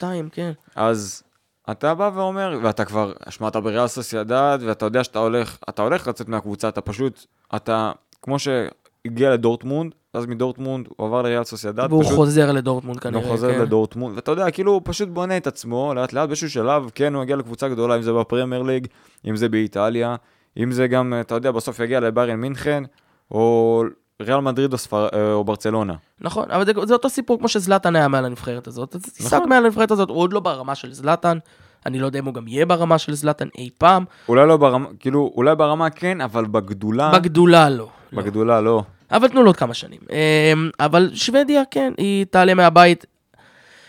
21-2, 0.00 0.02
כן. 0.32 0.52
אז 0.76 1.22
אתה 1.70 1.94
בא 1.94 2.10
ואומר, 2.14 2.58
ואתה 2.62 2.84
כבר, 2.84 3.12
שמע, 3.28 3.48
אתה 3.48 3.60
בריאל 3.60 3.86
סוסיידד, 3.86 4.58
ואתה 4.60 4.86
יודע 4.86 5.04
שאתה 5.04 5.18
הולך, 5.18 5.56
אתה 5.68 5.82
הולך 5.82 6.08
לצאת 6.08 6.28
מהקבוצה, 6.28 6.68
אתה 6.68 6.80
פשוט, 6.80 7.26
אתה, 7.56 7.92
כמו 8.22 8.36
שהגיע 8.38 9.30
לדורטמונד, 9.30 9.92
אז 10.14 10.26
מדורטמונד 10.26 10.86
הוא 10.96 11.06
עבר 11.06 11.22
לריאל 11.22 11.44
סוסיידד, 11.44 11.86
והוא 11.90 12.02
פשוט, 12.02 12.14
חוזר 12.14 12.52
לדורטמונד 12.52 13.00
כנראה. 13.00 13.22
הוא 13.22 13.30
חוזר 13.30 13.52
כן. 13.52 13.60
לדורטמונד, 13.60 14.16
ואתה 14.16 14.30
יודע, 14.30 14.50
כאילו 14.50 14.72
הוא 14.72 14.80
פשוט 14.84 15.08
בונה 15.08 15.36
את 15.36 15.46
עצמו, 15.46 15.94
לאט 15.94 16.12
לאט 16.12 16.28
באיזשהו 16.28 16.50
שלב, 16.50 16.90
כן, 16.94 17.14
הוא 17.14 17.22
יגיע 17.22 17.36
לקבוצה 17.36 17.68
גדולה, 17.68 17.96
אם 17.96 18.02
זה 18.02 18.12
בפרמייר 18.12 18.62
ליג, 18.62 18.86
אם 19.28 19.36
זה 19.36 19.48
באיטליה, 19.48 20.16
אם 20.58 20.72
זה 20.72 20.86
גם, 20.86 21.14
אתה 21.20 21.34
יודע, 21.34 21.50
בסוף 21.50 21.80
יגיע 21.80 22.00
לביירן 22.00 22.36
מינכן, 22.40 22.84
או 23.30 23.84
ריאל 24.22 24.40
מדריד 24.40 24.72
או, 24.72 24.78
ספר, 24.78 25.08
אה, 25.14 25.32
או 25.32 25.44
ברצלונה. 25.44 25.94
נכון, 26.20 26.50
אבל 26.50 26.66
זה, 26.66 26.72
זה 26.84 26.92
אותו 26.92 27.08
סיפור 27.08 27.38
כמו 27.38 27.48
שזלאטן 27.48 27.96
היה 27.96 28.08
מעל 28.08 28.24
הנבחרת 28.24 28.66
הזאת. 28.66 28.96
אז 28.96 29.34
נכון. 29.34 29.48
מעל 29.48 29.64
הנבחרת 29.64 29.90
הזאת, 29.90 30.08
הוא 30.08 30.18
עוד 30.18 30.32
לא 30.32 30.40
ברמה 30.40 30.74
של 30.74 30.92
זלאטן. 30.92 31.38
אני 31.86 31.98
לא 31.98 32.06
יודע 32.06 32.18
אם 32.18 32.24
הוא 32.24 32.34
גם 32.34 32.48
יהיה 32.48 32.66
ברמה 32.66 32.98
של 32.98 33.14
זלאטן 33.14 33.48
אי 33.58 33.70
פעם. 33.78 34.04
אולי 34.28 34.48
לא 34.48 34.56
ברמה, 34.56 34.88
כאילו, 34.98 35.32
אולי 35.36 35.56
ברמה 35.56 35.90
כן, 35.90 36.20
אבל 36.20 36.44
בגדולה, 36.44 37.12
בגדולה 37.14 37.70
לא. 37.70 37.88
לא. 38.12 38.22
בגדולה 38.22 38.60
לא. 38.60 38.82
אבל 39.12 39.28
תנו 39.28 39.42
לו 39.42 39.48
עוד 39.48 39.56
כמה 39.56 39.74
שנים. 39.74 40.00
אמ, 40.10 40.70
אבל 40.80 41.10
שוודיה, 41.14 41.62
כן, 41.70 41.92
היא 41.96 42.26
תעלה 42.30 42.54
מהבית. 42.54 43.06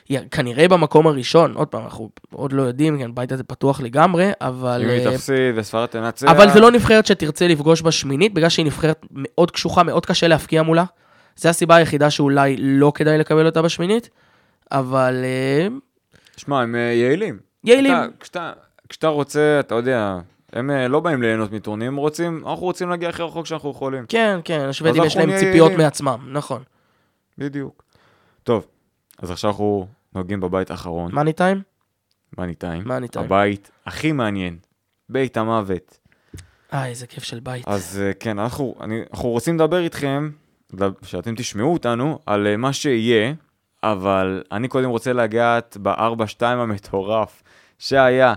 היא 0.09 0.19
כנראה 0.32 0.67
במקום 0.67 1.07
הראשון, 1.07 1.53
עוד 1.53 1.67
פעם, 1.67 1.84
אנחנו 1.84 2.09
עוד 2.34 2.53
לא 2.53 2.61
יודעים, 2.61 2.99
כן, 2.99 3.09
הבית 3.09 3.32
הזה 3.32 3.43
פתוח 3.43 3.82
לגמרי, 3.82 4.32
אבל... 4.41 4.82
אם 4.84 4.89
היא 4.89 5.07
אה, 5.07 5.13
תפסיד 5.13 5.36
וספרד 5.55 5.86
תנצח. 5.86 6.28
אבל 6.28 6.49
זה 6.49 6.59
לא 6.59 6.72
נבחרת 6.72 7.05
שתרצה 7.05 7.47
לפגוש 7.47 7.82
בשמינית, 7.82 8.34
בגלל 8.34 8.49
שהיא 8.49 8.65
נבחרת 8.65 9.05
מאוד 9.11 9.51
קשוחה, 9.51 9.84
מאוד 9.84 10.05
קשה 10.05 10.28
להפקיע 10.28 10.63
מולה. 10.63 10.84
זו 11.36 11.49
הסיבה 11.49 11.76
היחידה 11.76 12.09
שאולי 12.09 12.55
לא 12.59 12.91
כדאי 12.95 13.17
לקבל 13.17 13.45
אותה 13.45 13.61
בשמינית, 13.61 14.09
אבל 14.72 15.15
אה, 15.24 15.67
שמע, 16.38 16.61
הם 16.61 16.76
אה, 16.76 16.80
יעילים. 16.80 17.39
יעילים. 17.63 17.93
אתה, 17.93 18.05
כשאתה, 18.19 18.51
כשאתה 18.89 19.07
רוצה, 19.07 19.57
אתה 19.59 19.76
יודע, 19.76 20.17
הם 20.53 20.71
אה, 20.71 20.87
לא 20.87 20.99
באים 20.99 21.21
ליהנות 21.21 21.51
מטורנירים, 21.51 21.93
הם 21.93 21.99
רוצים, 21.99 22.43
אנחנו 22.47 22.65
רוצים 22.65 22.89
להגיע 22.89 23.09
הכי 23.09 23.23
רחוק 23.23 23.45
שאנחנו 23.45 23.71
יכולים. 23.71 24.05
כן, 24.07 24.39
כן, 24.43 24.59
השוודים 24.59 25.03
יש 25.03 25.17
להם 25.17 25.29
נהיה 25.29 25.39
ציפיות. 25.39 25.71
מעצמם, 25.71 26.27
נכון. 26.31 26.63
בדיוק. 27.37 27.83
טוב, 28.43 28.67
אז 29.19 29.31
עכשיו 29.31 29.49
אנחנו 29.49 29.87
נוגעים 30.15 30.39
בבית 30.39 30.71
האחרון, 30.71 31.11
מאני 31.15 31.33
טיים? 31.33 31.61
מאני 32.37 32.55
טיים. 32.55 32.83
מאני 32.85 33.07
טיים. 33.07 33.25
הבית 33.25 33.71
הכי 33.85 34.11
מעניין, 34.11 34.57
בית 35.09 35.37
המוות. 35.37 35.97
אה, 36.73 36.85
איזה 36.85 37.07
כיף 37.07 37.23
של 37.23 37.39
בית. 37.39 37.67
אז 37.67 38.01
אה, 38.03 38.13
כן, 38.13 38.39
אנחנו, 38.39 38.75
אני, 38.81 39.01
אנחנו 39.11 39.29
רוצים 39.29 39.55
לדבר 39.55 39.79
איתכם, 39.79 40.29
שאתם 41.03 41.35
תשמעו 41.35 41.73
אותנו, 41.73 42.19
על 42.25 42.47
אה, 42.47 42.57
מה 42.57 42.73
שיהיה, 42.73 43.33
אבל 43.83 44.43
אני 44.51 44.67
קודם 44.67 44.89
רוצה 44.89 45.13
לגעת 45.13 45.77
ב-4-2 45.81 46.45
המטורף 46.45 47.43
שהיה 47.79 48.33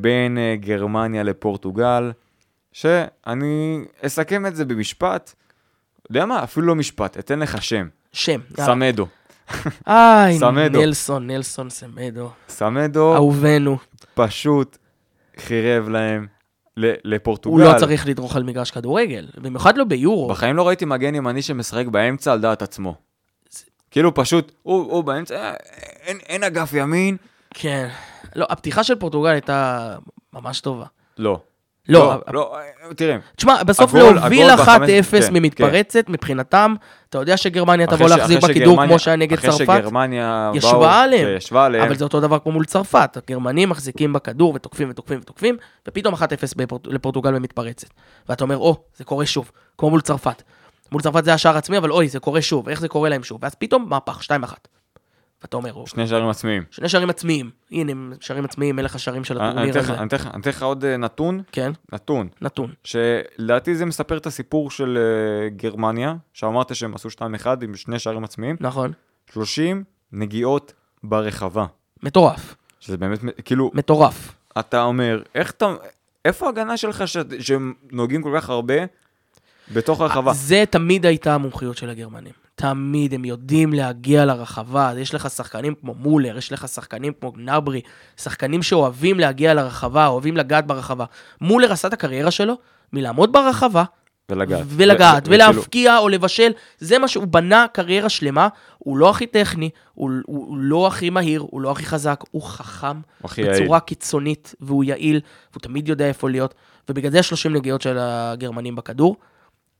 בין 0.00 0.38
אה, 0.38 0.56
גרמניה 0.60 1.22
לפורטוגל, 1.22 2.12
שאני 2.72 3.78
אסכם 4.06 4.46
את 4.46 4.56
זה 4.56 4.64
במשפט, 4.64 5.32
יודע 6.10 6.26
מה? 6.26 6.44
אפילו 6.44 6.66
לא 6.66 6.74
משפט, 6.74 7.18
אתן 7.18 7.38
לך 7.38 7.62
שם, 7.62 7.88
שם. 8.12 8.40
סמדו. 8.56 9.06
איי, 9.86 10.38
סמדו. 10.38 10.80
נלסון, 10.80 11.26
נלסון 11.26 11.70
סמדו. 11.70 12.30
סמדו 12.48 13.14
אהובנו. 13.14 13.78
פשוט 14.14 14.78
חירב 15.36 15.88
להם 15.88 16.26
ל- 16.76 16.84
הוא 16.86 16.94
לפורטוגל. 17.04 17.64
לא 17.72 17.78
צריך 17.78 18.06
לדרוך 18.06 18.36
על 18.36 18.42
מגרש 18.42 18.70
כדורגל, 18.70 19.26
במיוחד 19.36 19.76
לא 19.78 19.84
ביורו. 19.84 20.28
בחיים 20.28 20.56
לא 20.56 20.68
ראיתי 20.68 20.84
מגן 20.84 21.14
ימני 21.14 21.42
שמשחק 21.42 21.86
באמצע 21.86 22.32
על 22.32 22.40
דעת 22.40 22.62
עצמו. 22.62 22.94
כאילו 23.90 24.14
פשוט, 24.14 24.52
הוא, 24.62 24.92
הוא 24.92 25.04
באמצע, 25.04 25.34
אה, 25.34 25.54
אין, 26.00 26.18
אין 26.28 26.42
אגף 26.44 26.70
ימין. 26.72 27.16
כן. 27.54 27.88
לא, 28.36 28.46
הפתיחה 28.50 28.84
של 28.84 28.94
פורטוגל 28.94 29.30
הייתה 29.30 29.94
ממש 30.32 30.60
טובה. 30.60 30.84
לא. 31.18 31.40
לא, 31.90 32.00
לא, 32.26 32.34
לא, 32.34 32.56
אה, 32.88 32.94
תראה, 32.94 33.16
תשמע, 33.36 33.62
בסוף 33.62 33.94
הגול- 33.94 34.14
להוביל 34.14 34.50
הגול 34.50 34.64
1-0 34.64 34.68
בחמש- 35.14 35.24
כן, 35.26 35.32
ממתפרצת, 35.32 36.08
מבחינתם, 36.08 36.74
אתה 37.08 37.18
יודע 37.18 37.36
שגרמניה 37.36 37.86
תבוא 37.86 37.96
אחרי 37.96 38.08
ש- 38.08 38.18
להחזיר 38.18 38.38
אחרי 38.38 38.54
שגרמניה- 38.54 38.88
כמו 38.88 38.98
שהיה 38.98 39.16
נגד 39.16 39.38
אחרי 39.38 39.50
צרפת, 39.50 39.78
שגרמניה 39.80 40.50
ישבה 40.54 41.02
עליהם. 41.02 41.26
כן, 41.28 41.34
ישבה 41.36 41.66
עליהם. 41.66 41.84
אבל 41.86 41.96
זה 41.96 42.04
אותו 42.04 42.20
דבר 42.20 42.38
כמו 42.38 42.52
מול 42.52 42.64
צרפת, 42.64 43.16
הגרמנים 43.16 43.68
מחזיקים 43.68 44.12
בכדור 44.12 44.52
ותוקפים 44.54 44.90
ותוקפים 44.90 45.18
ותוקפים, 45.22 45.56
ופתאום 45.88 46.14
1-0 46.14 46.22
בפורט- 46.56 46.86
לפורטוגל 46.86 47.34
במתפרצת. 47.34 47.88
ואתה 48.28 48.44
אומר, 48.44 48.56
או, 48.56 48.76
זה 48.96 49.04
קורה 49.04 49.26
שוב, 49.26 49.50
כמו 49.78 49.90
מול 49.90 50.00
צרפת. 50.00 50.42
מול 50.92 51.02
צרפת 51.02 51.24
זה 51.24 51.30
היה 51.30 51.38
שער 51.38 51.56
עצמי, 51.56 51.78
אבל 51.78 51.90
אוי, 51.90 52.08
זה 52.08 52.20
קורה 52.20 52.42
שוב, 52.42 52.68
איך 52.68 52.80
זה 52.80 52.88
קורה 52.88 53.08
להם 53.08 53.22
שוב? 53.22 53.38
ואז 53.42 53.54
פתאום 53.54 53.86
מהפך, 53.88 54.22
2-1. 54.22 54.68
ואתה 55.42 55.56
אומר, 55.56 55.72
או, 55.74 55.86
שני 55.86 56.06
שערים 56.06 56.28
עצמיים. 56.28 56.62
שני 56.70 56.88
שערים 56.88 57.10
עצמיים. 57.10 57.50
הנה, 57.70 57.92
שערים 58.20 58.44
עצמיים, 58.44 58.76
מלך 58.76 58.94
השערים 58.94 59.24
של 59.24 59.38
אני 59.38 59.48
הטורניר 59.50 59.78
הזה. 59.78 59.94
אני 59.98 60.06
אתן 60.06 60.16
לך- 60.16 60.26
אני 60.26 60.40
אתן 60.40 60.50
לך 60.50 60.62
עוד 60.62 60.84
אה, 60.84 60.96
נתון, 60.96 61.42
כן, 61.52 61.72
נתון, 61.92 62.28
נתון. 62.40 62.72
שלדעתי 62.84 63.74
זה 63.74 63.84
מספר 63.84 64.16
את 64.16 64.26
הסיפור 64.26 64.70
של 64.70 64.98
אה, 64.98 65.48
גרמניה, 65.48 66.14
שאמרת 66.32 66.74
שהם 66.74 66.94
עשו 66.94 67.08
2-1 67.10 67.20
עם 67.62 67.74
שני 67.76 67.98
שערים 67.98 68.24
עצמיים, 68.24 68.56
נכון. 68.60 68.92
30 69.32 69.84
נגיעות 70.12 70.72
ברחבה. 71.04 71.66
מטורף. 72.02 72.54
שזה 72.80 72.96
באמת, 72.96 73.18
כאילו, 73.44 73.70
מטורף. 73.74 74.34
אתה 74.58 74.82
אומר, 74.82 75.22
איך 75.34 75.50
אתה, 75.50 75.74
איפה 76.24 76.46
ההגנה 76.46 76.76
שלך 76.76 77.08
ש- 77.08 77.16
שהם 77.40 77.74
נוגעים 77.92 78.22
כל 78.22 78.32
כך 78.36 78.48
הרבה 78.50 78.74
בתוך 79.74 80.00
הרחבה? 80.00 80.32
זה 80.32 80.64
תמיד 80.70 81.06
הייתה 81.06 81.34
המומחיות 81.34 81.76
של 81.76 81.90
הגרמנים. 81.90 82.32
תמיד 82.58 83.14
הם 83.14 83.24
יודעים 83.24 83.72
להגיע 83.72 84.24
לרחבה. 84.24 84.92
יש 84.96 85.14
לך 85.14 85.30
שחקנים 85.30 85.74
כמו 85.74 85.94
מולר, 85.94 86.38
יש 86.38 86.52
לך 86.52 86.68
שחקנים 86.68 87.12
כמו 87.20 87.32
נברי, 87.36 87.80
שחקנים 88.16 88.62
שאוהבים 88.62 89.20
להגיע 89.20 89.54
לרחבה, 89.54 90.06
אוהבים 90.06 90.36
לגעת 90.36 90.66
ברחבה. 90.66 91.04
מולר 91.40 91.72
עשה 91.72 91.88
את 91.88 91.92
הקריירה 91.92 92.30
שלו 92.30 92.54
מלעמוד 92.92 93.32
ברחבה, 93.32 93.84
ולגעת. 94.30 94.66
ולגעת, 94.68 95.28
ו- 95.28 95.30
ו- 95.30 95.34
ולהפקיע 95.34 95.98
או 95.98 96.08
לבשל, 96.08 96.52
זה 96.78 96.98
מה 96.98 97.08
שהוא 97.08 97.26
בנה 97.26 97.66
קריירה 97.72 98.08
שלמה, 98.08 98.48
הוא 98.78 98.98
לא 98.98 99.10
הכי 99.10 99.26
טכני, 99.26 99.70
הוא, 99.94 100.10
הוא, 100.26 100.46
הוא 100.46 100.56
לא 100.58 100.86
הכי 100.86 101.10
מהיר, 101.10 101.40
הוא 101.40 101.60
לא 101.60 101.70
הכי 101.70 101.86
חזק, 101.86 102.24
הוא 102.30 102.42
חכם 102.42 103.00
הכי 103.24 103.42
יעיל. 103.42 103.62
בצורה 103.62 103.80
קיצונית, 103.80 104.54
והוא 104.60 104.84
יעיל, 104.84 105.20
והוא 105.52 105.60
תמיד 105.62 105.88
יודע 105.88 106.06
איפה 106.06 106.30
להיות, 106.30 106.54
ובגלל 106.88 107.12
זה 107.12 107.22
30 107.22 107.52
נגיעות 107.52 107.82
של 107.82 107.96
הגרמנים 108.00 108.76
בכדור, 108.76 109.16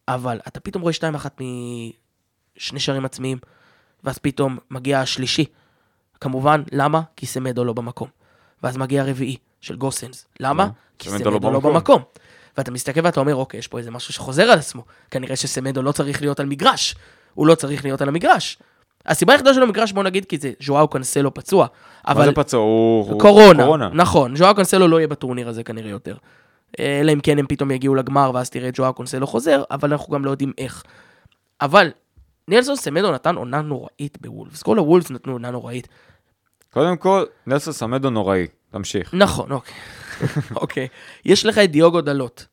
אבל 0.09 0.41
אתה 0.49 0.61
פתאום 0.61 0.83
רואה 0.83 0.95
2-1 0.95 1.27
משני 2.59 2.81
שערים 2.81 3.05
עצמיים, 3.05 3.39
ואז 4.05 4.19
פתאום 4.19 4.59
מגיע 4.71 5.01
השלישי. 5.01 5.45
כמובן, 6.21 6.63
למה? 6.73 7.01
כי 7.17 7.27
סמדו 7.27 7.65
לא 7.65 7.73
במקום. 7.73 8.09
ואז 8.63 8.77
מגיע 8.77 9.03
הרביעי 9.03 9.37
של 9.61 9.77
גוסנס. 9.77 10.27
למה? 10.41 10.65
מה? 10.65 10.71
כי 10.99 11.11
סמדו 11.11 11.25
לא 11.25 11.31
לא 11.31 11.39
במקום. 11.39 11.75
במקום. 11.75 12.03
ואתה 12.59 12.71
מסתכל 12.71 13.01
ואתה 13.05 13.21
אומר, 13.21 13.35
אוקיי, 13.35 13.59
יש 13.59 13.69
פה 13.69 13.79
איזה 13.79 13.91
משהו 13.91 14.15
שחוזר 14.15 14.43
על 14.43 14.59
עצמו. 14.59 14.85
כנראה 15.11 15.37
שסמדו 15.37 15.83
לא 15.83 15.93
צריך 15.93 16.21
להיות 16.21 16.41
על 16.41 16.47
מגרש. 16.47 16.95
הוא 17.35 17.47
לא 17.47 17.55
צריך 17.55 17.85
להיות 17.85 18.01
על 18.01 18.09
המגרש. 18.09 18.59
הסיבה 19.07 19.33
היחידה 19.33 19.55
שלו 19.55 19.67
במגרש, 19.67 19.93
בוא 19.93 20.03
נגיד, 20.03 20.25
כי 20.25 20.39
זה 20.39 20.53
ז'ואאו 20.63 20.89
קנסלו 20.89 21.35
פצוע. 21.35 21.67
מה 22.07 22.13
אבל 22.13 22.25
זה 22.25 22.33
פצוע? 22.33 22.61
הוא... 22.61 23.21
קורונה, 23.21 23.63
קורונה. 23.63 23.91
נכון, 23.93 24.37
ז'ואאו 24.37 24.55
קונסלו 24.55 24.89
לא 24.89 24.97
יהיה 24.97 25.09
בטורניר 25.09 25.49
הזה 25.49 25.63
כנראה 25.63 25.91
יותר. 25.91 26.17
אלא 26.81 27.13
אם 27.13 27.21
כן 27.21 27.39
הם 27.39 27.47
פתאום 27.47 27.71
יגיעו 27.71 27.95
לגמר 27.95 28.31
ואז 28.35 28.51
תראה 28.51 28.69
את 28.69 28.77
ז'ואאו 28.77 28.93
קונסלו 28.93 29.27
חוזר, 29.27 29.63
אבל 29.71 29.93
אנחנו 29.93 30.15
גם 30.15 30.25
לא 30.25 30.31
יודעים 30.31 30.53
איך. 30.59 30.83
אבל 31.61 31.91
נלסון 32.49 32.77
סמדו 32.77 33.13
נתן 33.13 33.37
עונה 33.37 33.61
נוראית 33.61 34.19
בוולפס, 34.21 34.63
כל 34.63 34.79
הוולפס 34.79 35.11
נתנו 35.11 35.33
עונה 35.33 35.51
נוראית. 35.51 35.89
קודם 36.73 36.97
כל, 36.97 37.25
נלסון 37.47 37.73
סמדו 37.73 38.11
נוראי. 38.11 38.47
תמשיך. 38.71 39.15
נכון, 39.15 39.53
אוקיי. 39.53 39.75
אוקיי. 40.57 40.89
יש 41.25 41.47
לך 41.47 41.59
את 41.59 41.71
דיוגו 41.71 42.01
דלות 42.01 42.47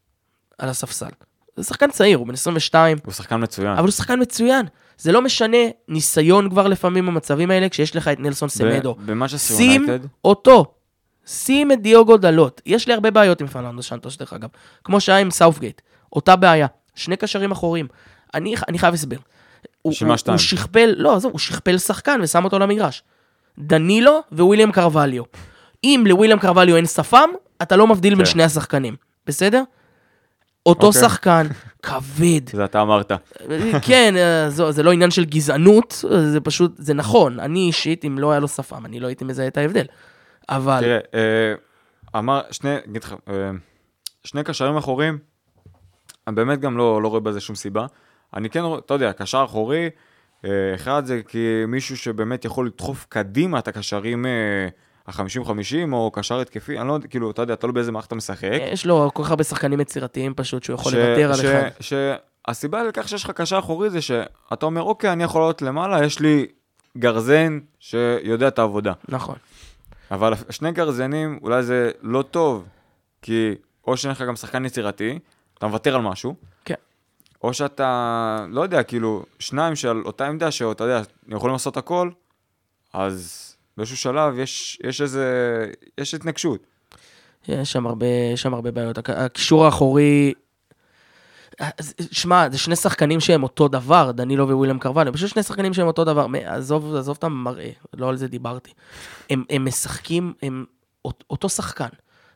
על 0.58 0.70
הספסל. 0.70 1.10
זה 1.56 1.64
שחקן 1.64 1.92
צעיר, 1.92 2.18
הוא 2.18 2.28
בן 2.28 2.34
22, 2.34 2.98
הוא 3.06 3.14
שחקן 3.14 3.44
מצוין. 3.44 3.68
אבל 3.72 3.84
הוא 3.84 3.92
שחקן 3.92 4.22
מצוין. 4.22 4.66
זה 4.98 5.12
לא 5.12 5.22
משנה, 5.22 5.58
ניסיון 5.88 6.50
כבר 6.50 6.68
לפעמים 6.68 7.06
במצבים 7.06 7.52
האלה, 7.52 7.70
כשיש 7.70 7.96
לך 7.96 8.08
את 8.08 8.20
נלסון 8.20 8.50
סמדו. 8.50 8.96
במנצ'סטר 9.06 9.56
שים 9.56 9.82
יונייטד, 9.82 10.08
אותו. 10.26 10.74
שים 11.26 11.72
את 11.72 11.82
דיוגו 11.82 12.18
דלות. 12.18 12.62
יש 12.66 12.88
לי 12.88 12.94
הרבה 12.94 13.12
בעיות 13.12 13.42
עם 13.42 13.48
פרננדו 13.48 13.84
שנטוס, 13.84 14.18
דרך 14.18 14.34
אגב. 14.34 14.50
כמו 14.84 15.00
שהיה 15.00 15.18
עם 15.18 15.32
סאופגייט. 15.32 15.82
אותה 16.14 16.36
בעיה. 16.36 16.68
שני 16.96 17.18
קשרים 17.18 17.52
אחוריים. 17.52 17.88
אני, 18.34 18.56
אני 18.68 18.80
חייב 18.80 18.94
הסבר. 18.94 19.18
הוא, 19.86 19.94
הוא. 20.02 20.16
הוא 20.28 20.38
שכפל, 20.38 20.94
לא, 20.98 21.16
עזוב, 21.16 21.32
הוא 21.32 21.40
שכפל 21.40 21.78
שחקן 21.78 22.20
ושם 22.24 22.44
אותו 22.44 22.60
למגרש. 22.60 23.04
דנילו 23.60 24.20
וויליאם 24.32 24.72
קרווליו. 24.72 25.24
אם 25.84 26.04
לוויליאם 26.08 26.40
קרווליו 26.40 26.76
אין 26.76 26.86
שפם, 26.86 27.30
אתה 27.62 27.76
לא 27.76 27.88
מבדיל 27.88 28.16
בין 28.16 28.26
כן. 28.26 28.32
שני 28.32 28.44
השחקנים. 28.44 28.96
בסדר? 29.28 29.64
אותו 30.66 30.88
אוקיי. 30.88 31.02
שחקן, 31.02 31.48
כבד, 31.84 32.50
זה 32.52 32.66
אתה 32.66 32.82
אמרת. 32.82 33.12
כן, 33.88 34.14
אה, 34.18 34.50
זו- 34.50 34.72
זה 34.72 34.84
לא 34.84 34.92
עניין 34.92 35.12
של 35.12 35.26
גזענות, 35.26 36.06
זה 36.32 36.42
פשוט, 36.42 36.72
זה 36.78 36.94
נכון. 36.94 37.40
אני 37.40 37.60
אישית, 37.60 38.06
אם 38.06 38.20
לא 38.20 38.32
היה 38.32 38.40
לו 38.40 38.48
שפם, 38.48 38.86
אני 38.86 39.00
לא 39.00 39.08
הייתי 39.08 39.26
מזהה 39.26 39.48
את 39.48 39.58
ההבדל. 39.58 39.86
אבל... 40.50 40.80
תראה, 40.80 41.00
אה, 41.14 42.20
אמר, 42.20 42.42
שני, 42.52 42.76
אגיד 42.90 43.04
לך, 43.04 43.16
אה, 43.30 43.52
שני 44.24 44.44
קשרים 44.44 44.78
אחוריים, 44.78 45.18
אני 46.28 46.36
באמת 46.36 46.60
גם 46.60 46.78
לא, 46.78 47.02
לא 47.02 47.08
רואה 47.08 47.20
בזה 47.20 47.40
שום 47.40 47.56
סיבה. 47.56 47.86
אני 48.36 48.50
כן 48.50 48.62
אתה 48.86 48.94
יודע, 48.94 49.14
קשר 49.14 49.44
אחורי, 49.46 49.90
אה, 50.46 50.50
אחד 50.76 51.06
זה 51.06 51.22
כי 51.28 51.64
מישהו 51.68 51.98
שבאמת 51.98 52.46
יכול 52.46 52.66
לדחוף 52.68 53.06
קדימה 53.10 53.60
את 53.60 53.68
הקשרים 53.68 54.26
אה, 54.26 54.32
ה-50-50, 55.08 55.52
או 55.94 56.12
קשר 56.12 56.40
התקפי, 56.40 56.80
אני 56.80 56.88
לא 56.88 56.94
יודע, 56.94 57.08
כאילו, 57.08 57.32
אתה 57.32 57.42
יודע, 57.42 57.56
תלוי 57.56 57.74
באיזה 57.74 57.92
מערכת 57.92 58.08
אתה 58.08 58.16
משחק. 58.16 58.60
יש 58.72 58.86
לו 58.86 59.12
כל 59.14 59.24
כך 59.24 59.30
הרבה 59.30 59.44
שחקנים 59.44 59.80
יצירתיים 59.80 60.34
פשוט, 60.36 60.64
שהוא 60.64 60.74
יכול 60.74 60.92
ש- 60.92 60.96
לוותר 60.96 61.30
על 61.30 61.36
ש- 61.36 61.46
אחד. 61.46 61.70
שהסיבה 62.48 62.84
לכך 62.84 63.10
שיש 63.10 63.24
לך 63.24 63.32
קשר 63.32 63.60
אחורי 63.60 63.90
זה 63.90 64.02
שאתה 64.02 64.66
אומר, 64.66 64.82
אוקיי, 64.82 65.12
אני 65.12 65.24
יכול 65.24 65.42
לעלות 65.42 65.62
למעלה, 65.62 66.06
יש 66.06 66.20
לי 66.20 66.46
גרזן 66.98 67.60
שיודע 67.80 68.48
את 68.48 68.60
העבודה. 68.60 68.94
נכון. 69.10 69.36
אבל 70.12 70.34
שני 70.50 70.72
גרזנים, 70.72 71.40
אולי 71.42 71.64
זה 71.64 71.92
לא 72.02 72.22
טוב, 72.22 72.66
כי 73.22 73.52
או 73.88 73.98
שאין 73.98 74.12
לך 74.12 74.22
גם 74.22 74.36
שחקן 74.36 74.66
יצירתי, 74.66 75.20
אתה 75.58 75.68
מוותר 75.68 75.96
על 75.96 76.02
משהו, 76.02 76.36
כן. 76.66 76.76
או 77.46 77.54
שאתה, 77.54 78.46
לא 78.50 78.62
יודע, 78.62 78.84
כאילו, 78.84 79.24
שניים 79.40 79.76
של 79.76 80.02
אותה 80.06 80.28
עמדה, 80.28 80.52
שאתה 80.52 80.84
יודע, 80.84 81.02
יכולים 81.28 81.54
לעשות 81.54 81.78
הכל, 81.78 82.10
אז 82.94 83.42
באיזשהו 83.78 83.98
שלב 83.98 84.40
יש, 84.40 84.80
יש 84.84 85.02
איזה, 85.02 85.26
יש 85.98 86.14
התנגשות. 86.14 86.68
יש 87.48 87.72
שם 87.72 87.88
הרבה, 87.88 88.06
יש 88.34 88.42
שם 88.42 88.54
הרבה 88.54 88.72
בעיות. 88.72 88.98
הק- 88.98 89.10
הקישור 89.10 89.66
האחורי... 89.66 90.34
שמע, 92.12 92.50
זה 92.52 92.58
שני 92.58 92.76
שחקנים 92.76 93.20
שהם 93.20 93.44
אותו 93.44 93.68
דבר, 93.68 94.12
דנילו 94.12 94.50
וויליאם 94.58 94.80
קרווליו, 94.80 95.14
פשוט 95.14 95.30
שני 95.30 95.44
שחקנים 95.44 95.74
שהם 95.74 95.88
אותו 95.88 96.04
דבר. 96.04 96.28
עזוב, 96.46 96.96
עזוב 96.96 97.16
את 97.20 97.24
המראה, 97.24 97.70
לא 97.94 98.10
על 98.10 98.16
זה 98.18 98.28
דיברתי. 98.28 98.72
הם, 99.30 99.44
הם 99.50 99.66
משחקים, 99.66 100.34
הם 100.42 100.66
אות- 101.06 101.24
אותו 101.30 101.50
שחקן. 101.50 101.88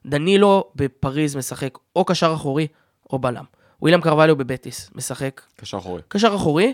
דנילו 0.06 0.72
בפריז 0.76 1.36
משחק 1.36 1.78
או 1.96 2.06
קשר 2.06 2.34
אחורי 2.36 2.68
או 3.10 3.20
בלם. 3.20 3.44
וויליאם 3.82 4.02
קרווליו 4.02 4.36
בבטיס 4.36 4.90
משחק 4.96 5.42
קשר 5.56 5.78
אחורי. 5.78 6.02
קשר 6.08 6.36
אחורי, 6.36 6.74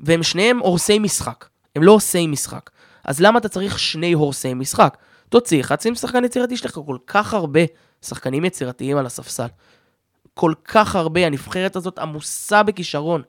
והם 0.00 0.22
שניהם 0.22 0.58
הורסי 0.58 0.98
משחק. 0.98 1.46
הם 1.76 1.82
לא 1.82 1.92
עושי 1.92 2.26
משחק. 2.26 2.70
אז 3.04 3.20
למה 3.20 3.38
אתה 3.38 3.48
צריך 3.48 3.78
שני 3.78 4.12
הורסי 4.12 4.54
משחק? 4.54 4.96
תוציא 5.28 5.60
אחד, 5.60 5.80
שים 5.80 5.94
שחקן 5.94 6.24
יצירתי, 6.24 6.54
יש 6.54 6.64
לך 6.64 6.78
כל 6.86 6.96
כך 7.06 7.34
הרבה 7.34 7.60
שחקנים 8.02 8.44
יצירתיים 8.44 8.96
על 8.96 9.06
הספסל. 9.06 9.46
כל 10.34 10.52
כך 10.64 10.96
הרבה, 10.96 11.26
הנבחרת 11.26 11.76
הזאת 11.76 11.98
עמוסה 11.98 12.62
בכישרון. 12.62 13.22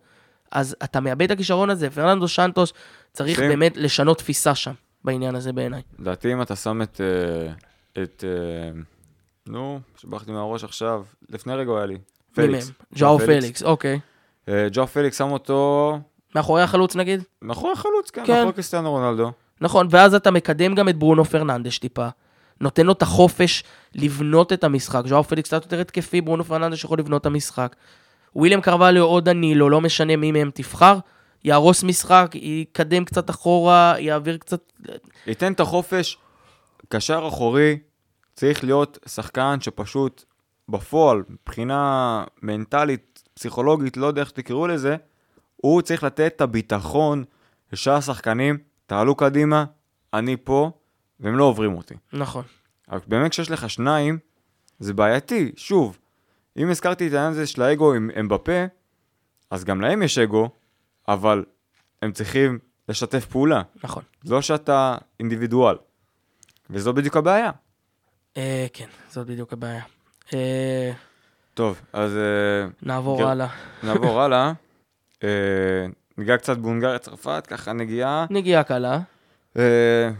אז 0.51 0.75
אתה 0.83 0.99
מאבד 0.99 1.21
את 1.21 1.31
הכישרון 1.31 1.69
הזה, 1.69 1.89
פרננדו 1.89 2.27
שנטוש 2.27 2.73
צריך 3.13 3.39
שים. 3.39 3.49
באמת 3.49 3.77
לשנות 3.77 4.17
תפיסה 4.17 4.55
שם, 4.55 4.73
בעניין 5.03 5.35
הזה 5.35 5.53
בעיניי. 5.53 5.81
לדעתי 5.99 6.33
אם 6.33 6.41
אתה 6.41 6.55
שם 6.55 6.81
את, 6.81 7.01
אה, 7.01 8.03
את, 8.03 8.23
אה, 8.27 8.79
נו, 9.47 9.79
שברח 9.97 10.22
לי 10.22 10.31
מהראש 10.31 10.63
עכשיו, 10.63 11.03
לפני 11.29 11.53
רגע 11.53 11.71
היה 11.71 11.85
לי, 11.85 11.97
פליקס. 12.33 12.71
ז'ואאו 12.95 13.19
פליקס, 13.19 13.63
אוקיי. 13.63 13.99
אה, 14.49 14.67
ז'ואאו 14.71 14.87
פליקס 14.87 15.17
שם 15.17 15.31
אותו 15.31 15.99
מאחורי 16.35 16.61
החלוץ 16.61 16.95
נגיד? 16.95 17.23
מאחורי 17.41 17.73
החלוץ, 17.73 18.09
כן, 18.09 18.25
כן. 18.25 18.33
מאחורי 18.33 18.53
קריסטיאנו 18.53 18.91
רונלדו. 18.91 19.31
נכון, 19.61 19.87
ואז 19.89 20.15
אתה 20.15 20.31
מקדם 20.31 20.75
גם 20.75 20.89
את 20.89 20.97
ברונו 20.97 21.25
פרננדש 21.25 21.79
טיפה. 21.79 22.07
נותן 22.61 22.85
לו 22.85 22.91
את 22.91 23.01
החופש 23.01 23.63
לבנות 23.95 24.53
את 24.53 24.63
המשחק. 24.63 25.07
ז'ואאו 25.07 25.23
פליקס 25.23 25.49
קצת 25.49 25.63
יותר 25.63 25.79
התקפי, 25.79 26.21
ברונו 26.21 26.43
פרננדש 26.43 26.83
יכול 26.83 26.99
לבנות 26.99 27.21
את 27.21 27.25
המשחק. 27.25 27.75
וויליאם 28.35 28.61
קרבאליו 28.61 29.03
או 29.03 29.19
דנילו, 29.19 29.69
לא 29.69 29.81
משנה 29.81 30.15
מי 30.15 30.31
מהם 30.31 30.51
תבחר, 30.53 30.97
יהרוס 31.43 31.83
משחק, 31.83 32.31
יקדם 32.35 33.05
קצת 33.05 33.29
אחורה, 33.29 33.95
יעביר 33.99 34.37
קצת... 34.37 34.71
ייתן 35.27 35.53
את 35.53 35.59
החופש, 35.59 36.17
קשר 36.89 37.25
אחורי 37.27 37.77
צריך 38.33 38.63
להיות 38.63 38.97
שחקן 39.07 39.57
שפשוט 39.61 40.23
בפועל, 40.69 41.23
מבחינה 41.29 42.23
מנטלית, 42.41 43.23
פסיכולוגית, 43.33 43.97
לא 43.97 44.05
יודע 44.05 44.21
איך 44.21 44.29
שתקראו 44.29 44.67
לזה, 44.67 44.95
הוא 45.55 45.81
צריך 45.81 46.03
לתת 46.03 46.33
את 46.35 46.41
הביטחון 46.41 47.23
לשאר 47.73 47.93
השחקנים, 47.93 48.57
תעלו 48.85 49.15
קדימה, 49.15 49.65
אני 50.13 50.37
פה, 50.37 50.71
והם 51.19 51.35
לא 51.37 51.43
עוברים 51.43 51.73
אותי. 51.73 51.95
נכון. 52.13 52.43
אבל 52.89 52.99
באמת 53.07 53.31
כשיש 53.31 53.51
לך 53.51 53.69
שניים, 53.69 54.19
זה 54.79 54.93
בעייתי, 54.93 55.51
שוב. 55.55 55.97
אם 56.57 56.69
הזכרתי 56.69 57.07
את 57.07 57.13
העניין 57.13 57.31
הזה 57.31 57.47
של 57.47 57.61
האגו 57.61 57.93
עם 57.93 58.09
אמבפה, 58.19 58.65
אז 59.49 59.63
גם 59.63 59.81
להם 59.81 60.03
יש 60.03 60.17
אגו, 60.17 60.49
אבל 61.07 61.45
הם 62.01 62.11
צריכים 62.11 62.59
לשתף 62.89 63.25
פעולה. 63.25 63.61
נכון. 63.83 64.03
לא 64.25 64.41
שאתה 64.41 64.97
אינדיבידואל. 65.19 65.75
וזו 66.69 66.93
בדיוק 66.93 67.17
הבעיה. 67.17 67.51
אה, 68.37 68.67
כן, 68.73 68.87
זאת 69.09 69.27
בדיוק 69.27 69.53
הבעיה. 69.53 69.83
אה, 70.33 70.91
טוב, 71.53 71.81
אז 71.93 72.11
אה, 72.17 72.67
נעבור 72.81 73.19
גר- 73.19 73.27
הלאה. 73.27 73.47
נעבור 73.83 74.21
הלאה. 74.21 74.51
אה, 75.23 75.29
ניגע 76.17 76.37
קצת 76.37 76.57
בהונגריה, 76.57 76.99
צרפת, 76.99 77.43
ככה 77.47 77.73
נגיעה. 77.73 78.25
נגיעה 78.29 78.63
קלה. 78.63 78.99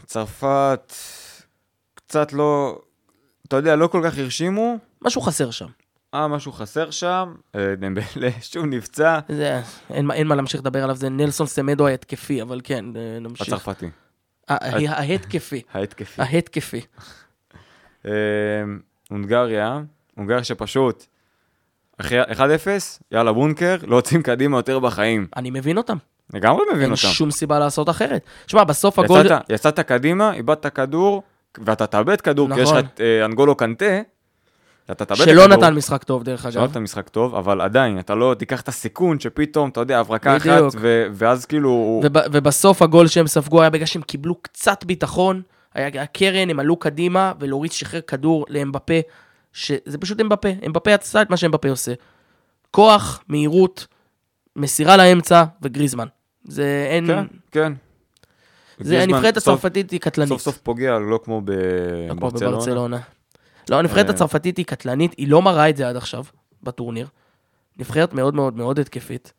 צרפת, 0.06 0.93
קצת 1.95 2.34
לא, 2.34 2.80
אתה 3.47 3.56
יודע, 3.56 3.76
לא 3.76 3.88
כל 3.88 4.01
כך 4.06 4.18
הרשימו. 4.18 4.78
משהו 5.01 5.22
חסר 5.22 5.51
שם. 5.51 5.68
אה, 6.14 6.28
משהו 6.28 6.51
חסר 6.51 6.91
שם. 6.91 7.34
דמבלה 7.80 8.04
שוב 8.51 8.66
נפצע. 8.66 9.20
זה, 9.30 9.62
אין, 9.89 10.12
אין 10.12 10.28
מה 10.28 10.36
להמשיך 10.36 10.62
לדבר 10.62 10.84
עליו, 10.84 10.95
זה 10.95 11.10
נלסון 11.10 11.47
סמדו 11.47 11.88
ההתקפי, 11.88 12.41
אבל 12.41 12.62
כן, 12.64 12.86
נמשיך. 13.22 13.47
הצרפתי, 13.47 13.89
ההתקפי. 14.47 15.62
ההתקפי. 15.74 16.22
ההתקפי. 16.22 16.82
הונגריה, 19.10 19.82
הונגריה 20.16 20.43
שפשוט, 20.43 21.06
אחרי 21.97 22.22
1-0, 22.24 22.28
יאללה 23.12 23.34
בונקר, 23.34 23.76
לא 23.88 23.95
יוצאים 23.95 24.22
קדימה 24.24 24.58
יותר 24.58 24.80
בחיים. 24.80 25.28
אני 25.36 25.49
מבין 25.51 25.78
אותם. 25.78 25.97
לגמרי 26.34 26.62
מבין 26.70 26.82
אין 26.82 26.91
אותם. 26.91 27.01
שום 27.01 27.32
סיבה 27.32 27.60
לעשות 27.60 27.89
אחרת. 27.89 28.22
שמע, 28.47 28.64
בסוף 28.64 28.99
הגול... 28.99 29.28
יצאת, 29.49 29.80
קדימה, 29.80 30.34
איבדת 30.34 30.66
כדור, 30.66 31.24
ואתה 31.66 31.88
תאבד 31.88 32.22
כדור, 32.22 32.54
כי 32.54 32.62
יש 32.62 32.70
לך 32.70 32.78
נכון. 32.78 32.86
את 32.93 33.01
אה, 33.01 33.26
אנגולו 33.26 33.56
קנטה, 33.56 34.01
אתה 34.91 35.06
תאבד 35.06 35.22
את 35.22 35.28
שלא. 35.28 35.47
נתן 35.47 35.74
משחק 35.74 36.04
טוב, 36.04 36.24
דרך 36.24 36.41
שלא 36.41 36.62
אגב. 36.62 36.70
נתן 36.70 36.80
משחק 36.80 37.10
טוב, 37.10 37.36
אבל 37.36 37.62
עדיין, 37.62 37.99
אתה 37.99 38.16
לא 38.16 38.36
תיקח 38.39 38.62
את 38.62 38.68
הסיכון 38.68 39.20
שפתאום, 39.20 39.70
אתה 39.70 39.80
יודע, 39.80 39.99
הברקה 39.99 40.38
אחת. 40.38 40.62
ו- 40.76 41.08
ואז 41.12 41.45
כאילו... 41.45 42.01
וב, 42.04 42.18
ובסוף 42.32 42.82
הגול 42.82 43.08
שהם 43.08 43.28
ספגו 43.28 43.62
היה 43.62 43.70
בגלל 43.70 43.86
שהם 43.86 44.01
קיבלו 44.01 44.36
קצת 44.41 44.84
ביטחון. 44.84 45.41
הקרן, 45.76 46.49
הם 46.49 46.59
עלו 46.59 46.78
קדימה, 46.78 47.34
ולאוריס 47.39 47.71
שחרר 47.71 48.01
כדור 48.01 48.45
לאמבפה, 48.49 48.99
שזה 49.53 49.97
פשוט 49.99 50.21
אמבפה. 50.21 50.49
אמבפה 50.65 50.93
עשה 50.93 51.21
את 51.21 51.30
מה 51.30 51.38
שאמבפה 51.38 51.69
עושה. 51.69 51.93
כוח, 52.71 53.24
מהירות, 53.28 53.88
מסירה 54.55 54.97
לאמצע 54.97 55.43
וגריזמן. 55.61 56.07
זה 56.43 56.88
אין... 56.89 57.07
כן, 57.07 57.26
כן. 57.51 57.74
זה 58.80 59.03
הנבחרת 59.03 59.38
הצרפתית 59.38 59.91
היא 59.91 59.99
קטלנית. 59.99 60.30
סוף 60.30 60.41
סוף 60.41 60.57
פוגע, 60.57 60.99
לא 60.99 61.19
כמו 61.24 61.41
לא 61.45 62.13
בברצלונה. 62.13 62.99
לא, 63.69 63.80
הנבחרת 63.80 64.05
אה. 64.05 64.11
הצרפתית 64.11 64.57
היא 64.57 64.65
קטלנית, 64.65 65.13
היא 65.17 65.28
לא 65.28 65.41
מראה 65.41 65.69
את 65.69 65.78
זה 65.78 65.89
עד 65.89 65.95
עכשיו, 65.95 66.24
בטורניר. 66.63 67.07
נבחרת 67.80 68.13
מאוד 68.13 68.36
מאוד 68.36 68.57
מאוד 68.57 68.80
התקפית. 68.80 69.34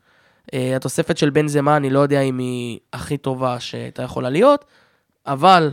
אה, 0.54 0.76
התוספת 0.76 1.18
של 1.18 1.30
בן 1.30 1.48
זמה, 1.48 1.76
אני 1.76 1.90
לא 1.90 1.98
יודע 1.98 2.20
אם 2.20 2.38
היא 2.38 2.78
הכי 2.92 3.16
טובה 3.16 3.60
שהייתה 3.60 4.02
יכולה 4.02 4.30
להיות, 4.30 4.64
אבל 5.26 5.70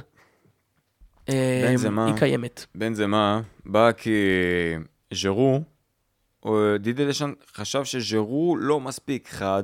בנזמה- 1.67 2.05
היא 2.05 2.15
קיימת. 2.15 2.65
בן 2.75 2.93
זמה 2.93 3.41
בא 3.65 3.91
כי 3.91 4.11
ז'רו, 5.13 5.61
דידי 6.79 7.05
דשן 7.07 7.31
חשב 7.55 7.83
שז'רו 7.83 8.55
לא 8.59 8.79
מספיק 8.79 9.29
חד, 9.31 9.63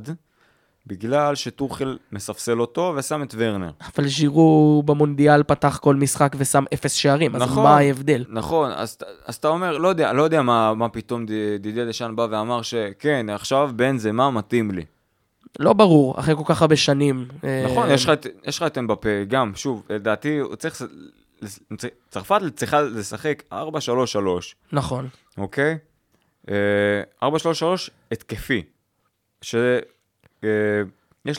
בגלל 0.87 1.35
שטוחל 1.35 1.97
מספסל 2.11 2.61
אותו 2.61 2.93
ושם 2.97 3.23
את 3.23 3.35
ורנר. 3.37 3.71
אבל 3.95 4.07
ז'ירו 4.07 4.83
במונדיאל 4.85 5.43
פתח 5.43 5.77
כל 5.81 5.95
משחק 5.95 6.33
ושם 6.37 6.63
אפס 6.73 6.93
שערים, 6.93 7.35
אז 7.35 7.41
נכון. 7.41 7.63
מה 7.63 7.77
ההבדל? 7.77 8.25
נכון, 8.29 8.71
אז, 8.71 8.97
אז 9.25 9.35
אתה 9.35 9.47
אומר, 9.47 9.77
לא 9.77 9.87
יודע, 9.87 10.13
לא 10.13 10.23
יודע 10.23 10.41
מה, 10.41 10.73
מה 10.73 10.89
פתאום 10.89 11.25
דידי 11.59 11.85
דשן 11.85 12.13
בא 12.15 12.27
ואמר 12.31 12.61
שכן, 12.61 13.25
עכשיו 13.29 13.69
בן 13.75 13.97
זמה 13.97 14.31
מתאים 14.31 14.71
לי. 14.71 14.85
לא 15.59 15.73
ברור, 15.73 16.19
אחרי 16.19 16.35
כל 16.35 16.43
כך 16.45 16.61
הרבה 16.61 16.75
שנים. 16.75 17.25
אה, 17.43 17.65
נכון, 17.71 17.89
יש 17.91 18.05
לך 18.59 18.63
את- 18.67 18.77
אמבפה, 18.77 19.09
גם, 19.27 19.51
שוב, 19.55 19.83
לדעתי, 19.89 20.37
הוא 20.37 20.55
צריך, 20.55 20.81
צרפת 22.09 22.41
צריכה 22.55 22.81
לשחק 22.81 23.43
4-3-3, 23.53 23.55
נכון. 24.71 25.09
אוקיי? 25.37 25.77
אה, 26.49 27.29
4-3-3 27.29 27.29
התקפי. 28.11 28.63
שיש 29.41 29.81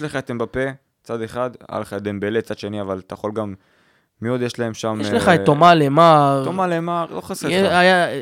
לך 0.03 0.17
את 0.17 0.31
אמבפה, 0.31 0.61
צד 1.03 1.23
אחד, 1.23 1.51
היה 1.69 1.81
לך 1.81 1.93
את 1.93 2.03
דמבלה, 2.03 2.43
צד 2.43 2.59
שני, 2.59 2.81
אבל 2.81 2.99
אתה 2.99 3.15
יכול 3.15 3.33
גם... 3.33 3.55
מי 4.23 4.29
עוד 4.29 4.43
יש 4.43 4.59
להם 4.59 4.75
שם? 4.75 4.99
יש 5.01 5.09
אה, 5.09 5.13
לך 5.13 5.29
את 5.29 5.41
תומה 5.45 5.75
למר. 5.75 6.43
תומה 6.45 6.67
למר, 6.67 7.07
לא 7.11 7.21
חסר 7.21 7.49
לך. 7.49 7.55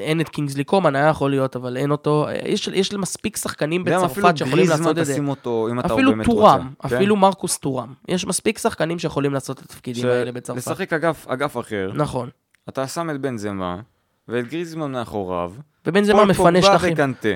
אין 0.01 0.20
את 0.20 0.28
קינגסלי 0.28 0.64
קומן, 0.64 0.97
היה 0.97 1.09
יכול 1.09 1.30
להיות, 1.30 1.57
אבל 1.57 1.76
אין 1.76 1.90
אותו. 1.90 2.26
יש, 2.44 2.68
יש 2.68 2.92
מספיק 2.92 3.36
שחקנים 3.36 3.82
אפילו 3.82 3.97
בצרפת 4.01 4.36
שיכולים 4.36 4.68
לעשות 4.68 4.99
את 4.99 5.05
זה. 5.07 5.12
תשים 5.12 5.28
אותו, 5.28 5.68
אם 5.70 5.80
אתה 5.80 5.94
אפילו 5.94 6.11
באמת 6.11 6.26
טורם, 6.26 6.70
רוצה. 6.76 6.88
כן? 6.88 6.97
אפילו 6.97 7.16
מרקוס 7.16 7.59
טורם. 7.59 7.92
יש 8.09 8.26
מספיק 8.26 8.59
שחקנים 8.59 8.99
שיכולים 8.99 9.32
לעשות 9.32 9.59
את 9.59 9.64
התפקידים 9.64 10.03
ש- 10.03 10.07
האלה 10.07 10.32
בצרפת. 10.32 10.59
לשחק 10.59 10.92
אגף, 10.92 11.26
אגף 11.28 11.57
אחר, 11.57 11.90
נכון. 11.94 12.28
אתה 12.68 12.86
שם 12.86 13.11
את 13.11 13.20
בנזמה, 13.20 13.76
ואת 14.28 14.49
גריזמן 14.49 14.92
מאחוריו, 14.92 15.53
ובנזמה 15.87 16.18
פול 16.18 16.28
מפנה 16.28 16.61
פוגבה 16.61 16.78
שטחים. 16.78 16.92
וקנטה. 16.92 17.28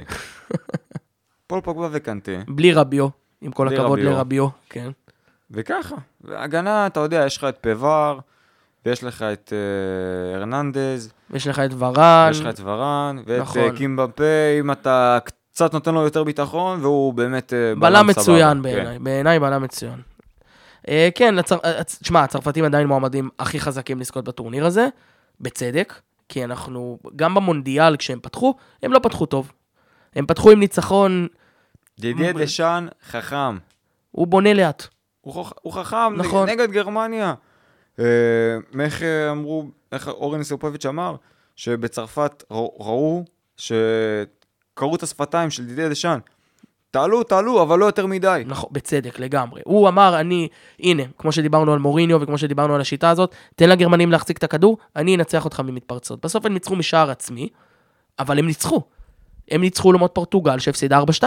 פול 1.47 1.61
פוגבה 1.61 1.89
וקנטה, 1.93 2.33
בלי 2.49 2.73
רביו, 2.73 3.09
עם 3.41 3.53
כל 3.53 3.69
הכבוד 3.69 3.99
רביו. 3.99 4.11
לרביו. 4.11 4.47
כן. 4.69 4.91
וככה. 5.51 5.97
והגנה, 6.21 6.87
אתה 6.87 7.01
יודע, 7.01 7.23
יש 7.27 7.37
לך 7.37 7.45
את 7.45 7.57
פבאר, 7.61 8.19
ויש 8.87 9.05
לך 9.05 9.23
את 9.23 9.53
אה, 9.53 10.37
הרננדז, 10.37 11.13
יש 11.35 11.47
לך 11.47 11.59
את 11.59 11.71
ורן. 11.79 12.29
יש 12.31 12.41
לך 12.41 12.47
את 12.47 12.61
ורן, 12.65 13.23
ואת 13.27 13.41
נכון. 13.41 13.59
אה, 13.63 13.77
קימפמבה, 13.77 14.23
אם 14.61 14.71
אתה 14.73 15.19
קצת 15.25 15.73
נותן 15.75 15.95
לו 15.95 16.03
יותר 16.03 16.25
ביטחון, 16.25 16.81
והוא 16.81 17.15
באמת 17.15 17.53
אה, 17.53 17.73
בלם 17.79 18.13
סבבה. 18.13 18.23
מצוין 18.23 18.57
כן. 18.57 18.63
בעיניי, 18.63 18.99
בעיניי 18.99 19.39
בלם 19.41 19.63
מצוין. 19.63 20.01
אה, 20.89 21.09
כן, 21.15 21.35
הצר- 21.39 21.83
תשמע, 22.03 22.23
הצרפתים 22.23 22.65
עדיין 22.65 22.87
מועמדים 22.87 23.29
הכי 23.39 23.61
חזקים 23.61 24.01
לזכות 24.01 24.25
בטורניר 24.25 24.67
הזה, 24.67 24.89
בצדק, 25.41 25.95
כי 26.29 26.45
אנחנו, 26.45 26.99
גם 27.17 27.35
במונדיאל 27.35 27.97
כשהם 27.97 28.19
פתחו, 28.23 28.55
הם 28.83 28.93
לא 28.93 28.99
פתחו 28.99 29.27
טוב. 29.27 29.53
הם 30.17 30.27
פתחו 30.27 30.51
עם 30.51 30.61
ניצחון, 30.61 31.27
דידיה 32.01 32.33
מ- 32.33 32.43
דשאן 32.43 32.87
חכם. 33.11 33.57
הוא 34.11 34.27
בונה 34.27 34.55
לאט. 34.55 34.87
הוא, 35.21 35.45
חכ... 35.45 35.53
הוא 35.63 35.73
חכם, 35.73 36.15
נכון. 36.17 36.49
נג... 36.49 36.61
נגד 36.61 36.71
גרמניה. 36.73 37.35
אה, 37.99 38.05
איך 38.81 39.03
אה, 39.03 39.31
אמרו, 39.31 39.65
איך 39.93 40.09
אורן 40.09 40.43
סופוביץ' 40.43 40.87
אמר, 40.87 41.17
שבצרפת 41.57 42.45
ראו, 42.51 42.77
ראו 42.81 43.25
שקראו 43.57 44.97
את 44.97 45.03
השפתיים 45.03 45.51
של 45.51 45.67
דידיה 45.67 45.89
דשאן. 45.89 46.19
תעלו, 46.91 47.23
תעלו, 47.23 47.63
אבל 47.63 47.79
לא 47.79 47.87
יותר 47.87 48.07
מדי. 48.07 48.43
נכון, 48.47 48.69
בצדק, 48.73 49.19
לגמרי. 49.19 49.61
הוא 49.65 49.89
אמר, 49.89 50.21
אני, 50.21 50.49
הנה, 50.81 51.03
כמו 51.19 51.33
שדיברנו 51.33 51.73
על 51.73 51.79
מוריניו 51.79 52.21
וכמו 52.21 52.39
שדיברנו 52.39 52.75
על 52.75 52.81
השיטה 52.81 53.11
הזאת, 53.11 53.35
תן 53.57 53.69
לגרמנים 53.69 54.13
להחזיק 54.13 54.39
את 54.39 54.45
הכדור, 54.45 54.79
אני 54.97 55.17
אנצח 55.17 55.45
אותך 55.45 55.61
ממתפרצות. 55.61 56.25
בסוף 56.25 56.47
הם 56.47 56.53
ניצחו 56.55 56.77
משער 56.77 57.11
עצמי, 57.11 57.49
אבל 58.19 58.39
הם 58.39 58.47
ניצחו. 58.47 58.83
הם 59.51 59.61
ניצחו 59.61 59.93
לעומת 59.93 60.11
פורטוגל 60.15 60.59
שהפסידה 60.59 61.01
4-2. 61.21 61.25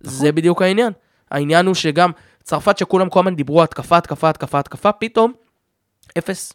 זה 0.00 0.32
בדיוק 0.32 0.62
העניין. 0.62 0.92
העניין 1.30 1.66
הוא 1.66 1.74
שגם 1.74 2.10
צרפת 2.42 2.78
שכולם 2.78 3.08
כל 3.08 3.20
הזמן 3.20 3.36
דיברו 3.36 3.62
התקפה, 3.62 3.96
התקפה, 3.96 4.30
התקפה, 4.30 4.58
התקפה, 4.58 4.92
פתאום 4.92 5.32
אפס 6.18 6.52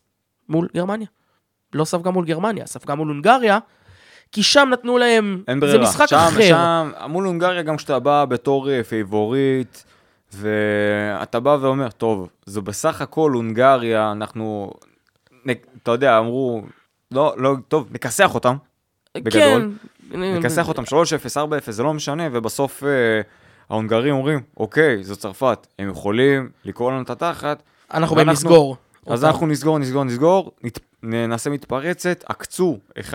מול 0.49 0.67
גרמניה. 0.75 1.07
לא 1.73 1.85
ספגה 1.85 2.11
מול 2.11 2.25
גרמניה, 2.25 2.65
ספגה 2.65 2.95
מול 2.95 3.07
הונגריה, 3.07 3.59
כי 4.31 4.43
שם 4.43 4.69
נתנו 4.71 4.97
להם, 4.97 5.43
אין 5.47 5.59
זה 5.59 5.65
ברירה. 5.65 5.83
משחק 5.83 6.05
שם, 6.07 6.15
אחר. 6.15 6.47
שם, 6.47 6.91
מול 7.09 7.25
הונגריה, 7.25 7.61
גם 7.61 7.77
כשאתה 7.77 7.99
בא 7.99 8.25
בתור 8.25 8.69
אה, 8.69 8.83
פייבוריט, 8.83 9.77
ואתה 10.33 11.39
בא 11.39 11.57
ואומר, 11.61 11.91
טוב, 11.91 12.29
זו 12.45 12.61
בסך 12.61 13.01
הכל 13.01 13.31
הונגריה, 13.31 14.11
אנחנו, 14.11 14.71
אתה 15.83 15.91
יודע, 15.91 16.17
אמרו, 16.17 16.61
לא, 17.11 17.33
לא, 17.37 17.55
טוב, 17.67 17.87
נכסח 17.91 18.35
אותם, 18.35 18.55
בגדול. 19.17 19.71
כן. 20.11 20.37
נכסח 20.39 20.67
אותם 20.67 20.83
3-0, 20.83 20.85
4-0, 21.37 21.71
זה 21.71 21.83
לא 21.83 21.93
משנה, 21.93 22.23
ובסוף 22.31 22.83
אה, 22.83 23.21
ההונגרים 23.69 24.15
אומרים, 24.15 24.39
אוקיי, 24.57 25.03
זו 25.03 25.15
צרפת, 25.15 25.67
הם 25.79 25.89
יכולים 25.89 26.49
לקרוע 26.65 26.91
לנו 26.91 27.01
את 27.01 27.09
התחת, 27.09 27.63
אנחנו 27.93 28.15
באים 28.15 28.29
לסגור. 28.29 28.77
אז. 29.09 29.25
אנחנו 29.25 29.47
נסגור, 29.47 29.79
נסגור, 29.79 30.03
נסגור, 30.03 30.51
נעשה 31.03 31.49
מתפרצת, 31.49 32.23
עקצו 32.27 32.77
1-0, 33.11 33.13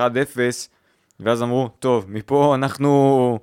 ואז 1.20 1.42
אמרו, 1.42 1.68
טוב, 1.78 2.04
מפה 2.08 2.54
אנחנו, 2.54 3.38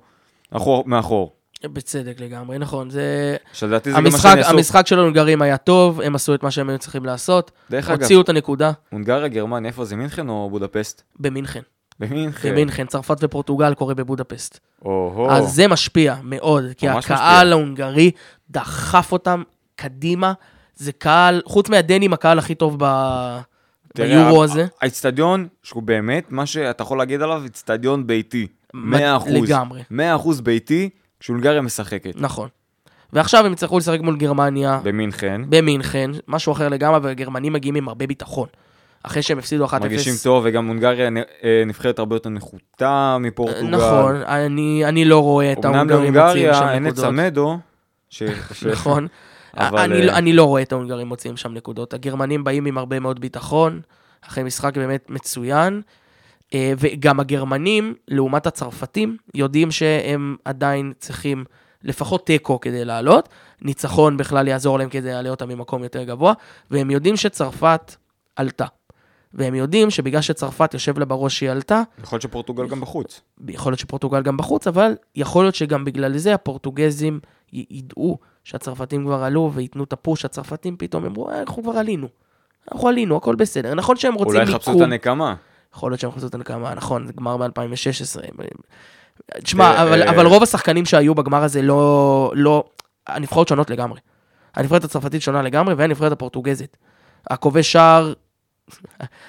אנחנו 0.52 0.84
מאחור. 0.86 1.32
בצדק 1.64 2.20
לגמרי, 2.20 2.58
נכון. 2.58 2.90
זה... 2.90 3.36
שלדעתי 3.52 3.90
זה 3.90 3.96
גם 3.96 4.02
מה 4.02 4.08
המשחק, 4.08 4.28
שהם 4.28 4.38
יעשו. 4.38 4.50
המשחק 4.56 4.86
של 4.86 4.98
ההונגרים 4.98 5.42
היה 5.42 5.56
טוב, 5.56 6.00
הם 6.00 6.14
עשו 6.14 6.34
את 6.34 6.42
מה 6.42 6.50
שהם 6.50 6.68
היו 6.68 6.78
צריכים 6.78 7.04
לעשות. 7.04 7.50
דרך 7.70 7.90
אגב, 7.90 8.00
הוציאו 8.02 8.20
את 8.20 8.28
הנקודה 8.28 8.72
הונגריה, 8.90 9.28
גרמניה, 9.28 9.68
איפה 9.68 9.84
זה, 9.84 9.96
מינכן 9.96 10.28
או 10.28 10.50
בודפסט? 10.50 11.02
במינכן. 11.20 11.60
במינכן. 12.00 12.50
במינכן, 12.50 12.86
צרפת 12.86 13.16
ופורטוגל 13.20 13.74
קורה 13.74 13.94
בבודפסט. 13.94 14.60
או-הו. 14.84 15.30
אז 15.30 15.54
זה 15.54 15.68
משפיע 15.68 16.16
מאוד, 16.22 16.64
כי 16.76 16.88
הקהל. 16.88 17.52
ההונגרי 17.52 18.10
דחף 18.50 19.12
אותם 19.12 19.42
קדימה. 19.76 20.32
זה 20.76 20.92
קהל, 20.92 21.42
חוץ 21.44 21.68
מהדנים, 21.68 22.12
הקהל 22.12 22.38
הכי 22.38 22.54
טוב 22.54 22.76
ב... 22.78 22.84
ביורו 23.96 24.44
הזה. 24.44 24.66
האיצטדיון, 24.80 25.46
שהוא 25.62 25.82
באמת, 25.82 26.24
מה 26.32 26.46
שאתה 26.46 26.82
יכול 26.82 26.98
להגיד 26.98 27.22
עליו, 27.22 27.42
איצטדיון 27.44 28.06
ביתי. 28.06 28.46
100 28.74 29.16
אחוז. 29.16 29.32
לגמרי. 29.32 29.82
100 29.90 30.16
אחוז 30.16 30.40
ביתי, 30.40 30.90
כשהונגריה 31.20 31.60
משחקת. 31.60 32.12
נכון. 32.16 32.48
ועכשיו 33.12 33.46
הם 33.46 33.52
יצטרכו 33.52 33.78
לשחק 33.78 34.00
מול 34.00 34.16
גרמניה 34.16 34.80
במינכן, 34.82 35.40
במינכן, 35.48 36.10
משהו 36.28 36.52
אחר 36.52 36.68
לגמרי, 36.68 37.00
והגרמנים 37.02 37.52
מגיעים 37.52 37.74
עם 37.74 37.88
הרבה 37.88 38.06
ביטחון. 38.06 38.48
אחרי 39.02 39.22
שהם 39.22 39.38
הפסידו 39.38 39.66
1-0. 39.66 39.78
מרגישים 39.80 40.14
טוב, 40.22 40.42
וגם 40.46 40.66
הונגריה 40.68 41.08
אה, 41.44 41.62
נבחרת 41.66 41.98
הרבה 41.98 42.16
יותר 42.16 42.28
נחותה 42.30 43.16
מפורטוגל. 43.20 43.68
נכון, 43.68 44.16
אני, 44.16 44.84
אני 44.84 45.04
לא 45.04 45.22
רואה 45.22 45.52
את 45.52 45.64
אמנם 45.64 45.74
ההונגרים 45.74 46.12
מוציאים 46.12 46.32
שם 46.54 46.60
להונגריה 46.60 46.74
אין 46.74 46.86
את 46.86 46.92
נקודות. 46.92 47.10
סמדו, 47.10 47.58
ש- 48.10 48.22
נכון. 48.72 49.06
אבל, 49.56 49.78
אני, 49.78 50.00
אה, 50.00 50.06
לא- 50.06 50.12
אני 50.12 50.32
לא 50.32 50.44
רואה 50.44 50.62
את 50.62 50.72
ההונגרים 50.72 51.06
מוציאים 51.06 51.36
שם 51.36 51.54
נקודות. 51.54 51.94
הגרמנים 51.94 52.44
באים 52.44 52.66
עם 52.66 52.78
הרבה 52.78 53.00
מאוד 53.00 53.20
ביטחון, 53.20 53.80
אחרי 54.26 54.44
משחק 54.44 54.76
באמת 54.76 55.10
מצוין. 55.10 55.82
אה, 56.54 56.72
וגם 56.78 57.20
הגרמנים, 57.20 57.94
לעומת 58.08 58.46
הצרפתים, 58.46 59.16
יודעים 59.34 59.70
שהם 59.70 60.36
עדיין 60.44 60.92
צריכים 60.98 61.44
לפחות 61.84 62.26
תיקו 62.26 62.60
כדי 62.60 62.84
לעלות. 62.84 63.28
ניצחון 63.62 64.16
בכלל 64.16 64.48
יעזור 64.48 64.78
להם 64.78 64.88
כדי 64.88 65.12
להעלה 65.12 65.30
אותם 65.30 65.48
ממקום 65.48 65.82
יותר 65.82 66.02
גבוה, 66.02 66.32
והם 66.70 66.90
יודעים 66.90 67.16
שצרפת 67.16 67.96
עלתה. 68.36 68.66
והם 69.34 69.54
יודעים 69.54 69.90
שבגלל 69.90 70.20
שצרפת 70.20 70.74
יושב 70.74 70.98
לה 70.98 71.04
בראש 71.04 71.38
שהיא 71.38 71.50
עלתה, 71.50 71.82
יכול 72.02 72.16
להיות 72.16 72.22
שפורטוגל 72.22 72.68
גם 72.68 72.80
בחוץ. 72.80 73.20
יכול 73.48 73.72
להיות 73.72 73.80
שפורטוגל 73.80 74.22
גם 74.22 74.36
בחוץ, 74.36 74.66
אבל 74.66 74.92
יכול 75.14 75.44
להיות 75.44 75.54
שגם 75.54 75.84
בגלל 75.84 76.16
זה 76.16 76.34
הפורטוגזים 76.34 77.20
ידעו 77.52 78.18
שהצרפתים 78.44 79.04
כבר 79.04 79.22
עלו 79.22 79.50
וייתנו 79.54 79.84
את 79.84 79.92
הפוש, 79.92 80.24
הצרפתים 80.24 80.76
פתאום 80.78 81.04
אמרו, 81.04 81.30
"אה, 81.30 81.40
אנחנו 81.40 81.62
כבר 81.62 81.72
עלינו. 81.78 82.08
אנחנו 82.72 82.88
עלינו, 82.88 83.16
הכל 83.16 83.34
בסדר. 83.34 83.74
נכון 83.74 83.96
שהם 83.96 84.14
רוצים 84.14 84.26
אולי 84.28 84.40
מיקום. 84.40 84.54
יחפשו 84.56 84.76
את 84.76 84.80
הנקמה. 84.80 85.34
יכול 85.74 85.90
להיות 85.90 86.00
שהם 86.00 86.10
חפשו 86.10 86.26
את 86.26 86.34
הנקמה, 86.34 86.74
נכון, 86.74 87.06
זה 87.06 87.12
גמר 87.12 87.36
ב-2016. 87.36 88.20
תשמע, 89.42 89.64
אה, 89.64 89.82
אבל, 89.82 90.02
אה, 90.02 90.10
אבל 90.10 90.26
רוב 90.26 90.42
השחקנים 90.42 90.84
שהיו 90.84 91.14
בגמר 91.14 91.42
הזה 91.42 91.62
לא... 91.62 92.32
לא... 92.34 92.64
הנבחרות 93.06 93.48
שונות 93.48 93.70
לגמרי. 93.70 94.00
הנבחרת 94.54 94.84
הצרפתית 94.84 95.22
שונה 95.22 95.42
לגמרי, 95.42 95.74
והנבחרת 95.74 96.12
הפורטוגזית. 96.12 96.76
הכובש 97.30 97.72
שער, 97.72 98.12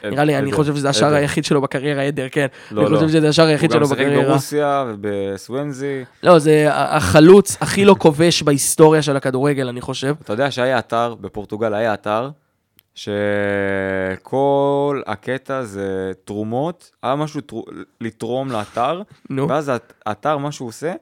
נראה 0.03 0.23
לי, 0.23 0.37
אני 0.37 0.51
חושב 0.51 0.75
שזה 0.75 0.89
השער. 0.89 1.13
היחיד 1.13 1.45
שלו 1.45 1.61
בקריירה, 1.61 2.03
עדר, 2.03 2.27
כן. 2.31 2.47
לא, 2.71 2.81
אני 2.81 2.91
לא. 2.91 2.95
חושב 2.97 3.09
שזה 3.09 3.29
השער 3.29 3.47
היחיד 3.47 3.71
הוא 3.71 3.79
גם 3.79 3.85
שלו 3.85 3.95
משחק 3.95 4.05
בקריירה. 4.05 4.29
ברוסיה 4.31 4.85
ובסוונזי. 4.87 6.03
לא, 6.23 6.39
זה 6.39 6.67
החלוץ 6.71 7.57
הכי 7.61 7.85
לא 7.85 7.95
כובש 7.99 8.43
בהיסטוריה 8.43 9.01
של 9.01 9.15
הכדורגל, 9.17 9.67
אני 9.67 9.81
חושב. 9.81 10.15
אתה 10.23 10.33
יודע 10.33 10.51
שהיה 10.51 10.79
אתר, 10.79 11.15
בפורטוגל 11.21 11.73
היה 11.73 11.93
אתר, 11.93 12.29
שכל 12.95 14.21
הקטע 15.07 15.63
זה 15.63 15.87
תרומות, 16.25 16.91
היה 17.03 17.15
משהו 17.15 17.41
תרו- 17.41 17.65
לתרום 18.01 18.51
לאתר. 18.51 19.01
ואז 19.49 19.69
האת- 19.69 19.93
האתר, 20.05 20.37
מה 20.37 20.51
שהוא 20.51 20.67
עושה, 20.67 20.93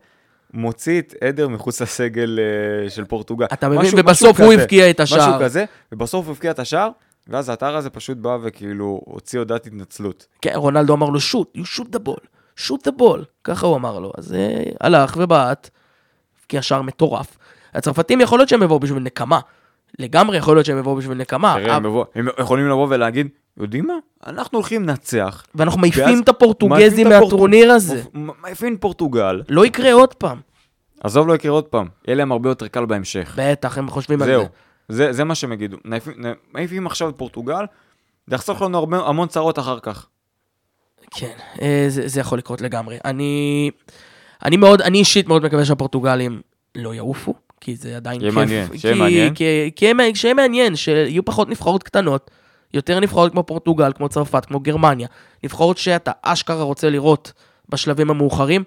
מוציא 0.54 1.00
את 1.02 1.14
עדר 1.24 1.48
מחוץ 1.48 1.82
לסגל 1.82 2.40
אה, 2.40 2.90
של 2.90 3.06
פורטוגל. 3.06 3.46
אתה 3.54 3.70
מבין? 3.70 3.92
ובסוף 3.98 4.40
הוא 4.42 4.54
הבקיע 4.54 4.90
את 4.90 5.00
השער. 5.00 5.20
משהו 5.30 5.46
כזה, 5.46 5.66
ובסוף 5.92 6.26
הוא 6.26 6.34
הבקיע 6.34 6.52
את 6.52 6.60
השער, 6.60 6.90
ואז 7.28 7.50
האתר 7.50 7.76
הזה 7.76 7.90
פשוט 7.90 8.18
בא 8.18 8.38
וכאילו 8.44 9.02
הוציא 9.06 9.40
הודעת 9.40 9.66
התנצלות. 9.68 10.26
כן, 10.42 10.52
רונלדו 10.56 10.94
אמר 10.94 11.10
לו, 11.10 11.20
שוט, 11.20 11.58
you 11.58 11.80
shoot 11.80 11.86
the 11.96 12.00
ball, 12.10 12.26
shoot 12.68 12.88
the 12.90 13.02
ball. 13.02 13.20
ככה 13.44 13.68
הוא 13.68 13.76
אמר 13.76 14.00
לו. 14.00 14.12
אז 14.18 14.34
אה, 14.34 14.64
הלך 14.82 15.18
ובעט, 15.20 15.70
הבקיע 16.40 16.62
שער 16.62 16.82
מטורף. 16.82 17.38
הצרפתים 17.74 18.22
יכול 18.22 18.40
להיות 18.40 18.50
שהם 18.50 18.64
יבואו 18.64 18.80
בשביל 18.80 19.04
נקמה. 19.04 19.40
לגמרי 20.00 20.38
יכול 20.38 20.56
להיות 20.56 20.66
שהם 20.66 20.78
יבואו 20.78 20.96
בשביל 20.96 21.18
נקמה. 21.18 21.56
תראה, 21.60 21.76
הם 21.76 21.86
אבל- 21.86 21.90
יבוא- 21.90 22.06
הם 22.16 22.28
יכולים 22.40 22.70
לבוא 22.70 22.88
ולהגיד, 22.90 23.28
יודעים 23.58 23.88
מה? 23.88 23.94
אנחנו 24.28 24.58
הולכים 24.58 24.84
לנצח. 24.84 25.46
ואנחנו 25.56 25.80
מעיפים 25.82 26.22
את 26.24 26.30
הפורטוגזים 26.30 27.10
מהטורניר 27.10 27.72
הזה. 27.72 28.02
מעיפים 28.42 28.78
פורטוגל. 28.78 29.42
לא 29.50 29.66
יקרה 29.66 29.94
עוד 29.94 30.14
פעם. 30.14 30.40
עזוב, 31.04 31.28
לא 31.28 31.34
יקרה 31.34 31.52
עוד 31.52 31.64
פעם. 31.66 31.88
יהיה 32.08 32.16
להם 32.16 32.32
הרבה 32.32 32.50
יותר 32.50 32.68
קל 32.68 32.86
בהמשך. 32.86 33.34
בטח, 33.40 33.78
הם 33.78 33.90
חושבים 33.90 34.22
על 34.22 34.28
זהו. 34.28 34.46
זה. 34.90 35.14
זה, 35.14 35.24
מה 35.24 35.36
שהם 35.36 35.52
יגידו. 35.52 35.78
מעיפים- 36.54 36.88
עכשיו 36.88 37.10
את 37.10 37.16
פורטוגל, 37.18 37.66
זה 38.28 38.36
יחסוך 38.36 38.62
לנו 38.62 38.78
הרבה, 38.78 38.98
המון 38.98 39.28
צרות 39.28 39.60
אחר 39.60 39.80
כך. 39.80 40.08
כן, 41.12 41.36
אה, 41.62 41.86
זה, 41.88 42.08
זה 42.08 42.20
יכול 42.20 42.38
לקרות 42.38 42.62
לגמרי. 42.62 42.98
אני, 43.06 43.72
אני 44.46 44.58
מאוד, 44.58 44.82
אני 44.82 44.98
אישית 44.98 45.28
מאוד 45.28 45.44
מקווה 45.44 45.66
שהפורטוגלים 45.66 46.42
לא 46.76 46.96
יעופו, 46.96 47.34
כי 47.62 47.76
זה 47.76 47.96
עדיין 47.98 48.22
כיף. 48.22 48.34
מעניין, 48.34 48.78
שיהיה 48.78 48.94
כי, 48.96 49.00
מעניין. 49.00 49.34
כי, 49.34 49.72
כי, 49.76 49.94
כי, 49.96 50.16
שיהיה 50.16 50.34
מעניין, 50.34 50.76
שיהיו 50.76 51.26
פחות 51.26 51.50
נבחרות 51.50 51.84
קטנות, 51.84 52.32
יותר 52.74 53.00
נבחרות 53.00 53.32
כמו 53.32 53.44
פורטוגל, 53.44 53.94
כמו 53.94 54.10
צרפת, 54.10 54.46
כמו 54.46 54.60
גרמניה. 54.60 55.08
נבחרות 55.44 55.78
שאתה 55.78 56.12
אשכרה 56.22 56.64
רוצה 56.64 56.90
לראות 56.90 57.34
בשלבים 57.70 58.10
המאוחרים. 58.10 58.64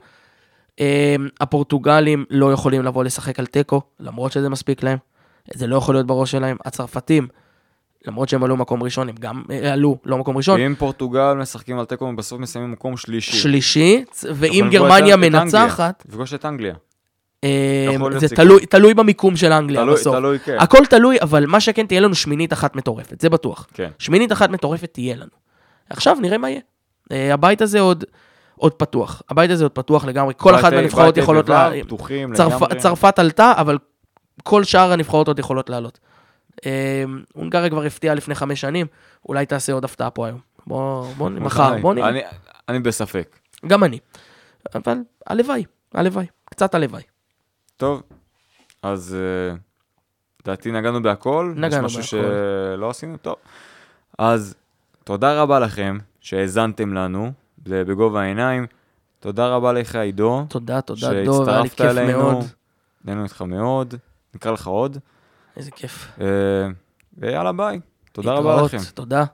אה, 0.80 1.16
הפורטוגלים 1.40 2.24
לא 2.30 2.52
יכולים 2.52 2.82
לבוא 2.82 3.04
לשחק 3.04 3.38
על 3.38 3.46
תיקו, 3.46 3.80
למרות 4.00 4.32
שזה 4.32 4.48
מספיק 4.48 4.82
להם. 4.82 4.98
זה 5.54 5.66
לא 5.66 5.76
יכול 5.76 5.94
להיות 5.94 6.06
בראש 6.06 6.30
שלהם. 6.30 6.56
הצרפתים, 6.64 7.28
למרות 8.06 8.28
שהם 8.28 8.44
עלו 8.44 8.56
מקום 8.56 8.82
ראשון, 8.82 9.08
הם 9.08 9.14
גם 9.20 9.42
אה, 9.50 9.72
עלו, 9.72 9.98
לא 10.04 10.18
מקום 10.18 10.36
ראשון. 10.36 10.60
אם 10.60 10.74
פורטוגל 10.78 11.34
משחקים 11.34 11.78
על 11.78 11.84
תיקו, 11.84 12.08
הם 12.08 12.16
בסוף 12.16 12.40
מסיימים 12.40 12.72
מקום 12.72 12.96
שלישי. 12.96 13.36
שלישי, 13.36 14.04
ואם 14.34 14.68
גרמניה. 14.70 15.16
מנצחת, 15.16 16.04
לפגוש 16.08 16.34
את 16.34 16.44
אנגליה. 16.44 16.74
אה, 17.44 17.96
זה. 18.18 18.28
תלוי, 18.28 18.66
תלוי 18.66 18.94
במיקום 18.94 19.36
של 19.36 19.52
אנגליה 19.52 19.82
תלוי, 19.82 19.94
בסוף. 19.94 20.16
תלוי, 20.16 20.38
כן. 20.38 20.56
הכל 20.60 20.86
תלוי, 20.90 21.16
אבל 21.22 21.46
מה 21.46 21.60
שכן, 21.60 21.86
תהיה 21.86 22.00
לנו 22.00 22.14
שמינית 22.14 22.52
אחת 22.52 22.76
מטורפת, 22.76 23.20
זה 23.20 23.30
בטוח. 23.30 23.66
כן. 23.74 23.90
שמינית 23.98 24.32
אחת 24.32 24.50
מטורפת 24.50 24.92
תהיה 24.92 25.16
לנו. 25.16 25.30
עכשיו 25.90 26.16
נראה 26.20 26.38
מה 26.38 26.50
יהיה. 26.50 26.60
אה, 27.12 27.34
הבית 27.34 27.62
הזה 27.62 27.80
עוד, 27.80 28.04
עוד 28.56 28.72
פתוח. 28.72 29.22
הבית 29.30 29.50
הזה 29.50 29.64
עוד 29.64 29.72
פתוח 29.72 30.04
לגמרי, 30.04 30.34
כל 30.36 30.54
אחת 30.54 30.72
מהנבחרות 30.72 31.16
יכולות... 31.16 31.48
לה... 31.48 31.70
פתוחים. 31.82 32.32
לגמרי. 32.32 32.78
צרפת 32.78 33.18
עלתה, 33.18 33.52
אבל 33.56 33.78
כל 34.42 34.64
שאר 34.64 34.92
הנבחרות 34.92 35.28
עוד 35.28 35.38
יכולות 35.38 35.70
לעלות. 35.70 35.98
אה, 36.66 37.04
הונגריה 37.34 37.70
כבר 37.70 37.82
הפתיעה 37.82 38.14
לפני 38.14 38.34
חמש 38.34 38.60
שנים, 38.60 38.86
אולי 39.28 39.46
תעשה 39.46 39.72
עוד 39.72 39.84
הפתעה 39.84 40.10
פה 40.10 40.26
היום. 40.26 40.40
בוא, 40.66 41.06
בוא, 41.16 41.30
מחר, 41.30 41.78
בוא 41.80 41.94
נראה. 41.94 42.08
אני, 42.08 42.20
אני 42.68 42.78
בספק. 42.78 43.38
גם 43.66 43.84
אני. 43.84 43.98
אבל 44.74 44.98
הלוואי, 45.26 45.64
הלוואי, 45.94 46.26
קצת 46.44 46.74
הלוואי. 46.74 47.02
טוב, 47.76 48.02
אז 48.82 49.16
אה, 49.18 49.56
לדעתי 50.42 50.72
נגענו 50.72 51.02
בהכל. 51.02 51.52
נגענו 51.56 51.86
יש 51.86 51.96
משהו 51.98 52.18
בהכל. 52.18 52.28
שלא 52.76 52.90
עשינו 52.90 53.16
טוב. 53.16 53.34
אז 54.18 54.54
תודה 55.04 55.42
רבה 55.42 55.58
לכם 55.58 55.98
שהאזנתם 56.20 56.94
לנו 56.94 57.32
זה 57.66 57.84
בגובה 57.84 58.22
העיניים. 58.22 58.66
תודה 59.20 59.48
רבה 59.48 59.72
לך, 59.72 59.96
עידו, 59.96 60.46
תודה, 60.48 60.80
תודה, 60.80 61.24
דור, 61.24 61.50
היה 61.50 61.60
לי 61.62 61.68
שהצטרפת 61.68 61.74
כיף 61.76 61.98
אלינו. 61.98 62.18
מאוד. 62.18 62.44
נהנו 63.04 63.24
איתך 63.24 63.42
מאוד. 63.42 63.94
נקרא 64.34 64.52
לך 64.52 64.66
עוד. 64.66 64.98
איזה 65.56 65.70
כיף. 65.70 66.08
אה, 66.20 66.26
ויאללה 67.18 67.52
ביי. 67.52 67.80
תודה 68.12 68.32
רבה 68.32 68.62
לכם. 68.62 68.78
תודה. 68.94 69.24